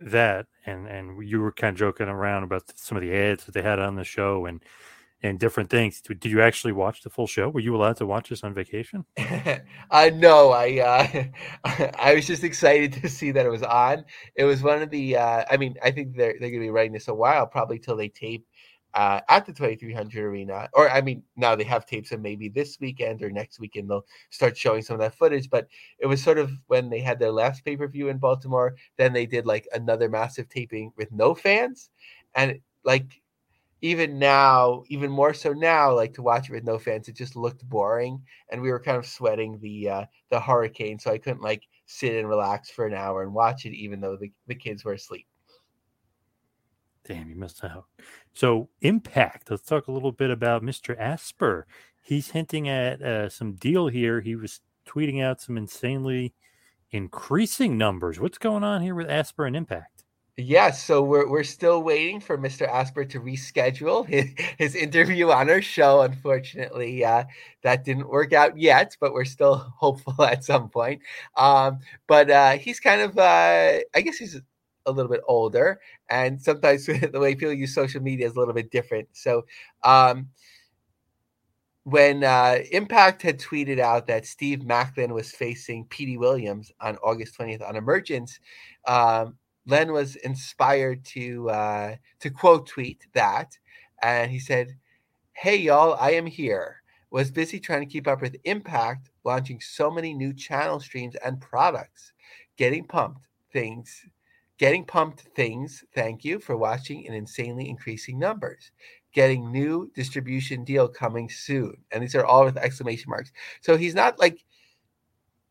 that 0.00 0.46
and 0.64 0.86
and 0.86 1.28
you 1.28 1.40
were 1.40 1.52
kind 1.52 1.74
of 1.74 1.78
joking 1.78 2.08
around 2.08 2.44
about 2.44 2.62
some 2.78 2.96
of 2.96 3.02
the 3.02 3.14
ads 3.14 3.44
that 3.44 3.52
they 3.52 3.62
had 3.62 3.78
on 3.78 3.96
the 3.96 4.04
show 4.04 4.46
and 4.46 4.62
and 5.20 5.40
different 5.40 5.68
things. 5.68 6.00
Did 6.00 6.24
you 6.26 6.40
actually 6.40 6.72
watch 6.72 7.02
the 7.02 7.10
full 7.10 7.26
show? 7.26 7.48
Were 7.48 7.58
you 7.58 7.74
allowed 7.74 7.96
to 7.96 8.06
watch 8.06 8.28
this 8.28 8.44
on 8.44 8.54
vacation? 8.54 9.04
I 9.90 10.10
no 10.10 10.50
i 10.50 10.78
uh 10.78 11.24
i 11.98 12.14
was 12.14 12.26
just 12.26 12.44
excited 12.44 12.92
to 12.94 13.08
see 13.08 13.32
that 13.32 13.44
it 13.44 13.50
was 13.50 13.62
on. 13.62 14.04
It 14.36 14.44
was 14.44 14.62
one 14.62 14.82
of 14.82 14.90
the 14.90 15.16
uh 15.16 15.44
i 15.50 15.56
mean 15.56 15.76
i 15.82 15.90
think 15.90 16.16
they're 16.16 16.36
they're 16.38 16.50
gonna 16.50 16.60
be 16.62 16.70
writing 16.70 16.92
this 16.92 17.08
a 17.08 17.14
while 17.14 17.46
probably 17.46 17.78
till 17.78 17.96
they 17.96 18.08
tape 18.08 18.46
uh, 18.98 19.20
at 19.28 19.46
the 19.46 19.52
2300 19.52 20.24
arena 20.24 20.68
or 20.74 20.90
i 20.90 21.00
mean 21.00 21.22
now 21.36 21.54
they 21.54 21.62
have 21.62 21.86
tapes 21.86 22.10
and 22.10 22.20
maybe 22.20 22.48
this 22.48 22.80
weekend 22.80 23.22
or 23.22 23.30
next 23.30 23.60
weekend 23.60 23.88
they'll 23.88 24.04
start 24.30 24.56
showing 24.56 24.82
some 24.82 24.94
of 24.94 25.00
that 25.00 25.14
footage 25.14 25.48
but 25.48 25.68
it 26.00 26.06
was 26.06 26.20
sort 26.20 26.36
of 26.36 26.50
when 26.66 26.90
they 26.90 26.98
had 26.98 27.20
their 27.20 27.30
last 27.30 27.64
pay-per-view 27.64 28.08
in 28.08 28.18
baltimore 28.18 28.74
then 28.96 29.12
they 29.12 29.24
did 29.24 29.46
like 29.46 29.68
another 29.72 30.08
massive 30.08 30.48
taping 30.48 30.92
with 30.96 31.12
no 31.12 31.32
fans 31.32 31.90
and 32.34 32.58
like 32.82 33.22
even 33.80 34.18
now, 34.18 34.82
even 34.88 35.08
more 35.08 35.32
so 35.32 35.52
now, 35.52 35.94
like 35.94 36.12
to 36.14 36.22
watch 36.22 36.48
it 36.48 36.52
with 36.52 36.64
no 36.64 36.80
fans, 36.80 37.06
it 37.06 37.14
just 37.14 37.36
looked 37.36 37.68
boring, 37.68 38.20
and 38.50 38.60
we 38.60 38.72
were 38.72 38.80
kind 38.80 38.96
of 38.96 39.06
sweating 39.06 39.56
the 39.60 39.88
uh, 39.88 40.04
the 40.30 40.40
hurricane, 40.40 40.98
so 40.98 41.12
I 41.12 41.18
couldn't 41.18 41.42
like 41.42 41.62
sit 41.86 42.16
and 42.16 42.28
relax 42.28 42.70
for 42.70 42.88
an 42.88 42.94
hour 42.94 43.22
and 43.22 43.32
watch 43.32 43.66
it, 43.66 43.76
even 43.76 44.00
though 44.00 44.16
the, 44.16 44.32
the 44.48 44.54
kids 44.56 44.84
were 44.84 44.94
asleep. 44.94 45.28
Damn, 47.08 47.30
you 47.30 47.36
missed 47.36 47.64
out. 47.64 47.86
So, 48.38 48.68
Impact. 48.82 49.50
Let's 49.50 49.66
talk 49.66 49.88
a 49.88 49.90
little 49.90 50.12
bit 50.12 50.30
about 50.30 50.62
Mr. 50.62 50.96
Asper. 50.96 51.66
He's 52.04 52.30
hinting 52.30 52.68
at 52.68 53.02
uh, 53.02 53.28
some 53.28 53.54
deal 53.54 53.88
here. 53.88 54.20
He 54.20 54.36
was 54.36 54.60
tweeting 54.86 55.20
out 55.20 55.40
some 55.40 55.56
insanely 55.58 56.34
increasing 56.92 57.76
numbers. 57.76 58.20
What's 58.20 58.38
going 58.38 58.62
on 58.62 58.80
here 58.80 58.94
with 58.94 59.10
Asper 59.10 59.44
and 59.44 59.56
Impact? 59.56 60.04
Yes, 60.36 60.84
so 60.84 61.02
we're 61.02 61.28
we're 61.28 61.42
still 61.42 61.82
waiting 61.82 62.20
for 62.20 62.38
Mr. 62.38 62.68
Asper 62.68 63.04
to 63.06 63.18
reschedule 63.18 64.06
his, 64.06 64.26
his 64.56 64.76
interview 64.76 65.30
on 65.30 65.50
our 65.50 65.60
show. 65.60 66.02
Unfortunately, 66.02 67.04
uh, 67.04 67.24
that 67.64 67.84
didn't 67.84 68.08
work 68.08 68.32
out 68.32 68.56
yet, 68.56 68.96
but 69.00 69.14
we're 69.14 69.24
still 69.24 69.56
hopeful 69.76 70.22
at 70.22 70.44
some 70.44 70.68
point. 70.68 71.02
Um, 71.36 71.80
but 72.06 72.30
uh, 72.30 72.52
he's 72.52 72.78
kind 72.78 73.00
of, 73.00 73.18
uh, 73.18 73.80
I 73.96 74.00
guess 74.00 74.16
he's 74.16 74.40
a 74.88 74.92
little 74.92 75.10
bit 75.10 75.22
older, 75.28 75.80
and 76.08 76.40
sometimes 76.40 76.86
the 76.86 77.10
way 77.14 77.34
people 77.34 77.52
use 77.52 77.74
social 77.74 78.02
media 78.02 78.26
is 78.26 78.34
a 78.34 78.38
little 78.38 78.54
bit 78.54 78.70
different. 78.70 79.08
So, 79.12 79.44
um, 79.84 80.28
when 81.84 82.22
uh, 82.22 82.58
Impact 82.70 83.22
had 83.22 83.38
tweeted 83.38 83.78
out 83.78 84.06
that 84.08 84.26
Steve 84.26 84.58
Maclin 84.58 85.14
was 85.14 85.30
facing 85.30 85.86
Petey 85.86 86.18
Williams 86.18 86.70
on 86.82 86.96
August 86.98 87.38
20th 87.38 87.66
on 87.66 87.76
Emergence, 87.76 88.38
um, 88.86 89.38
Len 89.66 89.92
was 89.92 90.16
inspired 90.16 91.04
to 91.06 91.48
uh, 91.50 91.96
to 92.20 92.30
quote 92.30 92.66
tweet 92.66 93.06
that, 93.14 93.56
and 94.02 94.30
he 94.30 94.38
said, 94.38 94.76
"Hey 95.32 95.56
y'all, 95.56 95.94
I 96.00 96.12
am 96.12 96.26
here. 96.26 96.82
Was 97.10 97.30
busy 97.30 97.58
trying 97.58 97.80
to 97.80 97.92
keep 97.92 98.06
up 98.06 98.20
with 98.20 98.36
Impact, 98.44 99.10
launching 99.24 99.60
so 99.60 99.90
many 99.90 100.12
new 100.12 100.34
channel 100.34 100.80
streams 100.80 101.16
and 101.24 101.40
products, 101.40 102.12
getting 102.56 102.84
pumped 102.84 103.22
things." 103.52 104.04
Getting 104.58 104.84
pumped 104.84 105.20
things. 105.36 105.84
Thank 105.94 106.24
you 106.24 106.40
for 106.40 106.56
watching 106.56 107.04
in 107.04 107.14
insanely 107.14 107.68
increasing 107.68 108.18
numbers 108.18 108.72
getting 109.14 109.50
new 109.50 109.90
distribution 109.94 110.64
deal 110.64 110.86
coming 110.86 111.28
soon. 111.28 111.74
And 111.90 112.02
these 112.02 112.14
are 112.14 112.24
all 112.24 112.44
with 112.44 112.56
exclamation 112.56 113.10
marks. 113.10 113.32
So 113.62 113.76
he's 113.76 113.94
not 113.94 114.18
like 114.18 114.44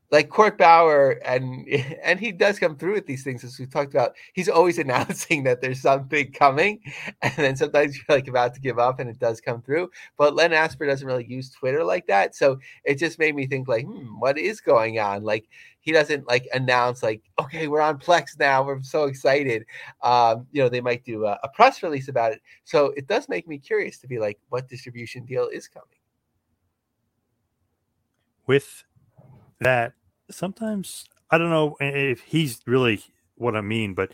like 0.10 0.30
Court 0.30 0.58
Bauer, 0.58 1.20
and 1.26 1.68
and 2.04 2.20
he 2.20 2.32
does 2.32 2.60
come 2.60 2.78
through 2.78 2.94
with 2.94 3.06
these 3.06 3.24
things 3.24 3.44
as 3.44 3.60
we've 3.60 3.70
talked 3.70 3.94
about. 3.94 4.16
He's 4.34 4.50
always 4.50 4.78
announcing 4.78 5.44
that 5.44 5.62
there's 5.62 5.82
something 5.82 6.32
coming, 6.32 6.80
and 7.22 7.34
then 7.36 7.56
sometimes 7.56 7.98
you're 7.98 8.18
like 8.18 8.28
about 8.28 8.54
to 8.56 8.62
give 8.62 8.80
up, 8.80 9.00
and 9.00 9.10
it 9.10 9.20
does 9.20 9.42
come 9.42 9.62
through. 9.62 9.90
But 10.18 10.36
Len 10.36 10.54
Asper 10.54 10.86
doesn't 10.86 11.08
really 11.08 11.28
use 11.28 11.52
Twitter 11.52 11.84
like 11.84 12.08
that, 12.08 12.36
so 12.36 12.60
it 12.84 12.96
just 12.96 13.20
made 13.20 13.36
me 13.36 13.48
think 13.48 13.68
like, 13.68 13.86
hmm, 13.86 14.20
what 14.20 14.38
is 14.38 14.62
going 14.62 15.00
on? 15.00 15.24
Like 15.24 15.48
he 15.88 15.94
doesn't 15.94 16.28
like 16.28 16.50
announce 16.54 17.02
like, 17.02 17.22
okay, 17.40 17.70
we're 17.70 17.80
on 17.80 17.98
Plex 17.98 18.38
now. 18.38 18.62
We're 18.62 18.84
so 18.84 19.06
excited. 19.06 19.66
Um, 20.04 20.46
you 20.52 20.62
know, 20.62 20.68
they 20.68 20.82
might 20.82 21.06
do 21.06 21.26
a, 21.26 21.40
a 21.44 21.48
press 21.48 21.82
release 21.82 22.10
about 22.10 22.34
it. 22.34 22.42
So 22.66 22.88
it 22.98 23.08
does 23.08 23.30
make 23.30 23.48
me 23.48 23.58
curious 23.58 23.98
to 24.00 24.08
be 24.08 24.20
like, 24.20 24.38
what 24.50 24.68
distribution 24.68 25.24
deal 25.24 25.48
is 25.48 25.70
coming? 25.70 25.88
With 28.48 28.84
that 29.62 29.94
sometimes 30.30 31.06
I 31.32 31.38
don't 31.38 31.52
know 31.52 31.78
if 31.80 32.20
he's 32.20 32.60
really 32.68 33.02
what 33.36 33.56
I 33.56 33.62
mean, 33.62 33.94
but 33.94 34.12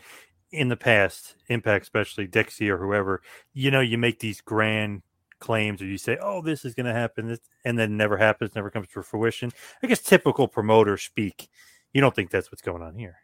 in 0.52 0.68
the 0.68 0.76
past, 0.76 1.34
Impact, 1.48 1.82
especially 1.82 2.28
Dixie 2.28 2.70
or 2.70 2.78
whoever, 2.78 3.20
you 3.52 3.72
know, 3.72 3.80
you 3.80 3.98
make 3.98 4.20
these 4.20 4.40
grand 4.40 5.02
claims 5.44 5.82
or 5.82 5.86
you 5.86 5.98
say, 5.98 6.16
"Oh, 6.20 6.40
this 6.40 6.64
is 6.64 6.74
going 6.74 6.86
to 6.86 6.92
happen," 6.92 7.36
and 7.64 7.78
then 7.78 7.96
never 7.96 8.16
happens, 8.16 8.54
never 8.54 8.70
comes 8.70 8.88
to 8.88 9.02
fruition. 9.02 9.52
I 9.82 9.86
guess 9.86 10.00
typical 10.00 10.48
promoter 10.48 10.96
speak. 10.96 11.48
You 11.92 12.00
don't 12.00 12.14
think 12.14 12.30
that's 12.30 12.50
what's 12.50 12.62
going 12.62 12.82
on 12.82 12.96
here? 12.96 13.16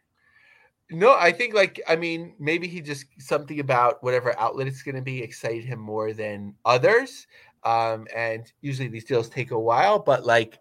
No, 0.91 1.15
I 1.17 1.31
think 1.31 1.53
like 1.53 1.81
I 1.87 1.95
mean 1.95 2.35
maybe 2.39 2.67
he 2.67 2.81
just 2.81 3.05
something 3.17 3.59
about 3.59 4.03
whatever 4.03 4.37
outlet 4.39 4.67
it's 4.67 4.83
going 4.83 4.95
to 4.95 5.01
be 5.01 5.23
excited 5.23 5.63
him 5.63 5.79
more 5.79 6.13
than 6.13 6.53
others. 6.65 7.27
Um, 7.63 8.07
and 8.15 8.51
usually 8.61 8.87
these 8.87 9.05
deals 9.05 9.29
take 9.29 9.51
a 9.51 9.59
while, 9.59 9.99
but 9.99 10.25
like 10.25 10.59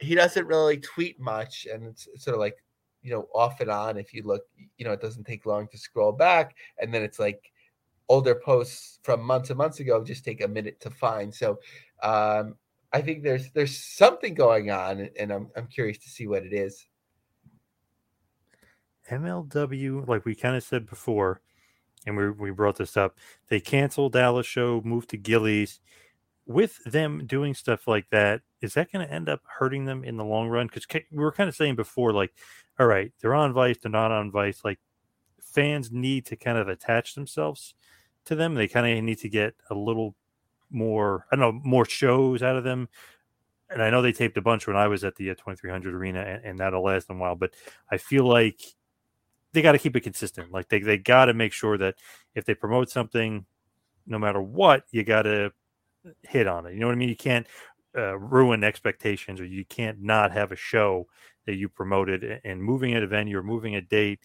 he 0.00 0.14
doesn't 0.14 0.46
really 0.46 0.78
tweet 0.78 1.20
much, 1.20 1.66
and 1.72 1.84
it's, 1.84 2.08
it's 2.12 2.24
sort 2.24 2.34
of 2.34 2.40
like 2.40 2.56
you 3.02 3.12
know 3.12 3.28
off 3.34 3.60
and 3.60 3.70
on. 3.70 3.98
If 3.98 4.12
you 4.12 4.22
look, 4.24 4.42
you 4.76 4.84
know, 4.84 4.92
it 4.92 5.00
doesn't 5.00 5.24
take 5.24 5.46
long 5.46 5.68
to 5.68 5.78
scroll 5.78 6.12
back, 6.12 6.56
and 6.78 6.92
then 6.92 7.02
it's 7.02 7.18
like 7.18 7.52
older 8.08 8.34
posts 8.34 8.98
from 9.02 9.22
months 9.22 9.50
and 9.50 9.58
months 9.58 9.80
ago 9.80 10.02
just 10.04 10.24
take 10.24 10.42
a 10.42 10.48
minute 10.48 10.80
to 10.80 10.90
find. 10.90 11.34
So 11.34 11.58
um, 12.02 12.56
I 12.92 13.02
think 13.02 13.22
there's 13.22 13.50
there's 13.52 13.76
something 13.76 14.34
going 14.34 14.70
on, 14.70 15.08
and 15.18 15.30
I'm 15.32 15.50
I'm 15.56 15.66
curious 15.66 15.98
to 15.98 16.08
see 16.08 16.26
what 16.26 16.44
it 16.44 16.52
is. 16.52 16.86
MLW, 19.10 20.06
like 20.08 20.24
we 20.24 20.34
kind 20.34 20.56
of 20.56 20.62
said 20.62 20.86
before, 20.86 21.40
and 22.06 22.16
we 22.16 22.30
we 22.30 22.50
brought 22.50 22.76
this 22.76 22.96
up, 22.96 23.16
they 23.48 23.60
canceled 23.60 24.12
Dallas 24.12 24.46
show, 24.46 24.80
moved 24.84 25.10
to 25.10 25.16
Gilley's. 25.18 25.80
with 26.46 26.82
them 26.84 27.26
doing 27.26 27.54
stuff 27.54 27.86
like 27.86 28.08
that, 28.10 28.42
is 28.62 28.74
that 28.74 28.90
going 28.92 29.06
to 29.06 29.12
end 29.12 29.28
up 29.28 29.42
hurting 29.58 29.84
them 29.84 30.04
in 30.04 30.16
the 30.16 30.24
long 30.24 30.48
run? 30.48 30.66
Because 30.66 30.86
we 31.12 31.18
were 31.18 31.32
kind 31.32 31.48
of 31.48 31.54
saying 31.56 31.76
before, 31.76 32.12
like, 32.12 32.32
all 32.80 32.86
right, 32.86 33.12
they're 33.20 33.34
on 33.34 33.52
Vice, 33.52 33.78
they're 33.82 33.90
not 33.92 34.12
on 34.12 34.30
Vice. 34.32 34.64
Like, 34.64 34.78
fans 35.40 35.92
need 35.92 36.26
to 36.26 36.36
kind 36.36 36.58
of 36.58 36.68
attach 36.68 37.14
themselves 37.14 37.74
to 38.28 38.34
them. 38.34 38.54
They 38.54 38.68
kind 38.68 38.86
of 38.86 39.04
need 39.04 39.18
to 39.18 39.28
get 39.28 39.54
a 39.70 39.74
little 39.74 40.14
more, 40.70 41.26
I 41.30 41.36
don't 41.36 41.40
know, 41.56 41.60
more 41.64 41.84
shows 41.84 42.42
out 42.42 42.56
of 42.56 42.64
them. 42.64 42.88
And 43.70 43.82
I 43.82 43.90
know 43.90 44.00
they 44.00 44.12
taped 44.12 44.38
a 44.38 44.42
bunch 44.42 44.66
when 44.66 44.76
I 44.76 44.88
was 44.88 45.04
at 45.04 45.16
the 45.16 45.30
uh, 45.30 45.34
2300 45.34 45.94
arena, 45.94 46.20
and, 46.20 46.44
and 46.44 46.58
that'll 46.58 46.82
last 46.82 47.10
a 47.10 47.14
while. 47.14 47.34
But 47.34 47.52
I 47.90 47.98
feel 47.98 48.24
like 48.24 48.62
they 49.52 49.62
got 49.62 49.72
to 49.72 49.78
keep 49.78 49.96
it 49.96 50.00
consistent. 50.00 50.52
Like 50.52 50.68
they 50.68 50.80
they 50.80 50.98
got 50.98 51.26
to 51.26 51.34
make 51.34 51.52
sure 51.52 51.76
that 51.78 51.96
if 52.34 52.44
they 52.44 52.54
promote 52.54 52.90
something, 52.90 53.44
no 54.06 54.18
matter 54.18 54.40
what, 54.40 54.84
you 54.90 55.04
got 55.04 55.22
to 55.22 55.52
hit 56.22 56.46
on 56.46 56.66
it. 56.66 56.74
You 56.74 56.80
know 56.80 56.86
what 56.86 56.94
I 56.94 56.96
mean? 56.96 57.08
You 57.10 57.16
can't 57.16 57.46
uh, 57.96 58.18
ruin 58.18 58.64
expectations, 58.64 59.40
or 59.40 59.44
you 59.44 59.64
can't 59.66 60.00
not 60.00 60.32
have 60.32 60.52
a 60.52 60.56
show 60.56 61.06
that 61.46 61.56
you 61.56 61.68
promoted. 61.68 62.40
And 62.44 62.62
moving 62.62 62.94
at 62.94 63.02
a 63.02 63.06
venue 63.06 63.38
or 63.38 63.42
moving 63.42 63.74
a 63.74 63.80
date, 63.80 64.20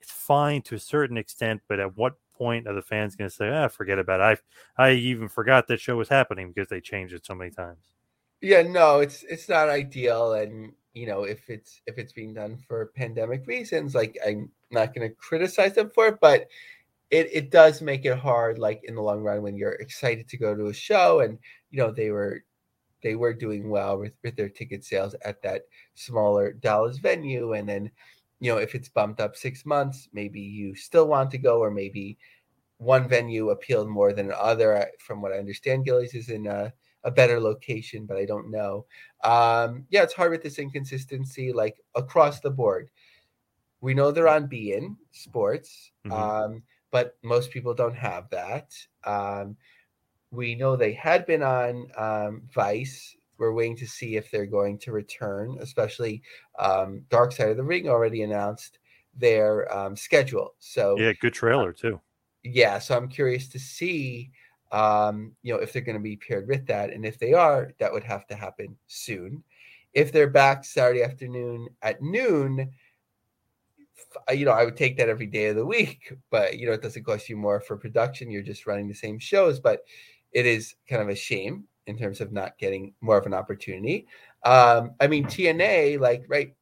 it's 0.00 0.10
fine 0.10 0.62
to 0.62 0.74
a 0.74 0.80
certain 0.80 1.16
extent, 1.16 1.62
but 1.68 1.80
at 1.80 1.96
what 1.96 2.14
point 2.36 2.66
are 2.66 2.74
the 2.74 2.82
fans 2.82 3.16
going 3.16 3.30
to 3.30 3.34
say, 3.34 3.48
"Ah, 3.48 3.68
forget 3.68 3.98
about 3.98 4.20
it"? 4.20 4.40
I 4.78 4.88
I 4.88 4.92
even 4.92 5.28
forgot 5.28 5.68
that 5.68 5.80
show 5.80 5.96
was 5.96 6.08
happening 6.08 6.52
because 6.52 6.68
they 6.68 6.80
changed 6.80 7.14
it 7.14 7.26
so 7.26 7.34
many 7.34 7.50
times. 7.50 7.84
Yeah, 8.40 8.62
no, 8.62 9.00
it's 9.00 9.22
it's 9.24 9.48
not 9.48 9.68
ideal, 9.68 10.34
and 10.34 10.72
you 10.94 11.06
know 11.06 11.24
if 11.24 11.48
it's 11.50 11.80
if 11.86 11.98
it's 11.98 12.12
being 12.12 12.34
done 12.34 12.58
for 12.68 12.92
pandemic 12.96 13.46
reasons, 13.46 13.94
like 13.94 14.16
I'm 14.26 14.50
not 14.70 14.94
going 14.94 15.08
to 15.08 15.14
criticize 15.14 15.74
them 15.74 15.90
for 15.90 16.08
it, 16.08 16.18
but 16.20 16.48
it, 17.10 17.28
it 17.32 17.50
does 17.50 17.80
make 17.82 18.04
it 18.04 18.18
hard 18.18 18.58
like 18.58 18.82
in 18.84 18.94
the 18.94 19.02
long 19.02 19.22
run 19.22 19.42
when 19.42 19.56
you're 19.56 19.72
excited 19.72 20.28
to 20.28 20.38
go 20.38 20.54
to 20.54 20.66
a 20.66 20.74
show 20.74 21.20
and 21.20 21.38
you 21.70 21.78
know 21.78 21.90
they 21.90 22.10
were 22.10 22.42
they 23.02 23.14
were 23.14 23.32
doing 23.32 23.70
well 23.70 23.98
with, 23.98 24.14
with 24.24 24.36
their 24.36 24.48
ticket 24.48 24.84
sales 24.84 25.14
at 25.24 25.42
that 25.42 25.62
smaller 25.94 26.52
Dallas 26.52 26.98
venue 26.98 27.52
and 27.52 27.68
then 27.68 27.90
you 28.40 28.52
know 28.52 28.58
if 28.58 28.74
it's 28.74 28.88
bumped 28.88 29.20
up 29.20 29.36
six 29.36 29.64
months 29.64 30.08
maybe 30.12 30.40
you 30.40 30.74
still 30.74 31.08
want 31.08 31.30
to 31.30 31.38
go 31.38 31.60
or 31.60 31.70
maybe 31.70 32.18
one 32.78 33.08
venue 33.08 33.50
appealed 33.50 33.88
more 33.88 34.12
than 34.12 34.26
another 34.26 34.86
from 34.98 35.22
what 35.22 35.32
I 35.32 35.38
understand 35.38 35.86
Gilley's 35.86 36.14
is 36.14 36.28
in 36.28 36.46
a, 36.46 36.72
a 37.04 37.10
better 37.10 37.40
location 37.40 38.04
but 38.06 38.16
I 38.16 38.24
don't 38.24 38.50
know 38.50 38.86
um 39.24 39.86
yeah 39.90 40.02
it's 40.02 40.14
hard 40.14 40.30
with 40.30 40.42
this 40.42 40.58
inconsistency 40.58 41.52
like 41.52 41.76
across 41.94 42.40
the 42.40 42.50
board 42.50 42.90
we 43.80 43.94
know 43.94 44.10
they're 44.10 44.28
on 44.28 44.48
beIN 44.48 44.96
Sports 45.12 45.92
mm-hmm. 46.06 46.12
um 46.12 46.62
but 46.90 47.16
most 47.22 47.50
people 47.50 47.74
don't 47.74 47.96
have 47.96 48.30
that. 48.30 48.74
Um, 49.04 49.56
we 50.30 50.54
know 50.54 50.76
they 50.76 50.92
had 50.92 51.26
been 51.26 51.42
on 51.42 51.88
um, 51.96 52.42
Vice. 52.54 53.15
We're 53.38 53.52
waiting 53.52 53.76
to 53.76 53.86
see 53.86 54.16
if 54.16 54.30
they're 54.30 54.46
going 54.46 54.78
to 54.78 54.92
return, 54.92 55.58
especially 55.60 56.22
um, 56.58 57.02
Dark 57.10 57.32
Side 57.32 57.50
of 57.50 57.56
the 57.56 57.64
Ring 57.64 57.88
already 57.88 58.22
announced 58.22 58.78
their 59.14 59.72
um, 59.76 59.96
schedule. 59.96 60.54
So 60.58 60.96
yeah, 60.98 61.12
good 61.20 61.34
trailer 61.34 61.72
too. 61.72 62.00
Yeah, 62.42 62.78
so 62.78 62.96
I'm 62.96 63.08
curious 63.08 63.48
to 63.48 63.58
see, 63.58 64.30
um, 64.70 65.32
you 65.42 65.52
know, 65.52 65.60
if 65.60 65.72
they're 65.72 65.82
going 65.82 65.96
to 65.96 66.02
be 66.02 66.16
paired 66.16 66.46
with 66.46 66.66
that, 66.66 66.90
and 66.90 67.04
if 67.04 67.18
they 67.18 67.32
are, 67.32 67.72
that 67.78 67.92
would 67.92 68.04
have 68.04 68.26
to 68.28 68.36
happen 68.36 68.76
soon. 68.86 69.42
If 69.94 70.12
they're 70.12 70.30
back 70.30 70.64
Saturday 70.64 71.02
afternoon 71.02 71.68
at 71.82 72.02
noon, 72.02 72.70
you 74.32 74.44
know, 74.44 74.52
I 74.52 74.64
would 74.64 74.76
take 74.76 74.96
that 74.98 75.08
every 75.08 75.26
day 75.26 75.46
of 75.46 75.56
the 75.56 75.66
week, 75.66 76.12
but 76.30 76.58
you 76.58 76.66
know, 76.66 76.72
it 76.72 76.82
doesn't 76.82 77.04
cost 77.04 77.28
you 77.28 77.36
more 77.36 77.60
for 77.60 77.76
production. 77.76 78.30
You're 78.30 78.42
just 78.42 78.66
running 78.66 78.88
the 78.88 78.94
same 78.94 79.18
shows, 79.18 79.58
but 79.60 79.84
it 80.32 80.46
is 80.46 80.74
kind 80.88 81.02
of 81.02 81.08
a 81.08 81.16
shame 81.16 81.64
in 81.86 81.96
terms 81.96 82.20
of 82.20 82.32
not 82.32 82.58
getting 82.58 82.94
more 83.00 83.16
of 83.16 83.26
an 83.26 83.34
opportunity. 83.34 84.06
Um, 84.44 84.92
I 85.00 85.06
mean, 85.06 85.24
TNA, 85.24 86.00
like, 86.00 86.24
right, 86.28 86.54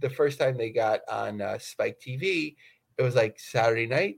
the 0.00 0.10
first 0.10 0.38
time 0.38 0.56
they 0.56 0.70
got 0.70 1.00
on 1.10 1.40
uh, 1.40 1.58
Spike 1.58 2.00
TV, 2.04 2.56
it 2.98 3.02
was 3.02 3.14
like 3.14 3.38
Saturday 3.38 3.86
night, 3.86 4.16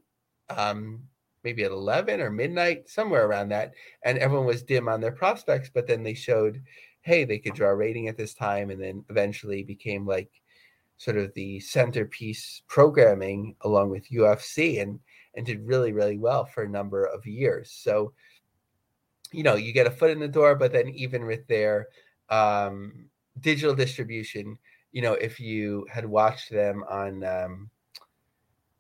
um, 0.49 1.03
maybe 1.45 1.65
at 1.65 1.71
11 1.71 2.21
or 2.21 2.31
midnight, 2.31 2.89
somewhere 2.89 3.27
around 3.27 3.51
that. 3.51 3.73
And 4.05 4.19
everyone 4.19 4.47
was 4.47 4.63
dim 4.63 4.89
on 4.89 5.01
their 5.01 5.13
prospects, 5.13 5.71
but 5.73 5.87
then 5.87 6.03
they 6.03 6.15
showed, 6.15 6.63
hey, 7.03 7.25
they 7.25 7.39
could 7.39 7.55
draw 7.55 7.71
rating 7.71 8.09
at 8.09 8.17
this 8.17 8.35
time, 8.35 8.71
and 8.71 8.83
then 8.83 9.05
eventually 9.11 9.63
became 9.63 10.07
like 10.07 10.31
sort 10.99 11.17
of 11.17 11.33
the 11.35 11.61
centerpiece 11.61 12.63
programming 12.69 13.55
along 13.61 13.91
with 13.91 14.11
UFC 14.11 14.81
and 14.81 14.99
and 15.35 15.45
did 15.45 15.67
really, 15.67 15.93
really 15.93 16.19
well 16.19 16.47
for 16.47 16.63
a 16.63 16.69
number 16.69 17.05
of 17.05 17.27
years. 17.27 17.71
So, 17.71 18.13
you 19.37 19.43
know, 19.43 19.55
you 19.55 19.73
get 19.73 19.87
a 19.87 19.91
foot 19.91 20.11
in 20.11 20.19
the 20.19 20.27
door, 20.27 20.55
but 20.55 20.73
then 20.73 20.89
even 20.89 21.27
with 21.27 21.47
their 21.47 21.89
um, 22.31 23.05
digital 23.41 23.75
distribution, 23.75 24.57
you 24.93 25.03
know, 25.03 25.13
if 25.13 25.39
you 25.39 25.87
had 25.93 26.07
watched 26.07 26.51
them 26.51 26.83
on 26.89 27.23
um, 27.23 27.71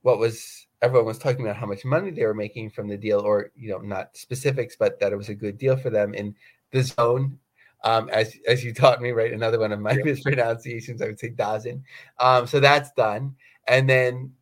what 0.00 0.18
was 0.18 0.66
everyone 0.80 1.04
was 1.06 1.18
talking 1.18 1.44
about 1.44 1.56
how 1.56 1.66
much 1.66 1.84
money 1.84 2.10
they 2.10 2.24
were 2.24 2.32
making 2.32 2.70
from 2.70 2.88
the 2.88 2.96
deal, 2.96 3.20
or 3.20 3.50
you 3.54 3.68
know, 3.68 3.78
not 3.78 4.16
specifics, 4.16 4.76
but 4.76 4.98
that 4.98 5.12
it 5.12 5.16
was 5.16 5.28
a 5.28 5.34
good 5.34 5.58
deal 5.58 5.76
for 5.76 5.90
them 5.90 6.14
in 6.14 6.34
the 6.70 6.82
zone. 6.82 7.38
Um, 7.84 8.08
as 8.08 8.34
as 8.48 8.64
you 8.64 8.72
taught 8.72 9.02
me, 9.02 9.10
right? 9.10 9.34
Another 9.34 9.58
one 9.58 9.72
of 9.72 9.80
my 9.80 9.92
mispronunciations, 10.04 11.02
I 11.02 11.06
would 11.06 11.20
say 11.20 11.28
dozen. 11.28 11.84
Um, 12.18 12.46
so 12.46 12.60
that's 12.60 12.92
done, 12.92 13.36
and 13.68 13.90
then 13.90 14.32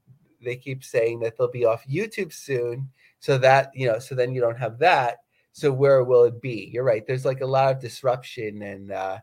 they 0.44 0.54
keep 0.54 0.84
saying 0.84 1.20
that 1.20 1.36
they'll 1.36 1.50
be 1.50 1.64
off 1.64 1.84
YouTube 1.90 2.32
soon. 2.32 2.88
So 3.18 3.36
that 3.38 3.72
you 3.74 3.88
know, 3.88 3.98
so 3.98 4.14
then 4.14 4.32
you 4.32 4.40
don't 4.40 4.58
have 4.58 4.78
that. 4.78 5.23
So 5.54 5.72
where 5.72 6.02
will 6.02 6.24
it 6.24 6.42
be? 6.42 6.68
You're 6.72 6.82
right. 6.82 7.06
There's 7.06 7.24
like 7.24 7.40
a 7.40 7.46
lot 7.46 7.72
of 7.72 7.80
disruption, 7.80 8.60
and 8.62 8.90
uh, 8.90 9.18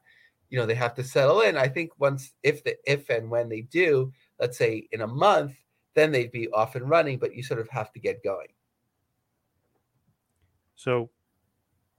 you 0.50 0.58
know 0.58 0.66
they 0.66 0.76
have 0.76 0.96
to 0.96 1.04
settle 1.04 1.42
in. 1.42 1.58
I 1.58 1.68
think 1.68 1.92
once, 2.00 2.32
if 2.42 2.64
the 2.64 2.78
if 2.86 3.10
and 3.10 3.30
when 3.30 3.50
they 3.50 3.62
do, 3.62 4.14
let's 4.40 4.58
say 4.58 4.88
in 4.94 5.02
a 5.02 5.08
month, 5.08 5.54
then 5.94 6.10
they'd 6.10 6.32
be 6.32 6.48
off 6.52 6.76
and 6.76 6.90
running. 6.90 7.20
But 7.20 7.36
you 7.36 7.44
sort 7.44 7.60
of 7.60 7.68
have 7.68 7.92
to 7.92 8.00
get 8.00 8.24
going. 8.24 8.48
So, 10.76 11.10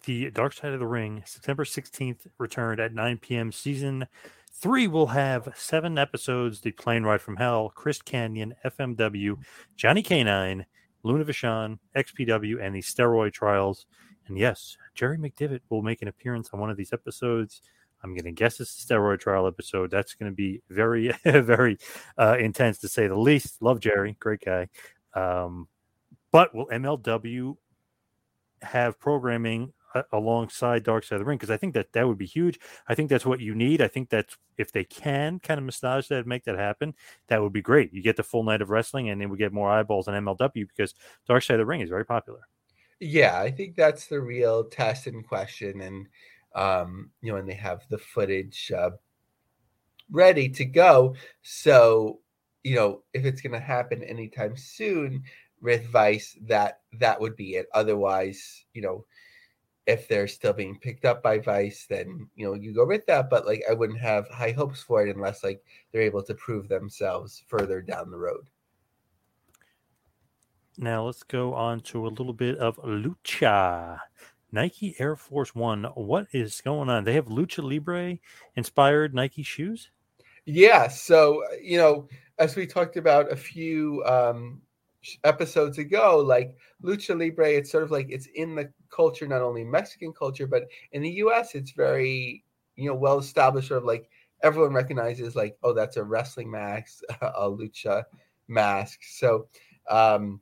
the 0.07 0.31
Dark 0.31 0.55
Side 0.55 0.73
of 0.73 0.81
the 0.81 0.87
Ring, 0.87 1.23
September 1.27 1.65
16th, 1.65 2.27
returned 2.39 2.81
at 2.81 2.95
9 2.95 3.19
p.m. 3.19 3.53
Season 3.53 4.09
three 4.51 4.87
will 4.87 5.09
have 5.09 5.53
seven 5.55 5.99
episodes 5.99 6.63
The 6.63 6.73
Plane 6.73 7.03
Ride 7.03 7.21
from 7.21 7.37
Hell, 7.37 7.71
Chris 7.75 8.01
Kanyon, 8.01 8.55
FMW, 8.65 9.37
Johnny 9.77 10.03
K-9, 10.03 10.65
Luna 11.03 11.25
Vachon, 11.25 11.79
XPW, 11.95 12.65
and 12.65 12.75
the 12.75 12.81
Steroid 12.81 13.35
Trials. 13.35 13.87
And 14.27 14.39
yes, 14.39 14.77
Jerry 14.95 15.19
McDevitt 15.19 15.61
will 15.69 15.83
make 15.83 16.03
an 16.03 16.09
appearance 16.09 16.51
on 16.53 16.61
one 16.61 16.71
of 16.71 16.77
these 16.77 16.93
episodes. 16.93 17.63
I'm 18.03 18.15
going 18.15 18.25
to 18.25 18.33
guess 18.33 18.61
it's 18.61 18.83
a 18.83 18.87
steroid 18.87 19.21
trial 19.21 19.47
episode. 19.47 19.91
That's 19.91 20.15
going 20.15 20.31
to 20.31 20.35
be 20.35 20.61
very, 20.69 21.13
very 21.25 21.79
uh, 22.19 22.37
intense 22.39 22.79
to 22.79 22.89
say 22.89 23.07
the 23.07 23.17
least. 23.17 23.63
Love 23.63 23.81
Jerry, 23.81 24.17
great 24.19 24.41
guy. 24.45 24.69
Um, 25.15 25.69
but 26.33 26.55
will 26.55 26.67
MLW 26.67 27.57
have 28.63 28.99
programming 28.99 29.73
uh, 29.95 30.03
alongside 30.13 30.83
Dark 30.83 31.05
Side 31.05 31.17
of 31.17 31.21
the 31.21 31.27
Ring? 31.27 31.39
Because 31.39 31.51
I 31.51 31.57
think 31.57 31.75
that 31.75 31.93
that 31.93 32.09
would 32.09 32.19
be 32.19 32.27
huge. 32.27 32.59
I 32.89 32.95
think 32.95 33.09
that's 33.09 33.27
what 33.27 33.41
you 33.41 33.55
need. 33.55 33.81
I 33.81 33.89
think 33.89 34.09
that's 34.09 34.37
if 34.57 34.73
they 34.73 34.85
can 34.85 35.39
kind 35.39 35.59
of 35.59 35.65
massage 35.65 36.09
that, 36.09 36.27
make 36.27 36.45
that 36.45 36.59
happen, 36.59 36.95
that 37.29 37.41
would 37.41 37.53
be 37.53 37.63
great. 37.63 37.93
You 37.93 38.03
get 38.03 38.17
the 38.17 38.23
full 38.23 38.43
night 38.43 38.63
of 38.63 38.71
wrestling, 38.71 39.11
and 39.11 39.21
then 39.21 39.29
we 39.29 39.37
get 39.37 39.53
more 39.53 39.71
eyeballs 39.71 40.09
on 40.09 40.15
MLW 40.25 40.67
because 40.67 40.95
Dark 41.29 41.43
Side 41.43 41.55
of 41.55 41.59
the 41.59 41.67
Ring 41.67 41.83
is 41.83 41.91
very 41.91 42.07
popular. 42.07 42.41
Yeah, 43.03 43.41
I 43.41 43.51
think 43.51 43.75
that's 43.75 44.07
the 44.07 44.21
real 44.21 44.63
test 44.63 45.09
in 45.09 45.25
question, 45.25 45.81
and 45.81 46.07
um, 46.55 47.11
you 47.21 47.33
know, 47.33 47.39
and 47.39 47.49
they 47.49 47.55
have 47.55 47.83
the 47.91 47.99
footage 47.99 48.71
uh, 48.71 48.91
ready 50.11 50.49
to 50.51 50.65
go. 50.65 51.17
So, 51.43 52.21
you 52.63 52.77
know, 52.77 53.03
if 53.13 53.25
it's 53.25 53.41
going 53.41 53.53
to 53.55 53.59
happen 53.59 54.05
anytime 54.05 54.57
soon 54.57 55.25
with 55.61 55.87
Vice, 55.89 56.39
that 56.43 56.81
that 57.01 57.21
would 57.21 57.35
be 57.35 57.57
it. 57.57 57.67
Otherwise, 57.75 58.65
you 58.73 58.83
know, 58.83 59.05
if 59.87 60.09
they're 60.09 60.29
still 60.29 60.53
being 60.53 60.79
picked 60.79 61.05
up 61.05 61.23
by 61.25 61.39
Vice, 61.39 61.87
then 61.91 62.29
you 62.37 62.47
know 62.47 62.55
you 62.55 62.73
go 62.75 62.87
with 62.87 63.07
that. 63.07 63.31
But 63.31 63.47
like, 63.47 63.65
I 63.69 63.75
wouldn't 63.75 64.01
have 64.01 64.29
high 64.29 64.53
hopes 64.53 64.83
for 64.83 65.05
it 65.05 65.17
unless 65.17 65.43
like 65.45 65.63
they're 65.93 66.03
able 66.03 66.23
to 66.25 66.35
prove 66.35 66.69
themselves 66.69 67.43
further 67.49 67.83
down 67.83 68.13
the 68.13 68.19
road. 68.19 68.47
Now 70.79 71.05
let's 71.05 71.23
go 71.23 71.55
on 71.55 71.81
to 71.81 72.07
a 72.07 72.09
little 72.09 72.33
bit 72.33 72.57
of 72.57 72.77
lucha. 72.79 73.99
Nike 74.53 74.95
Air 74.99 75.17
Force 75.17 75.55
One. 75.55 75.85
What 75.95 76.29
is 76.33 76.61
going 76.63 76.89
on? 76.89 77.05
They 77.05 77.13
have 77.15 77.27
lucha 77.27 77.63
libre 77.63 78.19
inspired 78.57 79.15
Nike 79.15 79.43
shoes. 79.43 79.91
Yeah. 80.47 80.89
So 80.89 81.43
you 81.61 81.77
know, 81.77 82.09
as 82.39 82.57
we 82.57 82.67
talked 82.67 82.97
about 82.97 83.31
a 83.31 83.37
few 83.37 84.03
um, 84.05 84.63
episodes 85.25 85.79
ago, 85.79 86.19
like 86.19 86.57
lucha 86.83 87.19
libre, 87.19 87.51
it's 87.51 87.71
sort 87.71 87.85
of 87.85 87.91
like 87.91 88.07
it's 88.09 88.27
in 88.35 88.55
the 88.55 88.71
culture, 88.91 89.27
not 89.27 89.43
only 89.43 89.65
Mexican 89.65 90.13
culture, 90.13 90.47
but 90.47 90.65
in 90.93 91.03
the 91.03 91.11
U.S., 91.11 91.55
it's 91.55 91.73
very 91.73 92.45
you 92.77 92.89
know 92.89 92.97
well 92.97 93.19
established. 93.19 93.69
Sort 93.69 93.79
of 93.79 93.85
like 93.85 94.09
everyone 94.43 94.73
recognizes, 94.73 95.37
like, 95.37 95.57
oh, 95.63 95.75
that's 95.75 95.99
a 95.99 96.03
wrestling 96.03 96.51
mask, 96.51 97.01
a 97.21 97.49
lucha 97.49 98.05
mask. 98.49 99.01
So. 99.03 99.49
Um, 99.91 100.41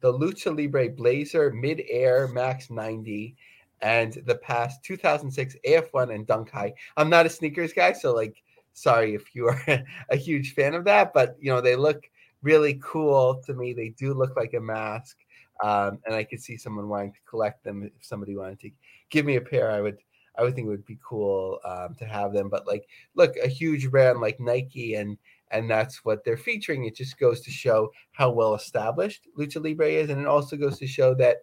the 0.00 0.12
Lucha 0.12 0.56
Libre 0.56 0.88
Blazer 0.88 1.50
Mid 1.52 1.82
Air 1.88 2.28
Max 2.28 2.70
90 2.70 3.36
and 3.82 4.14
the 4.26 4.34
past 4.36 4.82
2006 4.84 5.56
AF1 5.66 6.14
and 6.14 6.26
Dunk 6.26 6.50
High. 6.50 6.74
I'm 6.96 7.08
not 7.08 7.26
a 7.26 7.30
sneakers 7.30 7.72
guy, 7.72 7.92
so 7.92 8.14
like, 8.14 8.42
sorry 8.72 9.14
if 9.14 9.34
you 9.34 9.46
are 9.48 9.62
a 10.10 10.16
huge 10.16 10.54
fan 10.54 10.74
of 10.74 10.84
that, 10.84 11.12
but 11.12 11.36
you 11.40 11.50
know, 11.50 11.60
they 11.60 11.76
look 11.76 12.10
really 12.42 12.80
cool 12.82 13.42
to 13.46 13.54
me. 13.54 13.72
They 13.72 13.90
do 13.90 14.14
look 14.14 14.36
like 14.36 14.54
a 14.54 14.60
mask. 14.60 15.16
Um, 15.62 15.98
and 16.06 16.14
I 16.14 16.24
could 16.24 16.42
see 16.42 16.56
someone 16.56 16.88
wanting 16.88 17.12
to 17.12 17.20
collect 17.28 17.64
them. 17.64 17.82
If 17.82 17.92
somebody 18.00 18.34
wanted 18.36 18.60
to 18.60 18.70
give 19.10 19.26
me 19.26 19.36
a 19.36 19.42
pair, 19.42 19.70
I 19.70 19.82
would, 19.82 19.98
I 20.38 20.42
would 20.42 20.54
think 20.54 20.66
it 20.66 20.70
would 20.70 20.86
be 20.86 20.98
cool 21.06 21.58
um, 21.66 21.94
to 21.98 22.06
have 22.06 22.32
them. 22.32 22.48
But 22.48 22.66
like, 22.66 22.88
look, 23.14 23.36
a 23.36 23.48
huge 23.48 23.90
brand 23.90 24.20
like 24.20 24.40
Nike 24.40 24.94
and 24.94 25.18
and 25.50 25.70
that's 25.70 26.04
what 26.04 26.24
they're 26.24 26.36
featuring. 26.36 26.84
It 26.84 26.94
just 26.96 27.18
goes 27.18 27.40
to 27.42 27.50
show 27.50 27.90
how 28.12 28.30
well 28.30 28.54
established 28.54 29.26
Lucha 29.38 29.62
Libre 29.62 29.88
is, 29.88 30.10
and 30.10 30.20
it 30.20 30.26
also 30.26 30.56
goes 30.56 30.78
to 30.78 30.86
show 30.86 31.14
that 31.14 31.38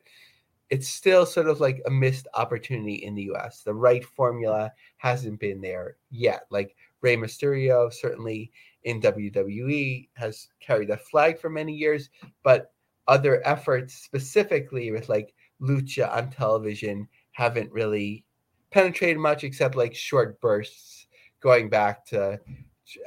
it's 0.70 0.88
still 0.88 1.26
sort 1.26 1.48
of 1.48 1.60
like 1.60 1.82
a 1.86 1.92
missed 1.92 2.28
opportunity 2.34 2.96
in 2.96 3.16
the 3.16 3.30
US. 3.34 3.62
The 3.64 3.74
right 3.74 4.04
formula 4.04 4.72
hasn't 4.98 5.40
been 5.40 5.62
there 5.62 5.98
yet. 6.10 6.42
Like 6.50 6.76
Rey 7.02 7.16
Mysterio, 7.16 7.92
certainly 7.94 8.52
in 8.84 9.02
WWE, 9.02 10.10
has 10.16 10.50
carried 10.60 10.90
that 10.90 11.06
flag 11.06 11.40
for 11.40 11.50
many 11.50 11.74
years, 11.74 12.10
but 12.44 12.74
other 13.08 13.42
efforts, 13.46 13.94
specifically 13.96 14.92
with 14.92 15.08
like 15.08 15.34
Lucha 15.62 16.14
on 16.16 16.30
television, 16.30 17.08
haven't 17.32 17.72
really 17.72 18.26
penetrated 18.72 19.18
much 19.18 19.44
except 19.44 19.76
like 19.76 19.96
short 19.96 20.40
bursts 20.42 21.08
going 21.40 21.70
back 21.70 22.06
to 22.06 22.40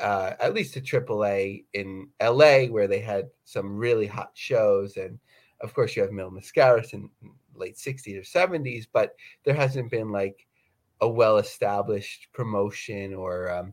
uh, 0.00 0.32
at 0.40 0.54
least 0.54 0.74
to 0.74 0.80
AAA 0.80 1.64
in 1.72 2.08
LA, 2.20 2.64
where 2.66 2.88
they 2.88 3.00
had 3.00 3.28
some 3.44 3.76
really 3.76 4.06
hot 4.06 4.32
shows. 4.34 4.96
And 4.96 5.18
of 5.60 5.74
course, 5.74 5.96
you 5.96 6.02
have 6.02 6.12
Mil 6.12 6.30
Máscaras 6.30 6.92
in 6.92 7.08
late 7.54 7.76
60s 7.76 8.18
or 8.18 8.22
70s, 8.22 8.86
but 8.92 9.14
there 9.44 9.54
hasn't 9.54 9.90
been 9.90 10.10
like 10.10 10.46
a 11.00 11.08
well 11.08 11.38
established 11.38 12.28
promotion 12.32 13.14
or 13.14 13.50
um, 13.50 13.72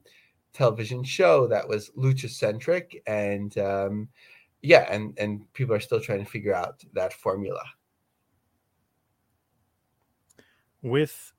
television 0.54 1.04
show 1.04 1.48
that 1.48 1.68
was 1.68 1.92
lucha 1.98 2.30
centric. 2.30 3.02
And 3.08 3.58
um, 3.58 4.10
yeah, 4.62 4.88
and, 4.90 5.18
and 5.18 5.52
people 5.54 5.76
are 5.76 5.80
still 5.80 6.00
trying 6.00 6.24
to 6.24 6.30
figure 6.30 6.54
out 6.54 6.84
that 6.94 7.14
formula. 7.14 7.64
With 10.82 11.34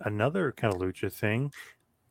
another 0.00 0.52
kind 0.52 0.74
of 0.74 0.80
lucha 0.80 1.12
thing, 1.12 1.52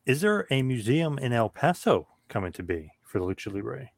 is 0.06 0.20
there 0.20 0.46
a 0.50 0.62
museum 0.62 1.18
in 1.18 1.32
El 1.32 1.48
Paso 1.48 2.08
coming 2.28 2.52
to 2.52 2.62
be 2.62 2.92
for 3.02 3.18
the 3.18 3.24
Lucha 3.24 3.52
Libre? 3.52 3.90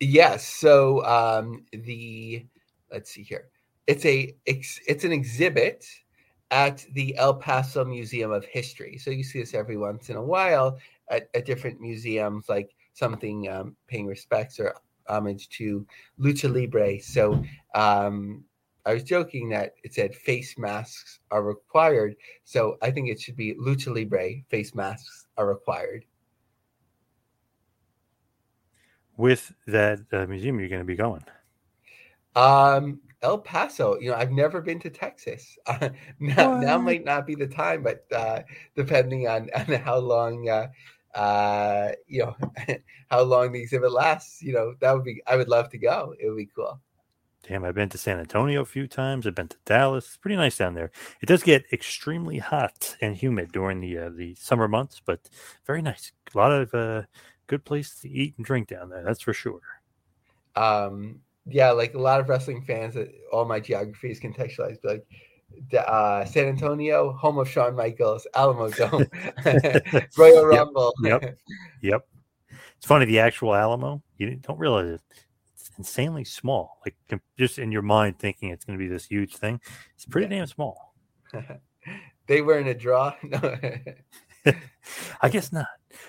Yes. 0.00 0.46
So 0.46 1.04
um, 1.04 1.64
the 1.72 2.46
let's 2.90 3.10
see 3.10 3.22
here. 3.22 3.48
It's 3.86 4.04
a 4.04 4.34
it's, 4.46 4.80
it's 4.86 5.04
an 5.04 5.12
exhibit 5.12 5.84
at 6.50 6.84
the 6.92 7.16
El 7.16 7.34
Paso 7.34 7.84
Museum 7.84 8.30
of 8.30 8.44
History. 8.44 8.98
So 8.98 9.10
you 9.10 9.24
see 9.24 9.40
this 9.40 9.54
every 9.54 9.76
once 9.76 10.10
in 10.10 10.16
a 10.16 10.22
while 10.22 10.78
at, 11.10 11.28
at 11.34 11.46
different 11.46 11.80
museums, 11.80 12.48
like 12.48 12.74
something 12.92 13.48
um, 13.48 13.76
paying 13.88 14.06
respects 14.06 14.60
or 14.60 14.74
homage 15.08 15.48
to 15.50 15.86
Lucha 16.20 16.52
Libre. 16.52 17.00
So 17.00 17.42
um, 17.74 18.44
I 18.84 18.94
was 18.94 19.04
joking 19.04 19.48
that 19.50 19.74
it 19.84 19.94
said 19.94 20.14
face 20.14 20.58
masks 20.58 21.20
are 21.30 21.42
required. 21.42 22.16
So 22.44 22.78
I 22.82 22.90
think 22.90 23.08
it 23.08 23.20
should 23.20 23.36
be 23.36 23.54
Lucha 23.54 23.94
Libre 23.94 24.42
face 24.48 24.74
masks 24.74 25.26
are 25.36 25.46
required. 25.46 26.04
With 29.16 29.52
that 29.66 30.00
uh, 30.12 30.26
museum, 30.26 30.58
you're 30.58 30.68
going 30.68 30.80
to 30.80 30.86
be 30.86 30.96
going. 30.96 31.24
Um, 32.34 33.00
El 33.22 33.38
Paso. 33.38 33.98
You 34.00 34.10
know, 34.10 34.16
I've 34.16 34.32
never 34.32 34.60
been 34.60 34.80
to 34.80 34.90
Texas. 34.90 35.56
Uh, 35.66 35.90
now, 36.18 36.58
now 36.58 36.78
might 36.78 37.04
not 37.04 37.26
be 37.26 37.34
the 37.34 37.46
time, 37.46 37.82
but 37.82 38.04
uh, 38.12 38.40
depending 38.74 39.28
on, 39.28 39.48
on 39.54 39.66
how 39.74 39.98
long, 39.98 40.48
uh, 40.48 40.68
uh, 41.16 41.92
you 42.06 42.24
know, 42.24 42.36
how 43.10 43.22
long 43.22 43.52
the 43.52 43.60
exhibit 43.60 43.92
lasts, 43.92 44.42
you 44.42 44.52
know, 44.52 44.74
that 44.80 44.92
would 44.92 45.04
be. 45.04 45.22
I 45.26 45.36
would 45.36 45.48
love 45.48 45.68
to 45.70 45.78
go. 45.78 46.14
It 46.18 46.28
would 46.28 46.38
be 46.38 46.48
cool. 46.54 46.80
Damn, 47.48 47.64
I've 47.64 47.74
been 47.74 47.88
to 47.88 47.98
San 47.98 48.20
Antonio 48.20 48.60
a 48.60 48.64
few 48.64 48.86
times. 48.86 49.26
I've 49.26 49.34
been 49.34 49.48
to 49.48 49.56
Dallas. 49.64 50.06
It's 50.06 50.16
pretty 50.16 50.36
nice 50.36 50.58
down 50.58 50.74
there. 50.74 50.92
It 51.20 51.26
does 51.26 51.42
get 51.42 51.64
extremely 51.72 52.38
hot 52.38 52.96
and 53.00 53.16
humid 53.16 53.50
during 53.50 53.80
the 53.80 53.98
uh, 53.98 54.10
the 54.14 54.36
summer 54.36 54.68
months, 54.68 55.02
but 55.04 55.28
very 55.66 55.82
nice. 55.82 56.12
A 56.32 56.38
lot 56.38 56.52
of 56.52 56.72
uh, 56.72 57.02
good 57.48 57.64
place 57.64 57.96
to 58.00 58.08
eat 58.08 58.34
and 58.36 58.46
drink 58.46 58.68
down 58.68 58.90
there. 58.90 59.02
That's 59.02 59.22
for 59.22 59.32
sure. 59.32 59.60
Um, 60.54 61.20
yeah, 61.46 61.72
like 61.72 61.94
a 61.94 61.98
lot 61.98 62.20
of 62.20 62.28
wrestling 62.28 62.62
fans, 62.62 62.96
uh, 62.96 63.06
all 63.32 63.44
my 63.44 63.58
geography 63.58 64.12
is 64.12 64.20
contextualized. 64.20 64.78
But 64.82 65.04
like 65.72 65.86
uh, 65.88 66.24
San 66.24 66.46
Antonio, 66.46 67.12
home 67.12 67.38
of 67.38 67.48
Shawn 67.48 67.74
Michaels, 67.74 68.26
Alamo 68.34 68.70
Dome, 68.70 69.06
Royal 70.16 70.46
Rumble. 70.46 70.94
Yep. 71.02 71.36
Yep. 71.80 72.06
It's 72.76 72.86
funny, 72.86 73.04
the 73.04 73.18
actual 73.18 73.54
Alamo, 73.54 74.02
you 74.18 74.36
don't 74.36 74.58
realize 74.58 74.90
it. 74.90 75.00
Insanely 75.78 76.24
small. 76.24 76.78
Like 76.84 76.96
just 77.38 77.58
in 77.58 77.72
your 77.72 77.82
mind 77.82 78.18
thinking 78.18 78.50
it's 78.50 78.64
going 78.64 78.78
to 78.78 78.82
be 78.82 78.88
this 78.88 79.06
huge 79.06 79.36
thing. 79.36 79.60
It's 79.94 80.04
pretty 80.04 80.28
damn 80.28 80.46
small. 80.46 80.94
they 82.26 82.42
were 82.42 82.58
in 82.58 82.68
a 82.68 82.74
draw. 82.74 83.14
No. 84.44 84.54
I 85.22 85.28
guess 85.28 85.52
not. 85.52 85.68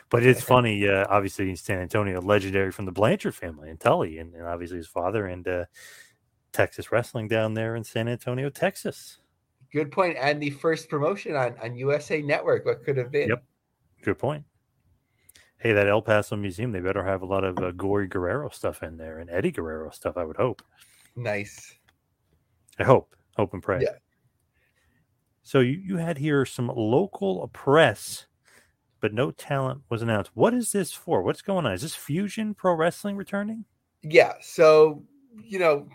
But 0.10 0.26
it's 0.26 0.42
funny, 0.44 0.88
uh, 0.88 1.06
obviously 1.08 1.52
in 1.52 1.56
San 1.56 1.80
Antonio, 1.80 2.20
legendary 2.20 2.72
from 2.72 2.86
the 2.86 2.92
Blanchard 2.92 3.36
family 3.36 3.70
and 3.70 3.80
Tully, 3.80 4.18
and, 4.18 4.34
and 4.34 4.48
obviously 4.48 4.78
his 4.78 4.88
father 4.88 5.28
and 5.28 5.48
uh, 5.48 5.66
Texas 6.52 6.92
wrestling 6.92 7.28
down 7.28 7.54
there 7.54 7.76
in 7.76 7.84
San 7.84 8.08
Antonio, 8.08 8.50
Texas. 8.50 9.20
Good 9.72 9.92
point. 9.92 10.18
And 10.20 10.42
the 10.42 10.50
first 10.50 10.90
promotion 10.90 11.36
on, 11.36 11.56
on 11.62 11.76
USA 11.76 12.22
Network, 12.22 12.66
what 12.66 12.84
could 12.84 12.98
have 12.98 13.12
been. 13.12 13.30
Yep. 13.30 13.44
Good 14.04 14.20
point. 14.20 14.46
Hey, 15.64 15.72
that 15.72 15.88
El 15.88 16.02
Paso 16.02 16.36
Museum, 16.36 16.74
they 16.74 16.82
better 16.82 17.06
have 17.06 17.22
a 17.22 17.26
lot 17.26 17.46
of 17.46 17.58
uh, 17.58 17.72
Gory 17.72 18.06
Guerrero 18.06 18.50
stuff 18.50 18.84
in 18.84 18.98
there 18.98 19.20
and 19.20 19.30
Eddie 19.30 19.50
Guerrero 19.50 19.92
stuff, 19.92 20.18
I 20.18 20.26
would 20.26 20.36
hope. 20.36 20.62
Nice. 21.16 21.74
I 22.78 22.84
hope. 22.84 23.16
Hope 23.38 23.54
and 23.54 23.64
pray. 23.64 23.80
Yeah. 23.82 23.96
So 25.42 25.62
you, 25.62 25.82
you 25.82 25.96
had 25.96 26.18
here 26.18 26.46
some 26.46 26.68
local 26.68 27.48
press, 27.54 28.26
but 29.00 29.14
no 29.14 29.32
talent 29.32 29.84
was 29.88 30.02
announced. 30.02 30.32
What 30.34 30.54
is 30.54 30.74
this 30.74 30.92
for? 30.92 31.22
What's 31.22 31.42
going 31.42 31.66
on? 31.66 31.72
Is 31.72 31.82
this 31.84 31.96
Fusion 31.96 32.54
Pro 32.54 32.74
Wrestling 32.74 33.16
returning? 33.16 33.64
Yeah. 34.02 34.34
So, 34.42 35.02
you 35.46 35.60
know, 35.60 35.88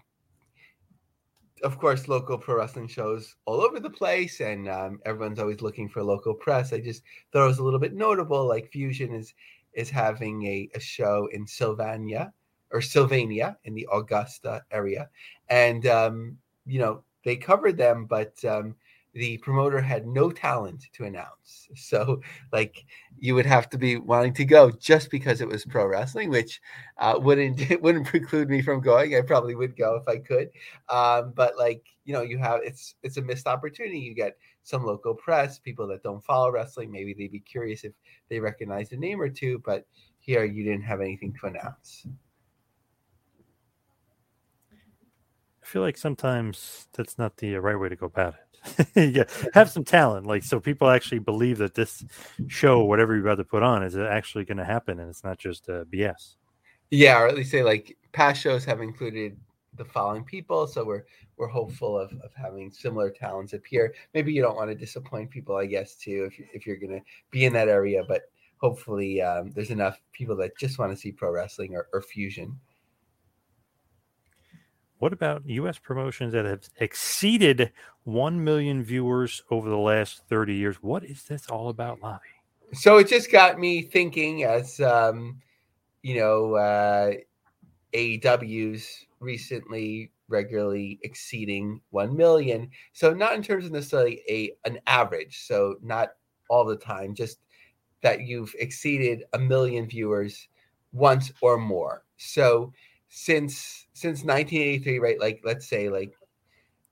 of 1.62 1.78
course, 1.78 2.08
local 2.08 2.38
pro 2.38 2.56
wrestling 2.56 2.88
shows 2.88 3.34
all 3.44 3.60
over 3.60 3.80
the 3.80 3.90
place, 3.90 4.40
and 4.40 4.68
um, 4.68 5.00
everyone's 5.04 5.38
always 5.38 5.60
looking 5.60 5.88
for 5.88 6.02
local 6.02 6.34
press. 6.34 6.72
I 6.72 6.80
just 6.80 7.02
thought 7.32 7.44
it 7.44 7.48
was 7.48 7.58
a 7.58 7.64
little 7.64 7.80
bit 7.80 7.94
notable. 7.94 8.46
Like 8.46 8.70
Fusion 8.70 9.14
is 9.14 9.34
is 9.78 9.88
having 9.88 10.44
a, 10.44 10.68
a 10.74 10.80
show 10.80 11.28
in 11.32 11.46
Sylvania 11.46 12.32
or 12.70 12.82
Sylvania 12.82 13.56
in 13.64 13.74
the 13.74 13.86
Augusta 13.92 14.62
area, 14.72 15.08
and 15.48 15.86
um, 15.86 16.36
you 16.66 16.80
know 16.80 17.04
they 17.24 17.36
covered 17.36 17.76
them, 17.76 18.04
but 18.04 18.44
um, 18.44 18.74
the 19.18 19.36
promoter 19.38 19.80
had 19.80 20.06
no 20.06 20.30
talent 20.30 20.86
to 20.92 21.04
announce. 21.04 21.68
So, 21.74 22.20
like, 22.52 22.84
you 23.18 23.34
would 23.34 23.46
have 23.46 23.68
to 23.70 23.78
be 23.78 23.96
wanting 23.96 24.32
to 24.34 24.44
go 24.44 24.70
just 24.70 25.10
because 25.10 25.40
it 25.40 25.48
was 25.48 25.64
pro 25.64 25.86
wrestling, 25.86 26.30
which 26.30 26.60
uh, 26.98 27.18
wouldn't 27.20 27.60
wouldn't 27.82 28.06
preclude 28.06 28.48
me 28.48 28.62
from 28.62 28.80
going. 28.80 29.14
I 29.14 29.22
probably 29.22 29.54
would 29.54 29.76
go 29.76 29.96
if 29.96 30.06
I 30.08 30.18
could. 30.18 30.50
Um, 30.88 31.32
but 31.34 31.58
like, 31.58 31.84
you 32.04 32.12
know, 32.12 32.22
you 32.22 32.38
have 32.38 32.60
it's 32.62 32.94
it's 33.02 33.16
a 33.16 33.22
missed 33.22 33.46
opportunity. 33.46 33.98
You 33.98 34.14
get 34.14 34.36
some 34.62 34.84
local 34.84 35.14
press, 35.14 35.58
people 35.58 35.86
that 35.88 36.02
don't 36.02 36.24
follow 36.24 36.50
wrestling. 36.50 36.92
Maybe 36.92 37.12
they'd 37.12 37.32
be 37.32 37.40
curious 37.40 37.84
if 37.84 37.92
they 38.28 38.38
recognize 38.38 38.92
a 38.92 38.96
name 38.96 39.20
or 39.20 39.28
two. 39.28 39.60
But 39.64 39.84
here, 40.20 40.44
you 40.44 40.62
didn't 40.62 40.82
have 40.82 41.00
anything 41.00 41.34
to 41.40 41.46
announce. 41.46 42.06
I 45.62 45.66
feel 45.66 45.82
like 45.82 45.98
sometimes 45.98 46.88
that's 46.92 47.18
not 47.18 47.36
the 47.38 47.56
right 47.56 47.78
way 47.78 47.88
to 47.88 47.96
go 47.96 48.06
about 48.06 48.34
it. 48.34 48.47
yeah, 48.94 49.24
have 49.54 49.70
some 49.70 49.84
talent, 49.84 50.26
like 50.26 50.42
so 50.42 50.60
people 50.60 50.88
actually 50.88 51.20
believe 51.20 51.58
that 51.58 51.74
this 51.74 52.04
show, 52.48 52.84
whatever 52.84 53.14
you're 53.14 53.26
about 53.26 53.36
to 53.36 53.44
put 53.44 53.62
on, 53.62 53.82
is 53.82 53.96
actually 53.96 54.44
going 54.44 54.58
to 54.58 54.64
happen, 54.64 55.00
and 55.00 55.08
it's 55.08 55.24
not 55.24 55.38
just 55.38 55.68
uh, 55.68 55.84
BS. 55.84 56.36
Yeah, 56.90 57.20
or 57.20 57.28
at 57.28 57.36
least 57.36 57.50
say 57.50 57.62
like 57.62 57.96
past 58.12 58.40
shows 58.40 58.64
have 58.64 58.80
included 58.80 59.36
the 59.74 59.84
following 59.84 60.24
people, 60.24 60.66
so 60.66 60.84
we're 60.84 61.04
we're 61.36 61.48
hopeful 61.48 61.98
of, 61.98 62.10
of 62.24 62.32
having 62.34 62.70
similar 62.70 63.10
talents 63.10 63.52
appear. 63.52 63.94
Maybe 64.12 64.32
you 64.32 64.42
don't 64.42 64.56
want 64.56 64.70
to 64.70 64.74
disappoint 64.74 65.30
people, 65.30 65.56
I 65.56 65.66
guess, 65.66 65.94
too, 65.94 66.28
if 66.30 66.40
if 66.52 66.66
you're 66.66 66.76
going 66.76 66.98
to 66.98 67.02
be 67.30 67.44
in 67.44 67.52
that 67.52 67.68
area, 67.68 68.02
but 68.06 68.22
hopefully 68.58 69.22
um, 69.22 69.50
there's 69.52 69.70
enough 69.70 70.00
people 70.12 70.36
that 70.36 70.56
just 70.58 70.78
want 70.78 70.92
to 70.92 70.96
see 70.96 71.12
pro 71.12 71.30
wrestling 71.30 71.74
or, 71.74 71.88
or 71.92 72.02
fusion. 72.02 72.58
What 74.98 75.12
about 75.12 75.42
U.S. 75.46 75.78
promotions 75.78 76.32
that 76.32 76.44
have 76.44 76.68
exceeded 76.80 77.72
1 78.04 78.42
million 78.42 78.82
viewers 78.82 79.42
over 79.50 79.68
the 79.68 79.76
last 79.76 80.22
30 80.28 80.54
years? 80.54 80.76
What 80.82 81.04
is 81.04 81.24
this 81.24 81.48
all 81.48 81.68
about, 81.68 82.00
Lobby? 82.02 82.24
So 82.72 82.98
it 82.98 83.08
just 83.08 83.30
got 83.30 83.58
me 83.58 83.82
thinking 83.82 84.44
as, 84.44 84.80
um, 84.80 85.40
you 86.02 86.16
know, 86.16 86.54
uh, 86.54 87.12
AEW's 87.94 89.06
recently 89.20 90.10
regularly 90.28 90.98
exceeding 91.02 91.80
1 91.90 92.16
million. 92.16 92.70
So 92.92 93.14
not 93.14 93.34
in 93.34 93.42
terms 93.42 93.64
of 93.64 93.72
necessarily 93.72 94.22
a 94.28 94.52
an 94.68 94.78
average, 94.86 95.46
so 95.46 95.76
not 95.82 96.10
all 96.50 96.64
the 96.64 96.76
time, 96.76 97.14
just 97.14 97.38
that 98.02 98.20
you've 98.22 98.54
exceeded 98.58 99.24
a 99.32 99.38
million 99.38 99.86
viewers 99.86 100.48
once 100.92 101.32
or 101.40 101.58
more. 101.58 102.04
So 102.16 102.72
since 103.08 103.86
since 103.92 104.24
1983, 104.24 104.98
right? 104.98 105.20
Like 105.20 105.40
let's 105.44 105.66
say 105.66 105.88
like 105.88 106.12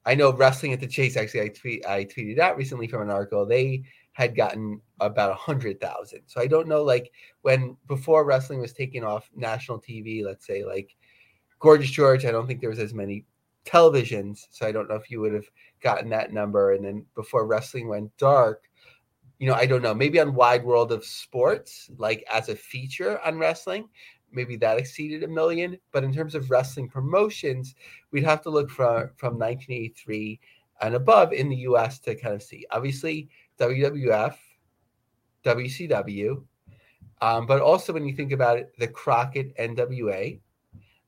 I 0.04 0.14
know 0.14 0.32
wrestling 0.32 0.72
at 0.72 0.80
the 0.80 0.86
chase 0.86 1.16
actually 1.16 1.42
I 1.42 1.48
tweet 1.48 1.86
I 1.86 2.04
tweeted 2.04 2.38
out 2.38 2.56
recently 2.56 2.86
from 2.86 3.02
an 3.02 3.10
article 3.10 3.44
they 3.44 3.84
had 4.12 4.34
gotten 4.34 4.80
about 5.00 5.30
a 5.30 5.34
hundred 5.34 5.80
thousand. 5.80 6.22
So 6.26 6.40
I 6.40 6.46
don't 6.46 6.68
know 6.68 6.82
like 6.82 7.12
when 7.42 7.76
before 7.86 8.24
wrestling 8.24 8.60
was 8.60 8.72
taking 8.72 9.04
off 9.04 9.30
national 9.36 9.80
TV, 9.80 10.24
let's 10.24 10.46
say 10.46 10.64
like 10.64 10.96
Gorgeous 11.58 11.90
George, 11.90 12.24
I 12.24 12.30
don't 12.30 12.46
think 12.46 12.60
there 12.60 12.70
was 12.70 12.78
as 12.78 12.94
many 12.94 13.24
televisions, 13.66 14.46
so 14.50 14.66
I 14.66 14.72
don't 14.72 14.88
know 14.88 14.94
if 14.94 15.10
you 15.10 15.20
would 15.20 15.34
have 15.34 15.48
gotten 15.82 16.08
that 16.10 16.32
number. 16.32 16.72
And 16.72 16.84
then 16.84 17.04
before 17.14 17.46
wrestling 17.46 17.88
went 17.88 18.16
dark, 18.16 18.62
you 19.38 19.46
know, 19.46 19.54
I 19.54 19.66
don't 19.66 19.82
know, 19.82 19.94
maybe 19.94 20.20
on 20.20 20.34
Wide 20.34 20.64
World 20.64 20.92
of 20.92 21.04
Sports, 21.04 21.90
like 21.98 22.24
as 22.30 22.48
a 22.48 22.56
feature 22.56 23.20
on 23.20 23.38
wrestling, 23.38 23.88
maybe 24.36 24.54
that 24.56 24.78
exceeded 24.78 25.24
a 25.24 25.28
million. 25.28 25.78
But 25.90 26.04
in 26.04 26.12
terms 26.12 26.36
of 26.36 26.50
wrestling 26.50 26.88
promotions, 26.88 27.74
we'd 28.12 28.24
have 28.24 28.42
to 28.42 28.50
look 28.50 28.70
from 28.70 29.10
from 29.16 29.38
1983 29.38 30.38
and 30.82 30.94
above 30.94 31.32
in 31.32 31.48
the 31.48 31.56
U.S. 31.70 31.98
to 32.00 32.14
kind 32.14 32.34
of 32.34 32.42
see. 32.42 32.66
Obviously, 32.70 33.28
WWF, 33.58 34.36
WCW, 35.44 36.44
um, 37.22 37.46
but 37.46 37.62
also 37.62 37.92
when 37.92 38.06
you 38.06 38.14
think 38.14 38.32
about 38.32 38.58
it, 38.58 38.72
the 38.78 38.86
Crockett 38.86 39.56
NWA 39.56 40.38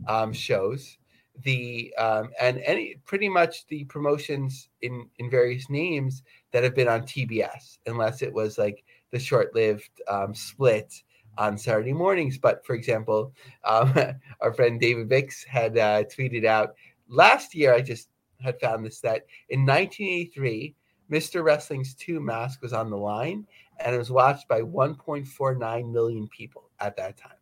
um, 0.09 0.33
shows 0.33 0.99
the 1.43 1.95
um, 1.99 2.31
and 2.41 2.61
any 2.65 2.97
pretty 3.05 3.29
much 3.29 3.67
the 3.67 3.85
promotions 3.85 4.71
in 4.83 5.09
in 5.19 5.31
various 5.31 5.71
names 5.71 6.23
that 6.53 6.65
have 6.65 6.75
been 6.75 6.89
on 6.89 7.03
TBS, 7.03 7.79
unless 7.87 8.23
it 8.23 8.33
was 8.33 8.59
like 8.59 8.85
the 9.11 9.19
short-lived 9.19 9.91
um, 10.09 10.35
split 10.35 11.03
on 11.39 11.57
Saturday 11.57 11.93
mornings. 11.93 12.37
But 12.37 12.67
for 12.67 12.75
example, 12.75 13.33
um, 13.65 13.95
our 14.41 14.53
friend 14.53 14.79
David 14.79 15.09
Bix 15.09 15.47
had 15.47 15.79
uh, 15.79 16.05
tweeted 16.05 16.45
out 16.45 16.75
last 17.09 17.55
year. 17.55 17.73
I 17.73 17.81
just 17.81 18.09
had 18.41 18.61
found 18.61 18.85
this 18.85 19.01
that 19.01 19.25
in 19.49 19.65
1983, 19.65 20.75
Mr. 21.11 21.43
Wrestling's 21.43 21.95
two 21.95 22.21
mask 22.21 22.61
was 22.61 22.73
on 22.73 22.91
the 22.91 22.97
line, 22.97 23.47
and 23.81 23.95
it 23.95 23.99
was 23.99 24.11
watched 24.11 24.47
by 24.49 24.61
1.49 24.61 25.93
million 25.93 26.29
people 26.29 26.71
at 26.81 26.97
that 26.97 27.17
time. 27.17 27.33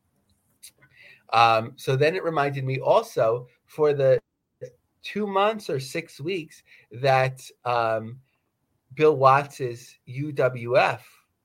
Um, 1.32 1.72
so 1.74 1.96
then 1.96 2.14
it 2.14 2.22
reminded 2.22 2.64
me 2.64 2.78
also 2.78 3.48
for 3.66 3.92
the 3.92 4.20
two 5.02 5.26
months 5.26 5.68
or 5.68 5.80
six 5.80 6.20
weeks 6.20 6.62
that 6.92 7.40
um, 7.64 8.20
Bill 8.94 9.16
Watts's 9.16 9.98
UWF 10.08 11.00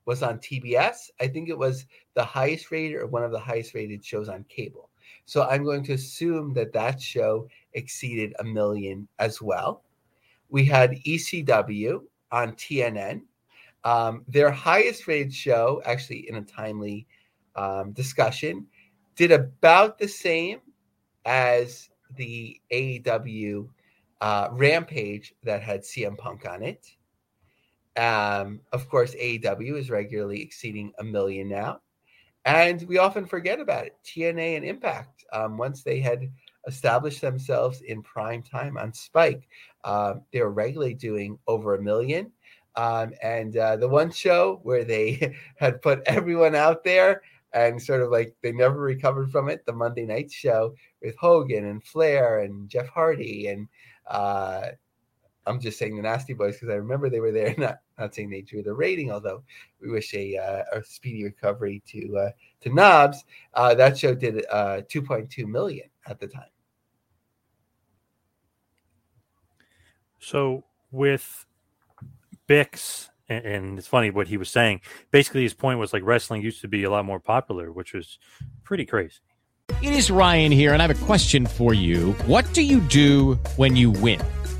was 0.05 0.23
on 0.23 0.39
TBS. 0.39 1.09
I 1.19 1.27
think 1.27 1.49
it 1.49 1.57
was 1.57 1.85
the 2.15 2.23
highest 2.23 2.71
rated 2.71 2.97
or 2.97 3.07
one 3.07 3.23
of 3.23 3.31
the 3.31 3.39
highest 3.39 3.73
rated 3.73 4.03
shows 4.03 4.29
on 4.29 4.45
cable. 4.49 4.89
So 5.25 5.43
I'm 5.43 5.63
going 5.63 5.83
to 5.83 5.93
assume 5.93 6.53
that 6.55 6.73
that 6.73 7.01
show 7.01 7.47
exceeded 7.73 8.33
a 8.39 8.43
million 8.43 9.07
as 9.19 9.41
well. 9.41 9.83
We 10.49 10.65
had 10.65 10.99
ECW 11.05 12.01
on 12.31 12.53
TNN. 12.53 13.21
Um, 13.83 14.23
their 14.27 14.51
highest 14.51 15.07
rated 15.07 15.33
show, 15.33 15.81
actually 15.85 16.29
in 16.29 16.35
a 16.35 16.41
timely 16.41 17.07
um, 17.55 17.91
discussion, 17.93 18.67
did 19.15 19.31
about 19.31 19.97
the 19.97 20.07
same 20.07 20.59
as 21.25 21.89
the 22.15 22.59
AEW 22.71 23.67
uh, 24.21 24.49
Rampage 24.51 25.33
that 25.43 25.61
had 25.61 25.81
CM 25.81 26.17
Punk 26.17 26.45
on 26.47 26.63
it. 26.63 26.87
Um, 27.97 28.61
of 28.71 28.89
course, 28.89 29.15
AEW 29.15 29.77
is 29.77 29.89
regularly 29.89 30.41
exceeding 30.41 30.93
a 30.99 31.03
million 31.03 31.49
now. 31.49 31.81
And 32.45 32.81
we 32.87 32.97
often 32.97 33.25
forget 33.25 33.59
about 33.59 33.85
it. 33.85 33.97
TNA 34.03 34.57
and 34.57 34.65
Impact, 34.65 35.25
um, 35.31 35.57
once 35.57 35.83
they 35.83 35.99
had 35.99 36.29
established 36.67 37.21
themselves 37.21 37.81
in 37.81 38.01
prime 38.01 38.41
time 38.43 38.77
on 38.77 38.93
Spike. 38.93 39.47
Um, 39.83 40.21
they 40.31 40.41
were 40.41 40.51
regularly 40.51 40.93
doing 40.93 41.37
over 41.47 41.75
a 41.75 41.81
million. 41.81 42.31
Um, 42.75 43.13
and 43.21 43.55
uh, 43.57 43.75
the 43.77 43.87
one 43.87 44.11
show 44.11 44.59
where 44.63 44.83
they 44.83 45.35
had 45.57 45.81
put 45.81 46.01
everyone 46.05 46.55
out 46.55 46.83
there 46.83 47.21
and 47.53 47.81
sort 47.81 48.01
of 48.01 48.11
like 48.11 48.33
they 48.41 48.51
never 48.51 48.79
recovered 48.79 49.31
from 49.31 49.49
it, 49.49 49.65
the 49.65 49.73
Monday 49.73 50.05
night 50.05 50.31
show 50.31 50.73
with 51.01 51.17
Hogan 51.17 51.65
and 51.65 51.83
Flair 51.83 52.39
and 52.39 52.69
Jeff 52.69 52.87
Hardy 52.87 53.47
and 53.47 53.67
uh, 54.07 54.69
I'm 55.47 55.59
just 55.59 55.79
saying 55.79 55.95
the 55.95 56.03
Nasty 56.03 56.33
Boys 56.33 56.55
because 56.55 56.69
I 56.69 56.75
remember 56.75 57.09
they 57.09 57.19
were 57.19 57.31
there. 57.31 57.55
Not 57.57 57.79
not 57.97 58.15
saying 58.15 58.29
they 58.29 58.41
drew 58.41 58.63
the 58.63 58.73
rating, 58.73 59.11
although 59.11 59.43
we 59.79 59.91
wish 59.91 60.13
a, 60.13 60.37
uh, 60.37 60.79
a 60.79 60.83
speedy 60.83 61.23
recovery 61.23 61.83
to 61.87 62.17
uh, 62.17 62.29
to 62.61 62.73
Knobbs. 62.73 63.23
Uh, 63.53 63.75
that 63.75 63.97
show 63.97 64.15
did 64.15 64.45
uh, 64.49 64.81
2.2 64.89 65.45
million 65.45 65.87
at 66.07 66.19
the 66.19 66.27
time. 66.27 66.49
So 70.19 70.63
with 70.91 71.45
Bix, 72.47 73.09
and, 73.29 73.45
and 73.45 73.77
it's 73.77 73.87
funny 73.87 74.09
what 74.09 74.27
he 74.27 74.37
was 74.37 74.49
saying. 74.49 74.81
Basically, 75.11 75.43
his 75.43 75.53
point 75.53 75.79
was 75.79 75.93
like 75.93 76.03
wrestling 76.03 76.41
used 76.41 76.61
to 76.61 76.67
be 76.67 76.83
a 76.83 76.89
lot 76.89 77.05
more 77.05 77.19
popular, 77.19 77.71
which 77.71 77.93
was 77.93 78.19
pretty 78.63 78.85
crazy. 78.85 79.19
It 79.81 79.93
is 79.93 80.11
Ryan 80.11 80.51
here, 80.51 80.73
and 80.73 80.81
I 80.81 80.87
have 80.87 81.01
a 81.01 81.05
question 81.05 81.45
for 81.45 81.73
you. 81.73 82.11
What 82.25 82.51
do 82.53 82.61
you 82.61 82.81
do 82.81 83.35
when 83.55 83.75
you 83.75 83.89
win? 83.89 84.21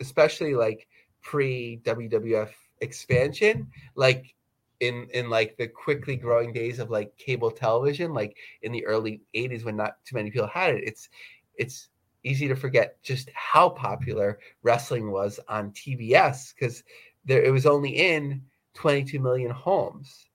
especially 0.00 0.54
like 0.54 0.86
pre 1.22 1.80
WWF 1.84 2.50
expansion, 2.80 3.70
like 3.94 4.34
in 4.80 5.08
in 5.14 5.30
like 5.30 5.56
the 5.56 5.68
quickly 5.68 6.16
growing 6.16 6.52
days 6.52 6.78
of 6.78 6.90
like 6.90 7.16
cable 7.16 7.50
television, 7.50 8.12
like 8.12 8.36
in 8.62 8.72
the 8.72 8.84
early 8.84 9.22
80s 9.34 9.64
when 9.64 9.76
not 9.76 10.04
too 10.04 10.16
many 10.16 10.30
people 10.30 10.48
had 10.48 10.74
it, 10.74 10.84
it's 10.84 11.08
it's 11.56 11.88
easy 12.24 12.48
to 12.48 12.56
forget 12.56 13.02
just 13.02 13.30
how 13.34 13.68
popular 13.68 14.38
wrestling 14.62 15.10
was 15.10 15.40
on 15.48 15.70
TBS 15.72 16.54
because 16.54 16.82
there 17.24 17.42
it 17.42 17.50
was 17.50 17.66
only 17.66 17.90
in 17.90 18.42
22 18.74 19.20
million 19.20 19.50
homes. 19.50 20.28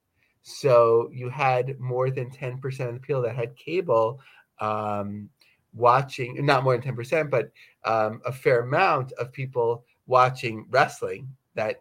So 0.44 1.10
you 1.12 1.30
had 1.30 1.78
more 1.80 2.10
than 2.10 2.30
10% 2.30 2.64
of 2.88 2.94
the 2.94 3.02
people 3.02 3.22
that 3.24 3.36
had 3.36 3.56
cable 3.58 4.22
um, 4.62 5.30
watching, 5.78 6.46
not 6.46 6.64
more 6.64 6.78
than 6.78 6.96
10%, 6.96 7.30
but 7.30 7.52
um, 7.86 8.22
a 8.26 8.32
fair 8.32 8.62
amount 8.62 9.12
of 9.14 9.32
people 9.32 9.86
watching 10.08 10.66
wrestling 10.70 11.28
that 11.56 11.78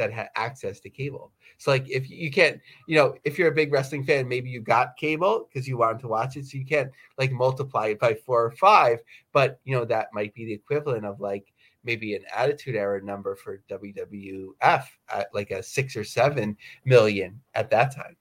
that 0.00 0.10
had 0.10 0.30
access 0.34 0.80
to 0.80 0.88
cable. 0.88 1.30
So 1.58 1.70
like 1.70 1.86
if 1.90 2.08
you 2.08 2.30
can't, 2.30 2.58
you 2.88 2.96
know, 2.96 3.16
if 3.24 3.38
you're 3.38 3.50
a 3.50 3.54
big 3.54 3.70
wrestling 3.70 4.02
fan, 4.02 4.26
maybe 4.26 4.48
you 4.48 4.62
got 4.62 4.96
cable 4.96 5.46
because 5.46 5.68
you 5.68 5.76
wanted 5.76 6.00
to 6.00 6.08
watch 6.08 6.36
it. 6.36 6.46
So 6.46 6.56
you 6.56 6.64
can't 6.64 6.90
like 7.18 7.32
multiply 7.32 7.88
it 7.88 8.00
by 8.00 8.14
four 8.14 8.42
or 8.42 8.52
five, 8.52 9.00
but 9.34 9.60
you 9.64 9.76
know, 9.76 9.84
that 9.84 10.08
might 10.14 10.32
be 10.32 10.46
the 10.46 10.54
equivalent 10.54 11.04
of 11.04 11.20
like 11.20 11.52
maybe 11.84 12.14
an 12.14 12.24
attitude 12.34 12.76
era 12.76 13.02
number 13.04 13.36
for 13.36 13.62
WWF 13.68 14.84
at 15.10 15.34
like 15.34 15.50
a 15.50 15.62
six 15.62 15.96
or 15.96 16.04
seven 16.04 16.56
million 16.86 17.38
at 17.54 17.68
that 17.68 17.94
time. 17.94 18.16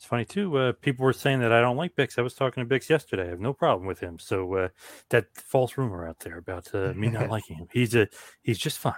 It's 0.00 0.06
funny 0.06 0.24
too. 0.24 0.56
Uh, 0.56 0.72
people 0.72 1.04
were 1.04 1.12
saying 1.12 1.40
that 1.40 1.52
I 1.52 1.60
don't 1.60 1.76
like 1.76 1.94
Bix. 1.94 2.18
I 2.18 2.22
was 2.22 2.32
talking 2.32 2.66
to 2.66 2.74
Bix 2.74 2.88
yesterday. 2.88 3.26
I 3.26 3.28
have 3.28 3.40
no 3.40 3.52
problem 3.52 3.86
with 3.86 4.00
him. 4.00 4.18
So 4.18 4.54
uh, 4.54 4.68
that 5.10 5.26
false 5.36 5.76
rumor 5.76 6.08
out 6.08 6.18
there 6.20 6.38
about 6.38 6.74
uh, 6.74 6.94
me 6.96 7.08
not 7.08 7.28
liking 7.28 7.56
him, 7.56 7.68
he's 7.70 7.94
a 7.94 8.08
he's 8.40 8.56
just 8.56 8.78
fine. 8.78 8.94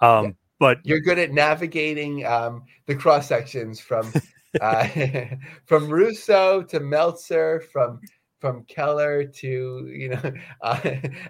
Um, 0.00 0.24
yeah. 0.24 0.30
But 0.58 0.78
you're 0.82 0.98
good 0.98 1.20
at 1.20 1.30
navigating 1.30 2.26
um, 2.26 2.64
the 2.86 2.96
cross 2.96 3.28
sections 3.28 3.78
from 3.78 4.12
uh, 4.60 4.88
from 5.66 5.88
Russo 5.88 6.62
to 6.64 6.80
Meltzer, 6.80 7.62
from 7.72 8.00
from 8.40 8.64
Keller 8.64 9.24
to 9.24 9.88
you 9.88 10.08
know 10.08 10.32
uh, 10.60 10.80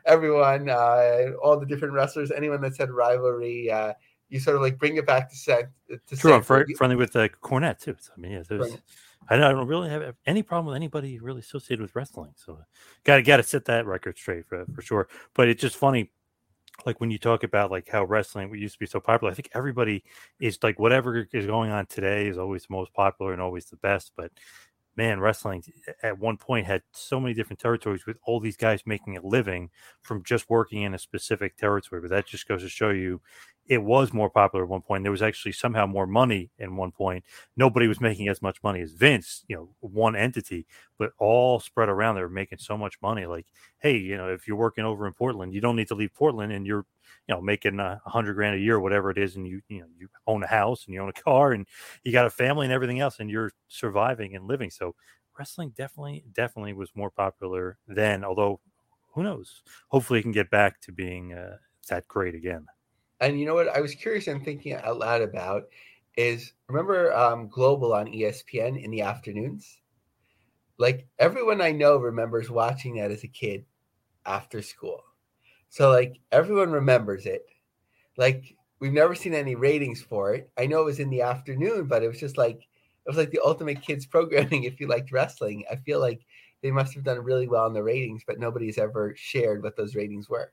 everyone, 0.06 0.70
uh, 0.70 1.32
all 1.42 1.60
the 1.60 1.66
different 1.66 1.92
wrestlers, 1.92 2.30
anyone 2.30 2.62
that 2.62 2.76
said 2.76 2.90
rivalry 2.90 3.70
you 4.33 4.41
sort 4.41 4.57
of 4.57 4.62
like 4.62 4.78
bring 4.78 4.97
it 4.97 5.07
back 5.07 5.28
to 5.28 5.37
set. 5.37 5.70
To 6.09 6.16
True, 6.16 6.33
I'm 6.33 6.43
friendly 6.43 6.97
with 6.97 7.14
uh, 7.14 7.28
Cornette 7.43 7.78
too. 7.78 7.95
So, 8.01 8.12
I 8.16 8.20
mean, 8.20 8.33
yeah, 8.33 8.43
there's, 8.49 8.78
I 9.28 9.37
don't 9.37 9.68
really 9.68 9.91
have 9.91 10.14
any 10.24 10.43
problem 10.43 10.66
with 10.66 10.76
anybody 10.76 11.18
really 11.18 11.41
associated 11.41 11.83
with 11.83 11.95
wrestling. 11.95 12.33
So, 12.35 12.59
got 13.05 13.16
to 13.16 13.22
got 13.22 13.37
to 13.37 13.43
set 13.43 13.66
that 13.66 13.85
record 13.85 14.16
straight 14.16 14.47
for 14.47 14.64
for 14.74 14.80
sure. 14.80 15.09
But 15.35 15.49
it's 15.49 15.61
just 15.61 15.76
funny, 15.76 16.11
like 16.87 16.99
when 16.99 17.11
you 17.11 17.18
talk 17.18 17.45
about 17.45 17.70
like 17.70 17.91
how 17.91 18.05
wrestling 18.05 18.53
used 18.55 18.76
to 18.76 18.78
be 18.78 18.87
so 18.87 19.01
popular. 19.01 19.30
I 19.30 19.35
think 19.35 19.51
everybody 19.53 20.03
is 20.41 20.59
like 20.62 20.78
whatever 20.78 21.28
is 21.30 21.47
going 21.47 21.70
on 21.70 21.85
today 21.85 22.26
is 22.26 22.39
always 22.39 22.62
the 22.62 22.72
most 22.72 22.95
popular 22.95 23.35
and 23.35 23.43
always 23.43 23.66
the 23.66 23.76
best. 23.76 24.12
But 24.16 24.33
man, 24.97 25.20
wrestling 25.20 25.62
at 26.03 26.18
one 26.18 26.37
point 26.37 26.66
had 26.66 26.83
so 26.93 27.20
many 27.20 27.35
different 27.35 27.61
territories 27.61 28.07
with 28.07 28.16
all 28.24 28.41
these 28.41 28.57
guys 28.57 28.83
making 28.87 29.16
a 29.16 29.26
living 29.26 29.70
from 30.01 30.22
just 30.22 30.51
working 30.51 30.83
in 30.83 30.95
a 30.95 30.99
specific 30.99 31.57
territory. 31.57 32.01
But 32.01 32.11
that 32.11 32.26
just 32.26 32.49
goes 32.49 32.62
to 32.62 32.68
show 32.68 32.91
you 32.91 33.20
it 33.66 33.82
was 33.82 34.12
more 34.12 34.28
popular 34.28 34.64
at 34.64 34.70
one 34.70 34.82
point. 34.82 35.04
There 35.04 35.12
was 35.12 35.22
actually 35.22 35.52
somehow 35.52 35.86
more 35.86 36.06
money 36.06 36.50
in 36.58 36.76
one 36.76 36.90
point. 36.92 37.24
Nobody 37.56 37.86
was 37.86 38.00
making 38.00 38.28
as 38.28 38.42
much 38.42 38.62
money 38.62 38.80
as 38.80 38.92
Vince, 38.92 39.44
you 39.48 39.56
know, 39.56 39.68
one 39.80 40.16
entity, 40.16 40.66
but 40.98 41.12
all 41.18 41.60
spread 41.60 41.88
around. 41.88 42.16
They 42.16 42.22
were 42.22 42.28
making 42.28 42.58
so 42.58 42.76
much 42.76 42.96
money. 43.00 43.24
Like, 43.26 43.46
hey, 43.78 43.96
you 43.96 44.16
know, 44.16 44.28
if 44.28 44.48
you're 44.48 44.56
working 44.56 44.84
over 44.84 45.06
in 45.06 45.12
Portland, 45.12 45.54
you 45.54 45.60
don't 45.60 45.76
need 45.76 45.88
to 45.88 45.94
leave 45.94 46.12
Portland, 46.14 46.52
and 46.52 46.66
you're, 46.66 46.84
you 47.28 47.34
know, 47.34 47.40
making 47.40 47.78
a 47.78 48.00
hundred 48.04 48.34
grand 48.34 48.56
a 48.56 48.58
year, 48.58 48.80
whatever 48.80 49.10
it 49.10 49.18
is, 49.18 49.36
and 49.36 49.46
you, 49.46 49.60
you 49.68 49.80
know, 49.80 49.86
you 49.98 50.08
own 50.26 50.42
a 50.42 50.46
house 50.48 50.84
and 50.86 50.94
you 50.94 51.00
own 51.00 51.08
a 51.08 51.12
car 51.22 51.52
and 51.52 51.66
you 52.02 52.12
got 52.12 52.26
a 52.26 52.30
family 52.30 52.66
and 52.66 52.72
everything 52.72 53.00
else, 53.00 53.20
and 53.20 53.30
you're 53.30 53.52
surviving 53.68 54.34
and 54.34 54.46
living. 54.46 54.70
So 54.70 54.94
wrestling 55.38 55.70
definitely, 55.76 56.24
definitely 56.32 56.72
was 56.74 56.90
more 56.94 57.10
popular 57.10 57.78
then. 57.86 58.24
Although, 58.24 58.60
who 59.14 59.22
knows? 59.22 59.62
Hopefully, 59.88 60.18
it 60.20 60.22
can 60.22 60.32
get 60.32 60.50
back 60.50 60.80
to 60.82 60.92
being 60.92 61.32
uh, 61.32 61.58
that 61.88 62.08
great 62.08 62.34
again. 62.34 62.66
And 63.22 63.40
you 63.40 63.46
know 63.46 63.54
what 63.54 63.68
I 63.68 63.80
was 63.80 63.94
curious 63.94 64.26
and 64.28 64.44
thinking 64.44 64.74
out 64.74 64.98
loud 64.98 65.22
about 65.22 65.70
is 66.18 66.52
remember 66.68 67.10
um, 67.14 67.48
Global 67.48 67.94
on 67.94 68.12
ESPN 68.12 68.76
in 68.76 68.90
the 68.90 69.00
afternoons? 69.00 69.80
Like 70.78 71.06
everyone 71.18 71.60
I 71.62 71.72
know 71.72 71.96
remembers 71.96 72.50
watching 72.50 72.96
that 72.96 73.10
as 73.10 73.24
a 73.24 73.28
kid 73.28 73.64
after 74.26 74.62
school. 74.62 75.02
So 75.70 75.90
like 75.90 76.18
everyone 76.32 76.72
remembers 76.72 77.26
it. 77.26 77.46
Like 78.16 78.56
we've 78.80 78.92
never 78.92 79.14
seen 79.14 79.34
any 79.34 79.54
ratings 79.56 80.02
for 80.02 80.34
it. 80.34 80.50
I 80.58 80.66
know 80.66 80.82
it 80.82 80.86
was 80.86 81.00
in 81.00 81.10
the 81.10 81.22
afternoon, 81.22 81.86
but 81.88 82.02
it 82.02 82.08
was 82.08 82.20
just 82.20 82.38
like 82.38 82.58
it 82.58 83.08
was 83.08 83.16
like 83.18 83.30
the 83.32 83.44
ultimate 83.44 83.82
kids 83.82 84.06
programming 84.06 84.64
if 84.66 84.80
you 84.80 84.88
liked 84.88 85.12
wrestling. 85.12 85.64
I 85.70 85.76
feel 85.76 86.00
like 86.00 86.22
they 86.62 86.70
must 86.72 86.94
have 86.94 87.04
done 87.04 87.20
really 87.24 87.48
well 87.48 87.66
in 87.66 87.74
the 87.74 87.82
ratings, 87.84 88.24
but 88.26 88.40
nobody's 88.40 88.78
ever 88.78 89.14
shared 89.16 89.62
what 89.62 89.76
those 89.76 89.96
ratings 89.96 90.28
were. 90.28 90.52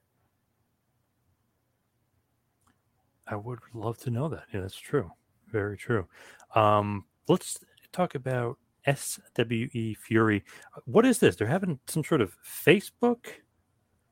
I 3.30 3.36
would 3.36 3.60
love 3.74 3.98
to 4.00 4.10
know 4.10 4.28
that. 4.30 4.44
Yeah, 4.54 4.62
that's 4.62 4.78
true. 4.78 5.12
Very 5.52 5.78
true. 5.78 6.08
Um, 6.56 7.06
let's 7.28 7.60
talk 7.92 8.16
about 8.16 8.58
SWE 8.88 9.96
Fury. 9.96 10.44
What 10.86 11.06
is 11.06 11.20
this? 11.20 11.36
They're 11.36 11.48
having 11.48 11.80
some 11.88 12.04
sort 12.04 12.22
of 12.22 12.36
Facebook 12.44 13.26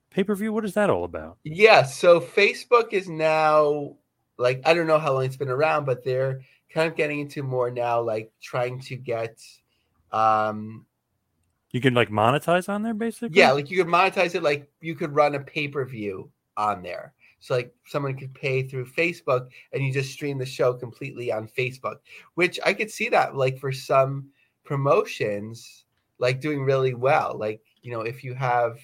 pay 0.09 0.24
per 0.24 0.36
view. 0.36 0.53
What 0.53 0.65
is 0.65 0.74
that 0.76 0.89
all 0.89 1.03
about? 1.03 1.38
Yeah. 1.43 1.84
So 1.84 2.20
Facebook 2.20 2.93
is 2.93 3.07
now 3.09 3.95
like, 4.38 4.61
I 4.65 4.74
don't 4.74 4.88
know 4.88 4.99
how 4.99 5.13
long 5.13 5.26
it's 5.26 5.38
been 5.38 5.49
around, 5.49 5.86
but 5.86 6.03
they're 6.03 6.41
kind 6.72 6.88
of 6.88 6.95
getting 6.95 7.20
into 7.20 7.43
more 7.43 7.72
now, 7.72 8.01
like 8.01 8.32
trying 8.41 8.80
to 8.82 8.95
get 8.95 9.39
um, 10.11 10.86
You 11.72 11.82
can 11.82 11.93
like 11.93 12.09
monetize 12.09 12.70
on 12.70 12.84
there, 12.84 12.93
basically. 12.93 13.38
Yeah, 13.38 13.51
like 13.51 13.70
you 13.70 13.78
could 13.78 13.91
monetize 13.91 14.36
it. 14.36 14.43
Like 14.43 14.70
you 14.82 14.95
could 14.95 15.13
run 15.13 15.36
a 15.36 15.39
pay 15.39 15.68
per 15.68 15.86
view 15.86 16.30
on 16.55 16.82
there. 16.82 17.13
So 17.39 17.55
like 17.55 17.73
someone 17.85 18.17
could 18.17 18.33
pay 18.33 18.63
through 18.63 18.88
Facebook, 18.88 19.47
and 19.71 19.83
you 19.83 19.93
just 19.93 20.11
stream 20.11 20.38
the 20.38 20.45
show 20.45 20.73
completely 20.73 21.31
on 21.31 21.47
Facebook. 21.47 21.97
Which 22.35 22.59
I 22.65 22.73
could 22.73 22.91
see 22.91 23.09
that 23.09 23.35
like 23.35 23.59
for 23.59 23.71
some 23.71 24.29
promotions, 24.63 25.85
like 26.19 26.41
doing 26.41 26.63
really 26.63 26.93
well. 26.93 27.38
Like 27.38 27.61
you 27.81 27.91
know, 27.91 28.01
if 28.01 28.23
you 28.23 28.33
have 28.33 28.79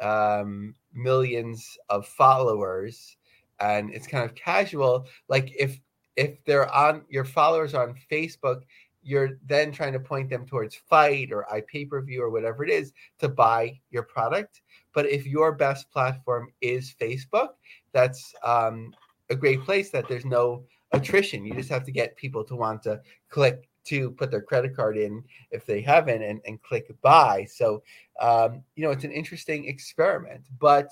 um, 0.00 0.74
millions 0.92 1.78
of 1.88 2.06
followers 2.06 3.16
and 3.60 3.92
it's 3.92 4.06
kind 4.06 4.24
of 4.24 4.34
casual, 4.34 5.06
like 5.28 5.52
if 5.58 5.80
if 6.16 6.44
they're 6.44 6.72
on 6.72 7.02
your 7.08 7.24
followers 7.24 7.74
are 7.74 7.88
on 7.88 7.94
Facebook 8.10 8.62
you're 9.04 9.38
then 9.46 9.70
trying 9.70 9.92
to 9.92 10.00
point 10.00 10.30
them 10.30 10.46
towards 10.46 10.74
fight 10.74 11.30
or 11.30 11.46
pay 11.68 11.84
per 11.84 12.00
view 12.00 12.22
or 12.22 12.30
whatever 12.30 12.64
it 12.64 12.70
is 12.70 12.92
to 13.18 13.28
buy 13.28 13.78
your 13.90 14.02
product. 14.02 14.62
But 14.94 15.06
if 15.06 15.26
your 15.26 15.52
best 15.52 15.90
platform 15.90 16.48
is 16.62 16.94
Facebook, 16.98 17.50
that's 17.94 18.34
um, 18.44 18.92
a 19.30 19.34
great 19.34 19.62
place 19.62 19.90
that 19.90 20.06
there's 20.08 20.26
no 20.26 20.64
attrition. 20.92 21.46
You 21.46 21.54
just 21.54 21.70
have 21.70 21.84
to 21.84 21.92
get 21.92 22.16
people 22.16 22.44
to 22.44 22.56
want 22.56 22.82
to 22.82 23.00
click 23.30 23.68
to 23.84 24.10
put 24.12 24.30
their 24.30 24.42
credit 24.42 24.74
card 24.74 24.96
in 24.96 25.22
if 25.50 25.64
they 25.64 25.80
haven't 25.80 26.22
and, 26.22 26.40
and 26.46 26.60
click 26.62 26.90
buy. 27.02 27.46
So, 27.50 27.82
um, 28.20 28.62
you 28.76 28.84
know, 28.84 28.90
it's 28.90 29.04
an 29.04 29.12
interesting 29.12 29.66
experiment. 29.66 30.48
But 30.58 30.88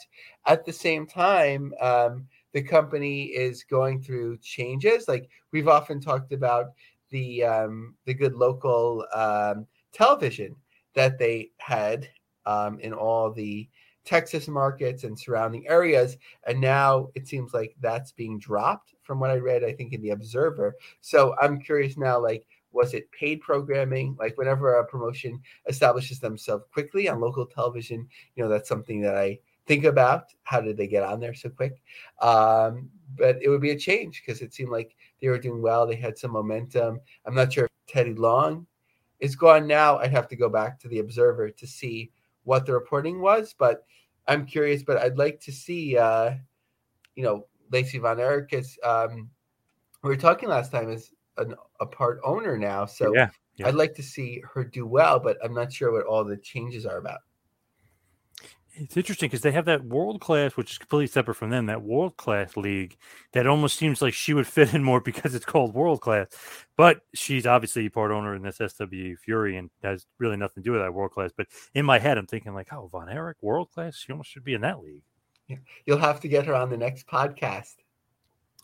at 0.46 0.64
the 0.64 0.72
same 0.72 1.06
time, 1.06 1.74
um, 1.80 2.26
the 2.52 2.62
company 2.62 3.24
is 3.24 3.64
going 3.64 4.02
through 4.02 4.38
changes. 4.38 5.08
Like 5.08 5.28
we've 5.52 5.68
often 5.68 6.00
talked 6.00 6.32
about, 6.32 6.72
the 7.12 7.44
um, 7.44 7.94
the 8.06 8.14
good 8.14 8.34
local 8.34 9.06
um, 9.14 9.66
television 9.92 10.56
that 10.94 11.18
they 11.18 11.50
had 11.58 12.08
um, 12.46 12.80
in 12.80 12.92
all 12.92 13.30
the 13.30 13.68
Texas 14.04 14.48
markets 14.48 15.04
and 15.04 15.18
surrounding 15.18 15.66
areas, 15.68 16.16
and 16.46 16.60
now 16.60 17.08
it 17.14 17.28
seems 17.28 17.54
like 17.54 17.74
that's 17.80 18.12
being 18.12 18.38
dropped 18.38 18.94
from 19.02 19.20
what 19.20 19.30
I 19.30 19.36
read. 19.36 19.64
I 19.64 19.72
think 19.72 19.92
in 19.92 20.02
the 20.02 20.10
Observer. 20.10 20.74
So 21.00 21.34
I'm 21.40 21.60
curious 21.60 21.96
now, 21.96 22.18
like. 22.20 22.46
Was 22.74 22.94
it 22.94 23.12
paid 23.12 23.42
programming? 23.42 24.16
Like 24.18 24.38
whenever 24.38 24.76
a 24.78 24.86
promotion 24.86 25.38
establishes 25.68 26.20
themselves 26.20 26.64
quickly 26.72 27.06
on 27.06 27.20
local 27.20 27.44
television, 27.44 28.08
you 28.34 28.42
know 28.42 28.48
that's 28.48 28.66
something 28.66 29.02
that 29.02 29.14
I 29.14 29.40
think 29.66 29.84
about. 29.84 30.32
How 30.44 30.62
did 30.62 30.78
they 30.78 30.86
get 30.86 31.02
on 31.02 31.20
there 31.20 31.34
so 31.34 31.50
quick? 31.50 31.82
Um, 32.22 32.88
but 33.14 33.36
it 33.42 33.50
would 33.50 33.60
be 33.60 33.72
a 33.72 33.78
change 33.78 34.22
because 34.24 34.40
it 34.40 34.54
seemed 34.54 34.70
like 34.70 34.96
they 35.20 35.28
were 35.28 35.36
doing 35.38 35.60
well. 35.60 35.86
They 35.86 35.96
had 35.96 36.16
some 36.16 36.30
momentum. 36.30 36.98
I'm 37.26 37.34
not 37.34 37.52
sure 37.52 37.66
if 37.66 37.92
Teddy 37.92 38.14
Long 38.14 38.66
is 39.20 39.36
gone 39.36 39.66
now. 39.66 39.98
I'd 39.98 40.10
have 40.12 40.28
to 40.28 40.36
go 40.36 40.48
back 40.48 40.80
to 40.80 40.88
the 40.88 41.00
Observer 41.00 41.50
to 41.50 41.66
see 41.66 42.10
what 42.44 42.66
the 42.66 42.72
reporting 42.72 43.20
was, 43.20 43.54
but 43.58 43.84
I'm 44.28 44.46
curious. 44.46 44.82
But 44.82 44.98
I'd 44.98 45.18
like 45.18 45.40
to 45.40 45.52
see, 45.52 45.96
uh, 45.96 46.34
you 47.14 47.22
know, 47.22 47.46
Lacey 47.70 47.98
Von 47.98 48.20
Erich 48.20 48.52
is. 48.52 48.78
Um, 48.84 49.30
we 50.02 50.08
were 50.08 50.16
talking 50.16 50.48
last 50.48 50.72
time 50.72 50.90
is 50.90 51.12
an, 51.36 51.54
a 51.80 51.86
part 51.86 52.20
owner 52.24 52.58
now, 52.58 52.86
so 52.86 53.14
yeah, 53.14 53.30
yeah. 53.56 53.68
I'd 53.68 53.74
like 53.74 53.94
to 53.94 54.02
see 54.02 54.42
her 54.52 54.64
do 54.64 54.86
well, 54.86 55.20
but 55.20 55.36
I'm 55.44 55.54
not 55.54 55.72
sure 55.72 55.92
what 55.92 56.06
all 56.06 56.24
the 56.24 56.36
changes 56.36 56.86
are 56.86 56.98
about. 56.98 57.20
It's 58.74 58.96
interesting 58.96 59.28
because 59.28 59.42
they 59.42 59.52
have 59.52 59.66
that 59.66 59.84
world 59.84 60.20
class, 60.20 60.56
which 60.56 60.72
is 60.72 60.78
completely 60.78 61.06
separate 61.06 61.34
from 61.34 61.50
them, 61.50 61.66
that 61.66 61.82
world 61.82 62.16
class 62.16 62.56
league 62.56 62.96
that 63.32 63.46
almost 63.46 63.76
seems 63.76 64.00
like 64.00 64.14
she 64.14 64.32
would 64.32 64.46
fit 64.48 64.72
in 64.72 64.82
more 64.82 65.00
because 65.00 65.34
it's 65.34 65.44
called 65.44 65.74
world 65.74 66.00
class. 66.00 66.28
But 66.76 67.02
she's 67.14 67.46
obviously 67.46 67.88
part 67.88 68.10
owner 68.10 68.34
in 68.34 68.42
this 68.42 68.56
SWE 68.56 69.16
Fury 69.22 69.56
and 69.56 69.70
has 69.82 70.06
really 70.18 70.36
nothing 70.36 70.62
to 70.62 70.68
do 70.68 70.72
with 70.72 70.80
that 70.80 70.94
world 70.94 71.12
class. 71.12 71.32
But 71.36 71.48
in 71.74 71.84
my 71.84 71.98
head, 71.98 72.16
I'm 72.16 72.26
thinking 72.26 72.54
like, 72.54 72.72
oh, 72.72 72.88
Von 72.90 73.08
Erich, 73.08 73.36
world 73.42 73.70
class, 73.70 73.96
she 73.96 74.12
almost 74.12 74.30
should 74.30 74.44
be 74.44 74.54
in 74.54 74.62
that 74.62 74.80
league. 74.80 75.02
Yeah. 75.48 75.56
You'll 75.84 75.98
have 75.98 76.20
to 76.20 76.28
get 76.28 76.46
her 76.46 76.54
on 76.54 76.70
the 76.70 76.76
next 76.76 77.06
podcast. 77.06 77.74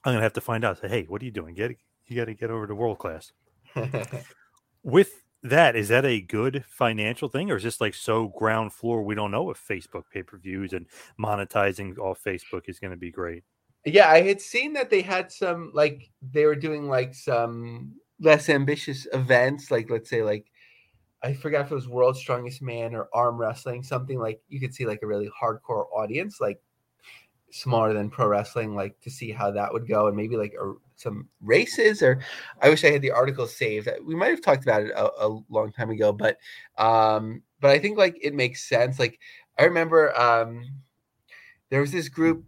I'm 0.04 0.14
gonna 0.14 0.22
have 0.22 0.32
to 0.34 0.40
find 0.40 0.64
out. 0.64 0.78
Say, 0.78 0.88
hey, 0.88 1.04
what 1.08 1.20
are 1.20 1.24
you 1.24 1.30
doing? 1.30 1.54
Get 1.54 1.76
you 2.06 2.16
got 2.16 2.26
to 2.26 2.34
get 2.34 2.50
over 2.50 2.66
to 2.66 2.74
world 2.74 2.98
class. 2.98 3.32
With 4.82 5.12
that 5.42 5.76
is 5.76 5.88
that 5.88 6.04
a 6.04 6.20
good 6.20 6.64
financial 6.68 7.28
thing 7.28 7.50
or 7.50 7.56
is 7.56 7.62
this 7.62 7.80
like 7.80 7.94
so 7.94 8.28
ground 8.28 8.72
floor 8.72 9.02
we 9.02 9.14
don't 9.14 9.30
know 9.30 9.50
if 9.50 9.68
facebook 9.68 10.02
pay-per-views 10.12 10.72
and 10.72 10.86
monetizing 11.20 11.96
off 11.98 12.20
facebook 12.24 12.62
is 12.66 12.78
going 12.78 12.90
to 12.90 12.96
be 12.96 13.10
great? 13.10 13.44
Yeah 13.84 14.08
i 14.08 14.20
had 14.20 14.40
seen 14.40 14.72
that 14.72 14.90
they 14.90 15.00
had 15.00 15.30
some 15.30 15.70
like 15.74 16.10
they 16.32 16.44
were 16.44 16.56
doing 16.56 16.88
like 16.88 17.14
some 17.14 17.94
less 18.20 18.48
ambitious 18.48 19.06
events 19.12 19.70
like 19.70 19.88
let's 19.90 20.10
say 20.10 20.22
like 20.22 20.46
i 21.22 21.32
forgot 21.32 21.66
if 21.66 21.70
it 21.70 21.74
was 21.74 21.88
world's 21.88 22.18
strongest 22.18 22.60
man 22.60 22.94
or 22.94 23.08
arm 23.14 23.38
wrestling 23.38 23.82
something 23.82 24.18
like 24.18 24.40
you 24.48 24.58
could 24.58 24.74
see 24.74 24.86
like 24.86 25.00
a 25.02 25.06
really 25.06 25.30
hardcore 25.40 25.86
audience 25.94 26.40
like 26.40 26.60
smaller 27.50 27.94
than 27.94 28.10
pro 28.10 28.26
wrestling 28.26 28.74
like 28.74 28.98
to 29.00 29.10
see 29.10 29.30
how 29.30 29.50
that 29.52 29.72
would 29.72 29.86
go 29.86 30.08
and 30.08 30.16
maybe 30.16 30.36
like 30.36 30.54
a 30.60 30.72
some 30.98 31.28
races 31.40 32.02
or 32.02 32.20
i 32.60 32.68
wish 32.68 32.84
i 32.84 32.90
had 32.90 33.02
the 33.02 33.10
article 33.10 33.46
saved. 33.46 33.88
We 34.04 34.14
might 34.16 34.30
have 34.30 34.42
talked 34.42 34.64
about 34.64 34.82
it 34.82 34.90
a, 34.94 35.08
a 35.26 35.40
long 35.48 35.72
time 35.72 35.90
ago 35.90 36.12
but 36.12 36.38
um 36.76 37.42
but 37.60 37.70
i 37.70 37.78
think 37.78 37.96
like 37.96 38.18
it 38.20 38.34
makes 38.34 38.68
sense. 38.68 38.98
Like 38.98 39.18
i 39.58 39.64
remember 39.64 40.18
um 40.18 40.64
there 41.70 41.80
was 41.80 41.92
this 41.92 42.08
group 42.08 42.44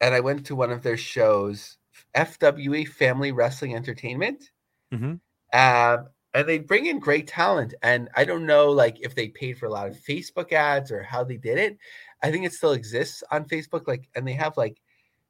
and 0.00 0.14
i 0.14 0.20
went 0.20 0.46
to 0.46 0.56
one 0.56 0.70
of 0.70 0.82
their 0.82 0.96
shows 0.96 1.76
fwe 2.14 2.88
family 2.88 3.32
wrestling 3.32 3.74
entertainment. 3.74 4.50
Mm-hmm. 4.92 5.14
um 5.58 6.06
and 6.34 6.48
they 6.48 6.58
bring 6.58 6.86
in 6.86 6.98
great 6.98 7.26
talent 7.26 7.74
and 7.82 8.08
i 8.14 8.24
don't 8.24 8.46
know 8.46 8.70
like 8.70 8.98
if 9.00 9.14
they 9.14 9.28
paid 9.28 9.58
for 9.58 9.66
a 9.66 9.70
lot 9.70 9.88
of 9.88 9.96
facebook 9.96 10.52
ads 10.52 10.92
or 10.92 11.02
how 11.02 11.24
they 11.24 11.36
did 11.36 11.58
it. 11.58 11.78
I 12.22 12.30
think 12.30 12.46
it 12.46 12.52
still 12.52 12.72
exists 12.72 13.22
on 13.30 13.44
facebook 13.44 13.88
like 13.88 14.08
and 14.14 14.26
they 14.26 14.32
have 14.34 14.56
like 14.56 14.80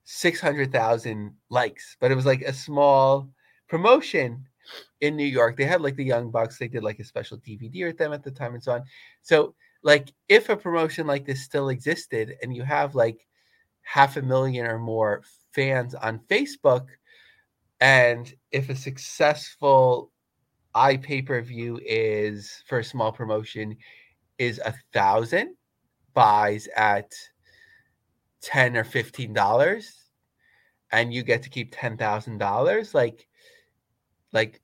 600,000 0.05 1.35
likes, 1.51 1.97
but 2.01 2.11
it 2.11 2.15
was 2.15 2.27
like 2.27 2.43
a 2.43 2.53
small 2.53 3.29
promotion 3.69 4.47
in 5.01 5.17
New 5.17 5.27
York. 5.27 5.57
They 5.57 5.65
had 5.65 5.81
like 5.81 5.97
the 5.97 6.05
Young 6.05 6.31
Bucks, 6.31 6.59
they 6.59 6.69
did 6.69 6.83
like 6.83 6.99
a 6.99 7.05
special 7.05 7.39
DVD 7.39 7.87
with 7.87 7.99
them 7.99 8.13
at 8.13 8.23
the 8.23 8.31
time 8.31 8.55
and 8.55 8.63
so 8.63 8.73
on. 8.73 8.83
So, 9.23 9.55
like, 9.83 10.13
if 10.29 10.49
a 10.49 10.57
promotion 10.57 11.07
like 11.07 11.27
this 11.27 11.43
still 11.43 11.69
existed 11.69 12.37
and 12.43 12.55
you 12.55 12.63
have 12.63 12.95
like 12.95 13.27
half 13.83 14.17
a 14.17 14.23
million 14.23 14.67
or 14.67 14.79
more 14.79 15.23
fans 15.53 15.95
on 15.95 16.21
Facebook, 16.31 16.87
and 17.81 18.33
if 18.51 18.71
a 18.71 18.75
successful 18.77 20.11
iPay 20.75 21.27
per 21.27 21.41
view 21.41 21.79
is 21.85 22.63
for 22.67 22.79
a 22.81 22.85
small 22.85 23.13
promotion 23.13 23.77
is 24.39 24.61
a 24.65 24.75
thousand 24.93 25.55
buys 26.15 26.69
at 26.77 27.13
10 28.45 28.77
or 28.77 28.85
15 28.85 29.33
dollars 29.33 30.05
and 30.93 31.13
you 31.13 31.23
get 31.23 31.43
to 31.43 31.51
keep 31.51 31.75
ten 31.77 31.97
thousand 31.97 32.39
dollars 32.39 32.95
like 32.95 33.27
like 34.33 34.61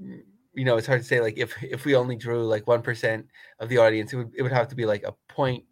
you 0.00 0.64
know 0.64 0.76
it's 0.76 0.86
hard 0.86 1.00
to 1.00 1.06
say 1.06 1.20
like 1.20 1.38
if 1.38 1.54
if 1.62 1.84
we 1.84 1.94
only 1.94 2.16
drew 2.16 2.44
like 2.44 2.66
one 2.66 2.82
percent 2.82 3.26
of 3.60 3.68
the 3.68 3.78
audience 3.78 4.12
it 4.12 4.16
would 4.16 4.32
it 4.34 4.42
would 4.42 4.52
have 4.52 4.68
to 4.68 4.74
be 4.74 4.86
like 4.86 5.04
a 5.04 5.14
point 5.28 5.64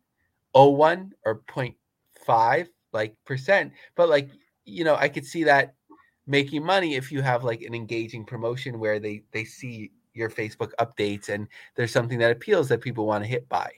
oh 0.55 0.71
one 0.71 1.13
or 1.25 1.37
point 1.49 1.75
five 2.25 2.69
like 2.93 3.17
percent. 3.25 3.73
But 3.95 4.09
like 4.09 4.29
you 4.65 4.85
know 4.85 4.97
i 4.97 5.09
could 5.09 5.25
see 5.25 5.45
that 5.45 5.75
making 6.27 6.65
money 6.65 6.97
if 6.97 7.13
you 7.13 7.23
have 7.23 7.45
like 7.45 7.63
an 7.63 7.75
engaging 7.75 8.25
promotion 8.25 8.79
where 8.79 8.99
they 8.99 9.23
they 9.33 9.45
see 9.45 9.93
your 10.13 10.29
facebook 10.29 10.73
updates 10.81 11.29
and 11.29 11.47
there's 11.77 11.93
something 11.93 12.19
that 12.19 12.33
appeals 12.33 12.69
that 12.69 12.81
people 12.81 13.07
want 13.07 13.23
to 13.23 13.31
hit 13.31 13.49
by 13.49 13.71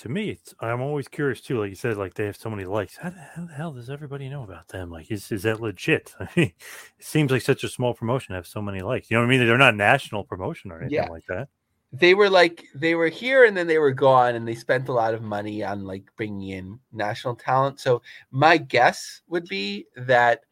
to 0.00 0.08
me, 0.08 0.30
it's, 0.30 0.54
I'm 0.60 0.80
always 0.80 1.08
curious 1.08 1.42
too. 1.42 1.60
Like 1.60 1.68
you 1.68 1.76
said, 1.76 1.98
like 1.98 2.14
they 2.14 2.24
have 2.24 2.36
so 2.36 2.48
many 2.48 2.64
likes. 2.64 2.96
How 2.96 3.10
the, 3.10 3.20
how 3.20 3.44
the 3.44 3.52
hell 3.52 3.72
does 3.72 3.90
everybody 3.90 4.30
know 4.30 4.42
about 4.42 4.68
them? 4.68 4.90
Like, 4.90 5.10
is 5.10 5.30
is 5.30 5.42
that 5.42 5.60
legit? 5.60 6.14
I 6.20 6.28
mean, 6.36 6.52
it 6.98 7.04
seems 7.04 7.30
like 7.30 7.42
such 7.42 7.64
a 7.64 7.68
small 7.68 7.92
promotion 7.92 8.32
to 8.32 8.36
have 8.36 8.46
so 8.46 8.62
many 8.62 8.80
likes. 8.80 9.10
You 9.10 9.16
know 9.16 9.22
what 9.22 9.26
I 9.26 9.30
mean? 9.36 9.46
They're 9.46 9.58
not 9.58 9.76
national 9.76 10.24
promotion 10.24 10.72
or 10.72 10.80
anything 10.80 10.94
yeah. 10.94 11.10
like 11.10 11.26
that. 11.28 11.48
They 11.92 12.14
were 12.14 12.30
like 12.30 12.64
they 12.74 12.94
were 12.94 13.08
here 13.08 13.44
and 13.44 13.54
then 13.54 13.66
they 13.66 13.78
were 13.78 13.92
gone, 13.92 14.36
and 14.36 14.48
they 14.48 14.54
spent 14.54 14.88
a 14.88 14.92
lot 14.92 15.12
of 15.12 15.22
money 15.22 15.62
on 15.62 15.84
like 15.84 16.04
bringing 16.16 16.48
in 16.48 16.78
national 16.92 17.36
talent. 17.36 17.78
So 17.78 18.00
my 18.30 18.56
guess 18.56 19.20
would 19.28 19.48
be 19.48 19.86
that 19.96 20.44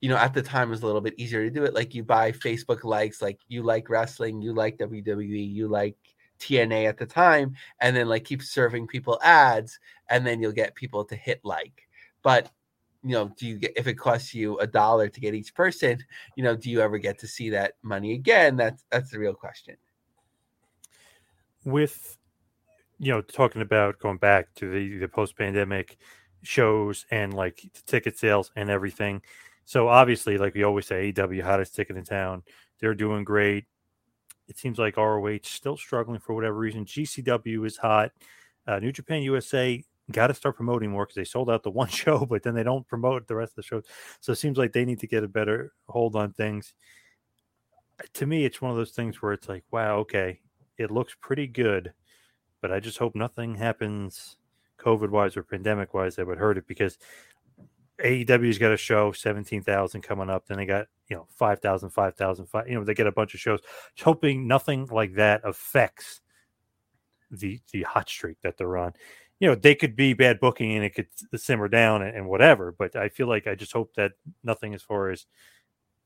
you 0.00 0.08
know 0.08 0.16
at 0.16 0.32
the 0.32 0.42
time 0.42 0.68
it 0.68 0.70
was 0.70 0.82
a 0.82 0.86
little 0.86 1.02
bit 1.02 1.14
easier 1.18 1.44
to 1.44 1.50
do 1.50 1.64
it. 1.64 1.74
Like 1.74 1.94
you 1.94 2.02
buy 2.02 2.32
Facebook 2.32 2.82
likes, 2.82 3.20
like 3.20 3.40
you 3.48 3.62
like 3.62 3.90
wrestling, 3.90 4.40
you 4.40 4.54
like 4.54 4.78
WWE, 4.78 5.52
you 5.52 5.68
like 5.68 5.96
TNA 6.38 6.88
at 6.88 6.98
the 6.98 7.06
time, 7.06 7.54
and 7.80 7.94
then 7.96 8.08
like 8.08 8.24
keep 8.24 8.42
serving 8.42 8.86
people 8.86 9.18
ads, 9.22 9.78
and 10.08 10.26
then 10.26 10.40
you'll 10.40 10.52
get 10.52 10.74
people 10.74 11.04
to 11.04 11.16
hit 11.16 11.40
like. 11.44 11.88
But 12.22 12.50
you 13.02 13.12
know, 13.12 13.30
do 13.36 13.46
you 13.46 13.58
get 13.58 13.72
if 13.76 13.86
it 13.86 13.94
costs 13.94 14.34
you 14.34 14.58
a 14.58 14.66
dollar 14.66 15.08
to 15.08 15.20
get 15.20 15.34
each 15.34 15.54
person, 15.54 16.02
you 16.34 16.42
know, 16.42 16.56
do 16.56 16.70
you 16.70 16.80
ever 16.80 16.98
get 16.98 17.18
to 17.20 17.26
see 17.26 17.50
that 17.50 17.74
money 17.82 18.14
again? 18.14 18.56
That's 18.56 18.84
that's 18.90 19.10
the 19.10 19.18
real 19.18 19.34
question. 19.34 19.76
With 21.64 22.16
you 22.98 23.12
know, 23.12 23.20
talking 23.20 23.62
about 23.62 23.98
going 23.98 24.18
back 24.18 24.54
to 24.56 24.70
the 24.70 24.98
the 24.98 25.08
post 25.08 25.36
pandemic 25.36 25.98
shows 26.42 27.06
and 27.10 27.34
like 27.34 27.60
ticket 27.86 28.18
sales 28.18 28.50
and 28.56 28.70
everything. 28.70 29.22
So 29.64 29.88
obviously, 29.88 30.38
like 30.38 30.54
we 30.54 30.62
always 30.62 30.86
say, 30.86 31.12
AW 31.16 31.42
hottest 31.42 31.74
ticket 31.74 31.96
in 31.96 32.04
town. 32.04 32.42
They're 32.80 32.94
doing 32.94 33.24
great 33.24 33.64
It 34.48 34.58
seems 34.58 34.78
like 34.78 34.96
ROH 34.96 35.38
still 35.42 35.76
struggling 35.76 36.20
for 36.20 36.34
whatever 36.34 36.56
reason. 36.56 36.84
GCW 36.84 37.66
is 37.66 37.76
hot. 37.76 38.12
Uh, 38.66 38.78
New 38.78 38.92
Japan 38.92 39.22
USA 39.22 39.82
got 40.12 40.28
to 40.28 40.34
start 40.34 40.56
promoting 40.56 40.90
more 40.90 41.04
because 41.04 41.16
they 41.16 41.24
sold 41.24 41.50
out 41.50 41.62
the 41.62 41.70
one 41.82 41.88
show, 41.88 42.24
but 42.26 42.42
then 42.42 42.54
they 42.54 42.62
don't 42.62 42.86
promote 42.86 43.26
the 43.26 43.34
rest 43.34 43.52
of 43.52 43.56
the 43.56 43.62
shows. 43.62 43.84
So 44.20 44.32
it 44.32 44.36
seems 44.36 44.58
like 44.58 44.72
they 44.72 44.84
need 44.84 45.00
to 45.00 45.06
get 45.06 45.24
a 45.24 45.28
better 45.28 45.72
hold 45.88 46.16
on 46.16 46.32
things. 46.32 46.74
To 48.14 48.26
me, 48.26 48.44
it's 48.44 48.60
one 48.60 48.70
of 48.70 48.76
those 48.76 48.92
things 48.92 49.22
where 49.22 49.32
it's 49.32 49.48
like, 49.48 49.64
wow, 49.70 49.98
okay, 49.98 50.40
it 50.76 50.90
looks 50.90 51.16
pretty 51.20 51.46
good, 51.46 51.92
but 52.60 52.70
I 52.70 52.78
just 52.78 52.98
hope 52.98 53.14
nothing 53.14 53.54
happens 53.54 54.36
COVID 54.78 55.08
wise 55.08 55.36
or 55.36 55.42
pandemic 55.42 55.94
wise 55.94 56.16
that 56.16 56.26
would 56.26 56.38
hurt 56.38 56.58
it 56.58 56.66
because 56.66 56.98
AEW's 58.02 58.58
got 58.58 58.72
a 58.72 58.76
show, 58.76 59.12
17,000 59.12 60.02
coming 60.02 60.28
up. 60.30 60.46
Then 60.46 60.58
they 60.58 60.66
got, 60.66 60.86
you 61.08 61.16
know, 61.16 61.26
5,000, 61.30 61.90
5,000, 61.90 62.46
5, 62.46 62.68
you 62.68 62.74
know, 62.74 62.84
they 62.84 62.94
get 62.94 63.06
a 63.06 63.12
bunch 63.12 63.34
of 63.34 63.40
shows. 63.40 63.60
Just 63.94 64.04
hoping 64.04 64.46
nothing 64.46 64.86
like 64.86 65.14
that 65.14 65.40
affects 65.44 66.20
the 67.30 67.60
the 67.72 67.82
hot 67.82 68.08
streak 68.08 68.38
that 68.42 68.56
they're 68.56 68.76
on. 68.76 68.92
You 69.40 69.48
know, 69.48 69.54
they 69.54 69.74
could 69.74 69.96
be 69.96 70.14
bad 70.14 70.40
booking 70.40 70.72
and 70.74 70.84
it 70.84 70.94
could 70.94 71.08
simmer 71.36 71.68
down 71.68 72.02
and, 72.02 72.16
and 72.16 72.28
whatever, 72.28 72.72
but 72.78 72.96
I 72.96 73.08
feel 73.08 73.26
like 73.28 73.46
I 73.46 73.54
just 73.54 73.72
hope 73.72 73.94
that 73.96 74.12
nothing 74.44 74.74
as 74.74 74.82
far 74.82 75.10
as 75.10 75.26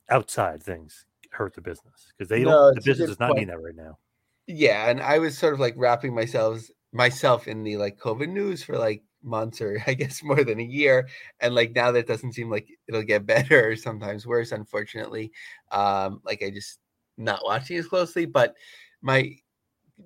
outside 0.09 0.63
things 0.63 1.07
hurt 1.31 1.55
the 1.55 1.61
business 1.61 2.13
because 2.17 2.29
they 2.29 2.45
No, 2.45 2.51
don't, 2.51 2.75
the 2.75 2.81
business 2.81 3.09
is 3.11 3.21
not 3.21 3.29
point. 3.29 3.41
needing 3.41 3.55
that 3.55 3.61
right 3.63 3.77
now. 3.77 3.99
Yeah, 4.47 4.91
and 4.91 5.01
I 5.01 5.19
was 5.19 5.39
sort 5.39 5.55
of 5.55 5.61
like 5.61 5.75
wrapping 5.77 6.15
myself 6.15 6.63
myself 6.93 7.47
in 7.47 7.63
the 7.63 7.77
like 7.77 7.99
COVID 7.99 8.29
news 8.29 8.65
for 8.65 8.77
like 8.79 9.03
months 9.23 9.61
or 9.61 9.83
I 9.87 9.95
guess 9.95 10.23
more 10.23 10.45
than 10.45 10.61
a 10.61 10.65
year, 10.65 11.09
and 11.41 11.55
like 11.55 11.73
now 11.73 11.93
that 11.93 12.07
doesn't 12.07 12.33
seem 12.33 12.51
like 12.51 12.69
it'll 12.89 13.03
get 13.03 13.27
better 13.35 13.71
or 13.71 13.77
sometimes 13.77 14.27
worse. 14.27 14.53
Unfortunately, 14.53 15.33
um, 15.73 16.21
like 16.25 16.43
I 16.43 16.51
just 16.51 16.79
not 17.17 17.41
watching 17.45 17.77
as 17.77 17.87
closely, 17.87 18.27
but 18.27 18.55
my 19.03 19.37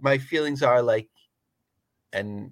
my 0.00 0.18
feelings 0.18 0.62
are 0.62 0.82
like, 0.82 1.08
and 2.12 2.50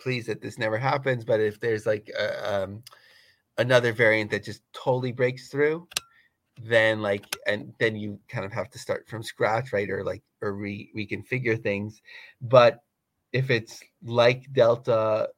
please 0.00 0.26
that 0.26 0.42
this 0.42 0.58
never 0.58 0.78
happens. 0.78 1.24
But 1.24 1.40
if 1.40 1.60
there's 1.60 1.86
like 1.86 2.10
a, 2.18 2.62
um, 2.62 2.82
another 3.58 3.92
variant 3.92 4.30
that 4.32 4.44
just 4.44 4.62
totally 4.72 5.12
breaks 5.12 5.48
through, 5.48 5.86
then 6.62 7.02
like 7.02 7.36
and 7.46 7.72
then 7.78 7.96
you 7.96 8.18
kind 8.28 8.44
of 8.44 8.52
have 8.52 8.70
to 8.70 8.78
start 8.78 9.08
from 9.08 9.22
scratch 9.22 9.72
right 9.72 9.90
or 9.90 10.04
like 10.04 10.22
or 10.40 10.54
re 10.54 10.90
reconfigure 10.96 11.60
things 11.60 12.00
but 12.42 12.80
if 13.32 13.50
it's 13.50 13.82
like 14.04 14.52
delta 14.52 15.28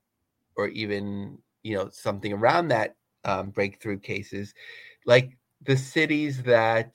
or 0.57 0.68
even 0.68 1.38
you 1.62 1.76
know 1.76 1.88
something 1.90 2.32
around 2.32 2.68
that 2.68 2.96
um, 3.24 3.50
breakthrough 3.50 3.98
cases 3.98 4.54
like 5.04 5.36
the 5.62 5.76
cities 5.76 6.42
that 6.42 6.94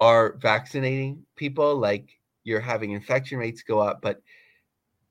are 0.00 0.36
vaccinating 0.38 1.24
people 1.36 1.76
like 1.76 2.18
you're 2.44 2.60
having 2.60 2.92
infection 2.92 3.38
rates 3.38 3.62
go 3.62 3.78
up 3.78 4.00
but 4.02 4.20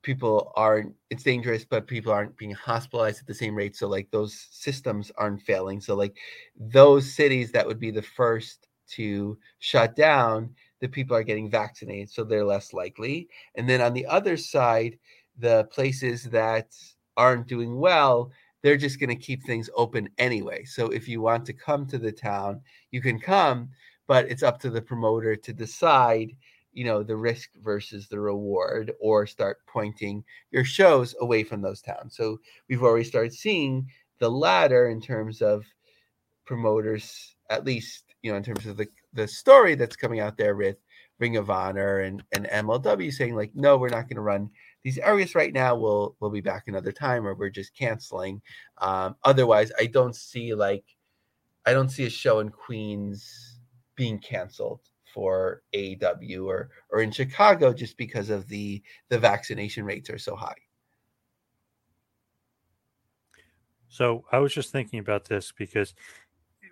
people 0.02 0.52
aren't 0.56 0.94
it's 1.10 1.22
dangerous 1.22 1.64
but 1.64 1.86
people 1.86 2.12
aren't 2.12 2.36
being 2.36 2.52
hospitalized 2.52 3.20
at 3.20 3.26
the 3.26 3.34
same 3.34 3.54
rate 3.54 3.76
so 3.76 3.88
like 3.88 4.10
those 4.10 4.48
systems 4.50 5.10
aren't 5.16 5.40
failing. 5.42 5.80
So 5.80 5.94
like 5.94 6.16
those 6.56 7.12
cities 7.14 7.52
that 7.52 7.66
would 7.66 7.78
be 7.80 7.90
the 7.90 8.02
first 8.02 8.68
to 8.90 9.38
shut 9.60 9.96
down 9.96 10.54
the 10.80 10.88
people 10.88 11.16
are 11.16 11.22
getting 11.22 11.48
vaccinated 11.48 12.10
so 12.10 12.24
they're 12.24 12.44
less 12.44 12.72
likely. 12.72 13.28
And 13.54 13.68
then 13.68 13.80
on 13.80 13.94
the 13.94 14.06
other 14.06 14.36
side 14.36 14.98
the 15.38 15.64
places 15.72 16.24
that 16.24 16.74
aren't 17.16 17.46
doing 17.46 17.78
well 17.78 18.30
they're 18.62 18.76
just 18.76 19.00
going 19.00 19.10
to 19.10 19.16
keep 19.16 19.42
things 19.42 19.68
open 19.74 20.08
anyway. 20.18 20.62
So 20.64 20.86
if 20.86 21.08
you 21.08 21.20
want 21.20 21.44
to 21.46 21.52
come 21.52 21.84
to 21.86 21.98
the 21.98 22.12
town 22.12 22.60
you 22.90 23.00
can 23.00 23.18
come 23.18 23.70
but 24.06 24.30
it's 24.30 24.42
up 24.42 24.60
to 24.60 24.70
the 24.70 24.82
promoter 24.82 25.36
to 25.36 25.52
decide 25.52 26.32
you 26.72 26.84
know 26.84 27.02
the 27.02 27.16
risk 27.16 27.50
versus 27.62 28.08
the 28.08 28.18
reward 28.18 28.92
or 29.00 29.26
start 29.26 29.58
pointing 29.66 30.24
your 30.50 30.64
shows 30.64 31.14
away 31.20 31.44
from 31.44 31.60
those 31.60 31.82
towns. 31.82 32.16
So 32.16 32.38
we've 32.68 32.82
already 32.82 33.04
started 33.04 33.34
seeing 33.34 33.86
the 34.18 34.30
latter 34.30 34.88
in 34.88 35.00
terms 35.00 35.42
of 35.42 35.64
promoters 36.44 37.36
at 37.50 37.64
least 37.64 38.14
you 38.22 38.30
know 38.30 38.36
in 38.36 38.42
terms 38.42 38.66
of 38.66 38.76
the 38.76 38.86
the 39.12 39.28
story 39.28 39.74
that's 39.74 39.96
coming 39.96 40.20
out 40.20 40.36
there 40.36 40.56
with 40.56 40.76
ring 41.18 41.36
of 41.36 41.50
honor 41.50 42.00
and 42.00 42.22
and 42.32 42.46
mlw 42.46 43.12
saying 43.12 43.34
like 43.34 43.50
no 43.54 43.76
we're 43.76 43.88
not 43.88 44.08
going 44.08 44.16
to 44.16 44.22
run 44.22 44.50
these 44.84 44.98
areas 44.98 45.34
right 45.34 45.52
now 45.52 45.74
we'll 45.74 46.16
we'll 46.20 46.30
be 46.30 46.40
back 46.40 46.64
another 46.66 46.92
time 46.92 47.26
or 47.26 47.34
we're 47.34 47.50
just 47.50 47.76
canceling 47.76 48.40
um 48.78 49.14
otherwise 49.24 49.70
i 49.78 49.86
don't 49.86 50.16
see 50.16 50.54
like 50.54 50.84
i 51.66 51.72
don't 51.72 51.90
see 51.90 52.04
a 52.04 52.10
show 52.10 52.40
in 52.40 52.48
queens 52.48 53.60
being 53.96 54.18
canceled 54.18 54.80
for 55.12 55.62
AEW 55.74 56.46
or 56.46 56.70
or 56.90 57.02
in 57.02 57.10
Chicago 57.10 57.72
just 57.72 57.96
because 57.96 58.30
of 58.30 58.48
the 58.48 58.82
the 59.08 59.18
vaccination 59.18 59.84
rates 59.84 60.10
are 60.10 60.18
so 60.18 60.34
high. 60.34 60.56
So 63.88 64.24
I 64.32 64.38
was 64.38 64.54
just 64.54 64.72
thinking 64.72 65.00
about 65.00 65.26
this 65.28 65.52
because 65.52 65.94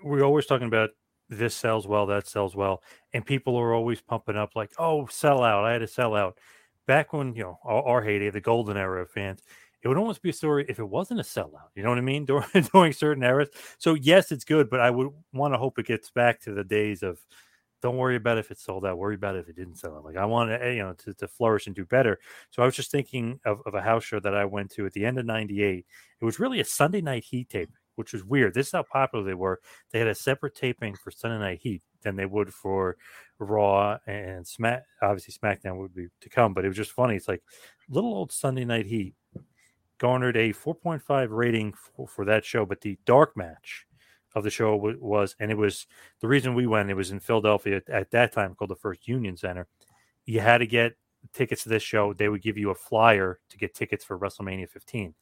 we're 0.02 0.24
always 0.24 0.46
talking 0.46 0.66
about 0.66 0.90
this 1.28 1.54
sells 1.54 1.86
well, 1.86 2.06
that 2.06 2.26
sells 2.26 2.56
well, 2.56 2.82
and 3.12 3.24
people 3.24 3.56
are 3.56 3.74
always 3.74 4.00
pumping 4.00 4.36
up 4.36 4.56
like, 4.56 4.72
"Oh, 4.78 5.06
sell 5.06 5.44
out! 5.44 5.64
I 5.64 5.72
had 5.72 5.80
to 5.80 5.86
sell 5.86 6.16
out." 6.16 6.38
Back 6.90 7.12
when 7.12 7.36
you 7.36 7.44
know 7.44 7.58
our, 7.62 7.84
our 7.84 8.02
heyday, 8.02 8.30
the 8.30 8.40
golden 8.40 8.76
era 8.76 9.00
of 9.02 9.12
fans, 9.12 9.44
it 9.80 9.86
would 9.86 9.96
almost 9.96 10.22
be 10.22 10.30
a 10.30 10.32
story 10.32 10.66
if 10.68 10.80
it 10.80 10.88
wasn't 10.88 11.20
a 11.20 11.22
sellout. 11.22 11.68
You 11.76 11.84
know 11.84 11.88
what 11.90 11.98
I 11.98 12.00
mean? 12.00 12.24
During, 12.26 12.48
during 12.72 12.92
certain 12.92 13.22
eras. 13.22 13.48
So 13.78 13.94
yes, 13.94 14.32
it's 14.32 14.42
good, 14.44 14.68
but 14.68 14.80
I 14.80 14.90
would 14.90 15.06
want 15.32 15.54
to 15.54 15.58
hope 15.58 15.78
it 15.78 15.86
gets 15.86 16.10
back 16.10 16.40
to 16.40 16.52
the 16.52 16.64
days 16.64 17.04
of 17.04 17.20
don't 17.80 17.96
worry 17.96 18.16
about 18.16 18.38
if 18.38 18.50
it 18.50 18.58
sold 18.58 18.84
out. 18.84 18.98
Worry 18.98 19.14
about 19.14 19.36
if 19.36 19.48
it 19.48 19.54
didn't 19.54 19.76
sell 19.76 19.94
out. 19.94 20.04
Like 20.04 20.16
I 20.16 20.24
want 20.24 20.50
to, 20.50 20.60
eh, 20.60 20.72
you 20.72 20.82
know, 20.82 20.94
to, 20.94 21.14
to 21.14 21.28
flourish 21.28 21.68
and 21.68 21.76
do 21.76 21.84
better. 21.84 22.18
So 22.50 22.60
I 22.60 22.66
was 22.66 22.74
just 22.74 22.90
thinking 22.90 23.38
of, 23.44 23.60
of 23.66 23.74
a 23.74 23.80
house 23.80 24.02
show 24.02 24.18
that 24.18 24.34
I 24.34 24.44
went 24.44 24.72
to 24.72 24.84
at 24.84 24.92
the 24.92 25.06
end 25.06 25.16
of 25.16 25.26
'98. 25.26 25.86
It 26.20 26.24
was 26.24 26.40
really 26.40 26.58
a 26.58 26.64
Sunday 26.64 27.02
night 27.02 27.22
heat 27.22 27.50
tape, 27.50 27.70
which 27.94 28.12
was 28.12 28.24
weird. 28.24 28.52
This 28.52 28.66
is 28.66 28.72
how 28.72 28.82
popular 28.82 29.24
they 29.24 29.34
were. 29.34 29.60
They 29.92 30.00
had 30.00 30.08
a 30.08 30.14
separate 30.16 30.56
taping 30.56 30.96
for 30.96 31.12
Sunday 31.12 31.38
night 31.38 31.60
heat 31.62 31.84
than 32.02 32.16
they 32.16 32.26
would 32.26 32.52
for 32.52 32.96
Raw 33.38 33.98
and 34.06 34.46
Smack. 34.46 34.84
Obviously, 35.02 35.34
SmackDown 35.34 35.78
would 35.78 35.94
be 35.94 36.08
to 36.20 36.28
come, 36.28 36.54
but 36.54 36.64
it 36.64 36.68
was 36.68 36.76
just 36.76 36.92
funny. 36.92 37.16
It's 37.16 37.28
like 37.28 37.42
little 37.88 38.14
old 38.14 38.32
Sunday 38.32 38.64
night 38.64 38.86
heat 38.86 39.14
garnered 39.98 40.36
a 40.36 40.52
4.5 40.52 41.28
rating 41.30 41.74
for, 41.74 42.08
for 42.08 42.24
that 42.24 42.44
show, 42.44 42.64
but 42.64 42.80
the 42.80 42.98
dark 43.04 43.36
match 43.36 43.86
of 44.34 44.44
the 44.44 44.50
show 44.50 44.76
was, 44.76 45.36
and 45.40 45.50
it 45.50 45.56
was 45.56 45.86
the 46.20 46.28
reason 46.28 46.54
we 46.54 46.66
went. 46.66 46.90
It 46.90 46.94
was 46.94 47.10
in 47.10 47.20
Philadelphia 47.20 47.76
at, 47.76 47.88
at 47.88 48.10
that 48.12 48.32
time 48.32 48.54
called 48.54 48.70
the 48.70 48.76
First 48.76 49.06
Union 49.06 49.36
Center. 49.36 49.66
You 50.24 50.40
had 50.40 50.58
to 50.58 50.66
get 50.66 50.94
tickets 51.32 51.64
to 51.64 51.68
this 51.68 51.82
show. 51.82 52.12
They 52.12 52.28
would 52.28 52.42
give 52.42 52.56
you 52.56 52.70
a 52.70 52.74
flyer 52.74 53.40
to 53.50 53.58
get 53.58 53.74
tickets 53.74 54.04
for 54.04 54.18
WrestleMania 54.18 54.68
15. 54.68 55.14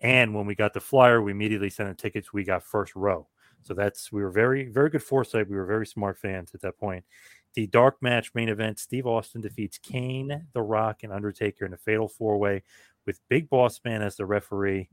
And 0.00 0.34
when 0.34 0.46
we 0.46 0.54
got 0.54 0.74
the 0.74 0.80
flyer, 0.80 1.22
we 1.22 1.32
immediately 1.32 1.70
sent 1.70 1.88
the 1.88 1.94
tickets. 1.94 2.32
We 2.32 2.44
got 2.44 2.62
first 2.62 2.94
row. 2.96 3.28
So 3.62 3.74
that's 3.74 4.10
we 4.10 4.22
were 4.22 4.30
very 4.30 4.68
very 4.68 4.90
good 4.90 5.02
foresight. 5.02 5.48
We 5.48 5.56
were 5.56 5.66
very 5.66 5.86
smart 5.86 6.18
fans 6.18 6.54
at 6.54 6.62
that 6.62 6.78
point. 6.78 7.04
The 7.54 7.66
dark 7.66 8.00
match 8.00 8.34
main 8.34 8.48
event: 8.48 8.78
Steve 8.78 9.06
Austin 9.06 9.40
defeats 9.40 9.78
Kane, 9.78 10.46
The 10.52 10.62
Rock, 10.62 11.02
and 11.02 11.12
Undertaker 11.12 11.66
in 11.66 11.72
a 11.72 11.76
fatal 11.76 12.08
four 12.08 12.38
way 12.38 12.62
with 13.06 13.20
Big 13.28 13.48
Boss 13.48 13.80
Man 13.84 14.02
as 14.02 14.16
the 14.16 14.26
referee 14.26 14.88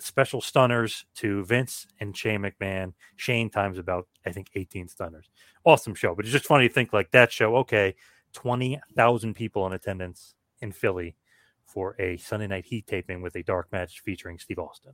special 0.00 0.40
stunners 0.40 1.04
to 1.16 1.44
Vince 1.44 1.86
and 2.00 2.16
Shane 2.16 2.40
McMahon. 2.40 2.92
Shane 3.16 3.50
times 3.50 3.78
about, 3.78 4.08
I 4.26 4.32
think, 4.32 4.50
18 4.54 4.88
stunners. 4.88 5.30
Awesome 5.64 5.94
show. 5.94 6.14
But 6.14 6.24
it's 6.24 6.32
just 6.32 6.46
funny 6.46 6.68
to 6.68 6.74
think 6.74 6.92
like 6.92 7.10
that 7.12 7.30
show, 7.30 7.56
okay, 7.56 7.94
20,000 8.32 9.34
people 9.34 9.66
in 9.66 9.72
attendance 9.72 10.34
in 10.60 10.72
Philly 10.72 11.16
for 11.64 11.94
a 11.98 12.16
Sunday 12.16 12.46
night 12.46 12.64
heat 12.66 12.86
taping 12.86 13.22
with 13.22 13.36
a 13.36 13.42
dark 13.42 13.70
match 13.72 14.00
featuring 14.00 14.38
Steve 14.38 14.58
Austin. 14.58 14.92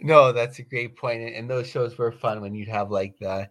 No, 0.00 0.32
that's 0.32 0.58
a 0.58 0.62
great 0.62 0.96
point. 0.96 1.34
And- 1.34 1.50
those 1.50 1.66
shows 1.66 1.98
were 1.98 2.12
fun 2.12 2.40
when 2.40 2.54
you'd 2.54 2.68
have 2.68 2.90
like 2.90 3.18
the 3.18 3.48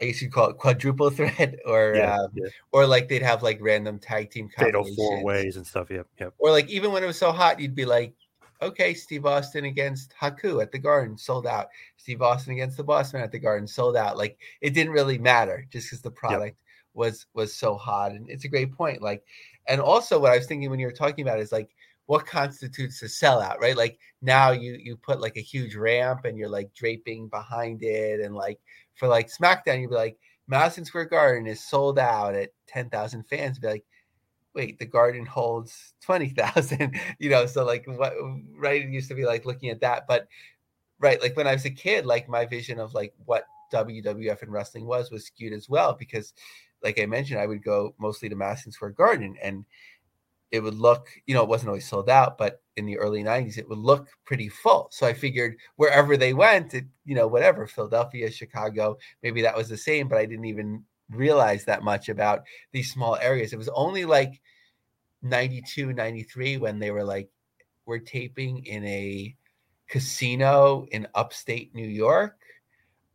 I 0.00 0.06
guess 0.06 0.20
you'd 0.20 0.32
call 0.32 0.50
it 0.50 0.58
quadruple 0.58 1.10
threat 1.16 1.56
or 1.64 1.94
Yeah, 1.96 2.18
um, 2.18 2.30
yeah. 2.34 2.48
or 2.72 2.86
like 2.86 3.08
they'd 3.08 3.22
have 3.22 3.42
like 3.42 3.58
random 3.60 3.98
tag 3.98 4.30
team 4.30 4.48
Fatal 4.48 4.84
four 4.96 5.22
ways 5.22 5.56
and 5.56 5.66
stuff. 5.66 5.88
Yep. 5.90 6.06
Yep. 6.18 6.34
Or 6.38 6.50
like 6.50 6.68
even 6.68 6.92
when 6.92 7.02
it 7.04 7.06
was 7.06 7.18
so 7.18 7.30
hot, 7.32 7.60
you'd 7.60 7.74
be 7.76 7.84
like, 7.84 8.12
okay, 8.60 8.94
Steve 8.94 9.24
Austin 9.26 9.66
against 9.66 10.12
Haku 10.20 10.60
at 10.62 10.72
the 10.72 10.78
Garden 10.78 11.16
sold 11.16 11.46
out. 11.46 11.68
Steve 11.96 12.22
Austin 12.22 12.54
against 12.54 12.76
the 12.76 12.84
Bossman 12.84 13.22
at 13.22 13.30
the 13.30 13.38
Garden 13.38 13.68
sold 13.68 13.96
out. 13.96 14.16
Like 14.16 14.38
it 14.60 14.70
didn't 14.70 14.92
really 14.92 15.18
matter 15.18 15.66
just 15.70 15.88
because 15.88 16.02
the 16.02 16.10
product 16.10 16.58
was 16.94 17.26
was 17.34 17.54
so 17.54 17.76
hot. 17.76 18.12
And 18.12 18.28
it's 18.28 18.44
a 18.44 18.48
great 18.48 18.72
point. 18.72 19.00
Like, 19.00 19.22
and 19.68 19.80
also 19.80 20.18
what 20.18 20.32
I 20.32 20.36
was 20.38 20.46
thinking 20.46 20.70
when 20.70 20.80
you 20.80 20.86
were 20.86 20.92
talking 20.92 21.26
about 21.26 21.40
is 21.40 21.52
like 21.52 21.70
what 22.06 22.26
constitutes 22.26 23.02
a 23.02 23.06
sellout, 23.06 23.58
right? 23.60 23.76
Like 23.76 23.98
now 24.22 24.50
you 24.50 24.78
you 24.80 24.96
put 24.96 25.20
like 25.20 25.36
a 25.36 25.40
huge 25.40 25.74
ramp 25.74 26.24
and 26.24 26.38
you're 26.38 26.48
like 26.48 26.74
draping 26.74 27.28
behind 27.28 27.82
it, 27.82 28.20
and 28.20 28.34
like 28.34 28.58
for 28.94 29.08
like 29.08 29.30
SmackDown, 29.30 29.80
you'd 29.80 29.90
be 29.90 29.96
like 29.96 30.18
Madison 30.46 30.84
Square 30.84 31.06
Garden 31.06 31.46
is 31.46 31.64
sold 31.64 31.98
out 31.98 32.34
at 32.34 32.50
ten 32.66 32.90
thousand 32.90 33.24
fans. 33.24 33.58
Be 33.58 33.68
like, 33.68 33.84
wait, 34.54 34.78
the 34.78 34.86
garden 34.86 35.26
holds 35.26 35.94
20,000, 36.02 36.94
you 37.18 37.28
know, 37.28 37.46
so 37.46 37.64
like 37.64 37.84
what, 37.86 38.14
right. 38.56 38.82
It 38.82 38.90
used 38.90 39.08
to 39.08 39.14
be 39.14 39.24
like 39.26 39.44
looking 39.44 39.70
at 39.70 39.80
that, 39.80 40.06
but 40.06 40.28
right. 41.00 41.20
Like 41.20 41.36
when 41.36 41.46
I 41.46 41.52
was 41.52 41.64
a 41.64 41.70
kid, 41.70 42.06
like 42.06 42.28
my 42.28 42.46
vision 42.46 42.78
of 42.78 42.94
like 42.94 43.12
what 43.24 43.44
WWF 43.72 44.42
and 44.42 44.52
wrestling 44.52 44.86
was, 44.86 45.10
was 45.10 45.26
skewed 45.26 45.52
as 45.52 45.68
well, 45.68 45.94
because 45.94 46.34
like 46.82 47.00
I 47.00 47.06
mentioned, 47.06 47.40
I 47.40 47.46
would 47.46 47.64
go 47.64 47.94
mostly 47.98 48.28
to 48.28 48.36
Madison 48.36 48.72
Square 48.72 48.92
Garden, 48.92 49.36
and 49.42 49.64
it 50.54 50.62
would 50.62 50.76
look, 50.76 51.08
you 51.26 51.34
know, 51.34 51.42
it 51.42 51.48
wasn't 51.48 51.68
always 51.68 51.88
sold 51.88 52.08
out, 52.08 52.38
but 52.38 52.62
in 52.76 52.86
the 52.86 52.96
early 52.96 53.24
90s, 53.24 53.58
it 53.58 53.68
would 53.68 53.78
look 53.78 54.06
pretty 54.24 54.48
full. 54.48 54.86
So 54.92 55.04
I 55.04 55.12
figured 55.12 55.56
wherever 55.74 56.16
they 56.16 56.32
went, 56.32 56.74
it, 56.74 56.84
you 57.04 57.16
know, 57.16 57.26
whatever, 57.26 57.66
Philadelphia, 57.66 58.30
Chicago, 58.30 58.96
maybe 59.20 59.42
that 59.42 59.56
was 59.56 59.68
the 59.68 59.76
same, 59.76 60.06
but 60.06 60.18
I 60.18 60.26
didn't 60.26 60.44
even 60.44 60.84
realize 61.10 61.64
that 61.64 61.82
much 61.82 62.08
about 62.08 62.44
these 62.70 62.92
small 62.92 63.16
areas. 63.16 63.52
It 63.52 63.58
was 63.58 63.68
only 63.70 64.04
like 64.04 64.40
92, 65.22 65.92
93 65.92 66.58
when 66.58 66.78
they 66.78 66.92
were 66.92 67.04
like, 67.04 67.28
we're 67.84 67.98
taping 67.98 68.64
in 68.64 68.84
a 68.84 69.34
casino 69.88 70.86
in 70.92 71.08
upstate 71.16 71.74
New 71.74 71.88
York. 71.88 72.38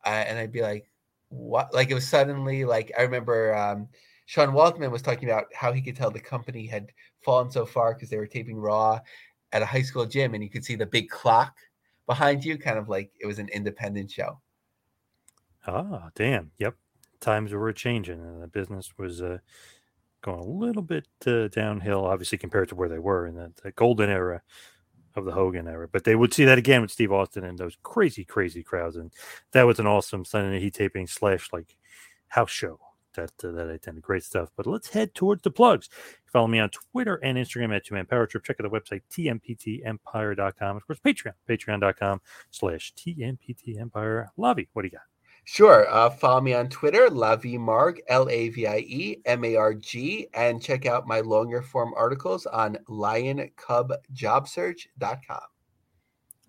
Uh, 0.05 0.25
and 0.27 0.37
I'd 0.37 0.51
be 0.51 0.61
like, 0.61 0.91
what? 1.29 1.73
Like 1.73 1.89
it 1.89 1.93
was 1.93 2.07
suddenly 2.07 2.65
like, 2.65 2.91
I 2.99 3.03
remember 3.03 3.55
um, 3.55 3.87
Sean 4.29 4.49
Waltman 4.49 4.91
was 4.91 5.01
talking 5.01 5.27
about 5.27 5.47
how 5.55 5.71
he 5.71 5.81
could 5.81 5.95
tell 5.95 6.11
the 6.11 6.19
company 6.19 6.67
had 6.67 6.91
fallen 7.19 7.49
so 7.49 7.65
far 7.65 7.95
because 7.95 8.11
they 8.11 8.17
were 8.17 8.27
taping 8.27 8.57
Raw 8.57 8.99
at 9.53 9.63
a 9.63 9.65
high 9.65 9.81
school 9.81 10.05
gym 10.05 10.35
and 10.35 10.43
you 10.43 10.51
could 10.51 10.63
see 10.63 10.75
the 10.75 10.85
big 10.85 11.09
clock 11.09 11.57
behind 12.05 12.45
you, 12.45 12.55
kind 12.55 12.77
of 12.77 12.87
like 12.89 13.09
it 13.19 13.25
was 13.25 13.39
an 13.39 13.49
independent 13.49 14.11
show. 14.11 14.39
Ah, 15.65 16.11
damn. 16.13 16.51
Yep. 16.59 16.75
Times 17.19 17.53
were 17.53 17.73
changing 17.73 18.19
and 18.19 18.39
the 18.39 18.47
business 18.47 18.93
was 18.99 19.19
uh, 19.23 19.39
going 20.21 20.39
a 20.39 20.43
little 20.43 20.83
bit 20.83 21.07
uh, 21.25 21.47
downhill, 21.47 22.05
obviously, 22.05 22.37
compared 22.37 22.69
to 22.69 22.75
where 22.75 22.87
they 22.87 22.99
were 22.99 23.25
in 23.25 23.33
the, 23.33 23.51
the 23.63 23.71
golden 23.71 24.11
era 24.11 24.43
of 25.15 25.25
the 25.25 25.31
Hogan 25.31 25.67
era. 25.67 25.87
But 25.91 26.03
they 26.03 26.15
would 26.15 26.35
see 26.35 26.45
that 26.45 26.59
again 26.59 26.83
with 26.83 26.91
Steve 26.91 27.11
Austin 27.11 27.45
and 27.45 27.57
those 27.57 27.79
crazy, 27.81 28.25
crazy 28.25 28.61
crowds. 28.61 28.95
And 28.95 29.11
that 29.53 29.63
was 29.63 29.79
an 29.79 29.87
awesome 29.87 30.23
Sunday 30.23 30.59
Heat 30.59 30.75
taping 30.75 31.07
slash 31.07 31.51
like 31.51 31.75
house 32.27 32.51
show 32.51 32.79
that 33.13 33.31
uh, 33.43 33.51
that 33.51 33.69
I 33.69 33.73
attended. 33.73 34.03
Great 34.03 34.23
stuff. 34.23 34.49
But 34.55 34.67
let's 34.67 34.89
head 34.89 35.13
towards 35.13 35.43
the 35.43 35.51
plugs. 35.51 35.89
Follow 36.25 36.47
me 36.47 36.59
on 36.59 36.69
Twitter 36.69 37.19
and 37.23 37.37
Instagram 37.37 37.75
at 37.75 37.85
Two 37.85 37.95
Man 37.95 38.05
Power 38.05 38.27
Trip. 38.27 38.43
Check 38.43 38.57
out 38.59 38.69
the 38.69 38.79
website 38.79 39.01
tmptempire.com. 39.11 40.77
Of 40.77 40.87
course, 40.87 40.99
Patreon 40.99 41.33
patreon.com 41.47 42.21
slash 42.51 42.93
tmptempire. 42.95 44.27
Lavie, 44.37 44.67
what 44.73 44.83
do 44.83 44.87
you 44.87 44.91
got? 44.91 45.01
Sure. 45.45 45.89
Uh, 45.89 46.09
follow 46.11 46.41
me 46.41 46.53
on 46.53 46.69
Twitter, 46.69 47.09
Lavie 47.09 47.57
L 48.07 48.29
A 48.29 48.49
V 48.49 48.67
I 48.67 48.77
E 48.77 49.19
M 49.25 49.43
A 49.43 49.55
R 49.55 49.73
G, 49.73 50.27
and 50.35 50.61
check 50.61 50.85
out 50.85 51.07
my 51.07 51.21
longer 51.21 51.63
form 51.63 51.91
articles 51.97 52.45
on 52.45 52.77
lioncubjobsearch.com. 52.87 55.41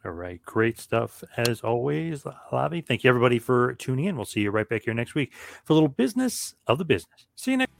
All 0.05 0.13
right. 0.13 0.41
Great 0.45 0.79
stuff 0.79 1.23
as 1.37 1.61
always, 1.61 2.25
Lavie. 2.53 2.87
Thank 2.87 3.05
you, 3.05 3.11
everybody, 3.11 3.39
for 3.39 3.75
tuning 3.75 4.07
in. 4.07 4.17
We'll 4.17 4.25
see 4.25 4.41
you 4.41 4.51
right 4.51 4.69
back 4.69 4.85
here 4.85 4.95
next 4.95 5.15
week 5.15 5.33
for 5.65 5.73
a 5.73 5.75
little 5.75 5.89
business 5.91 6.55
of 6.67 6.79
the 6.79 6.85
business. 6.87 7.27
See 7.37 7.51
you 7.51 7.59
next 7.59 7.80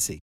See. 0.00 0.29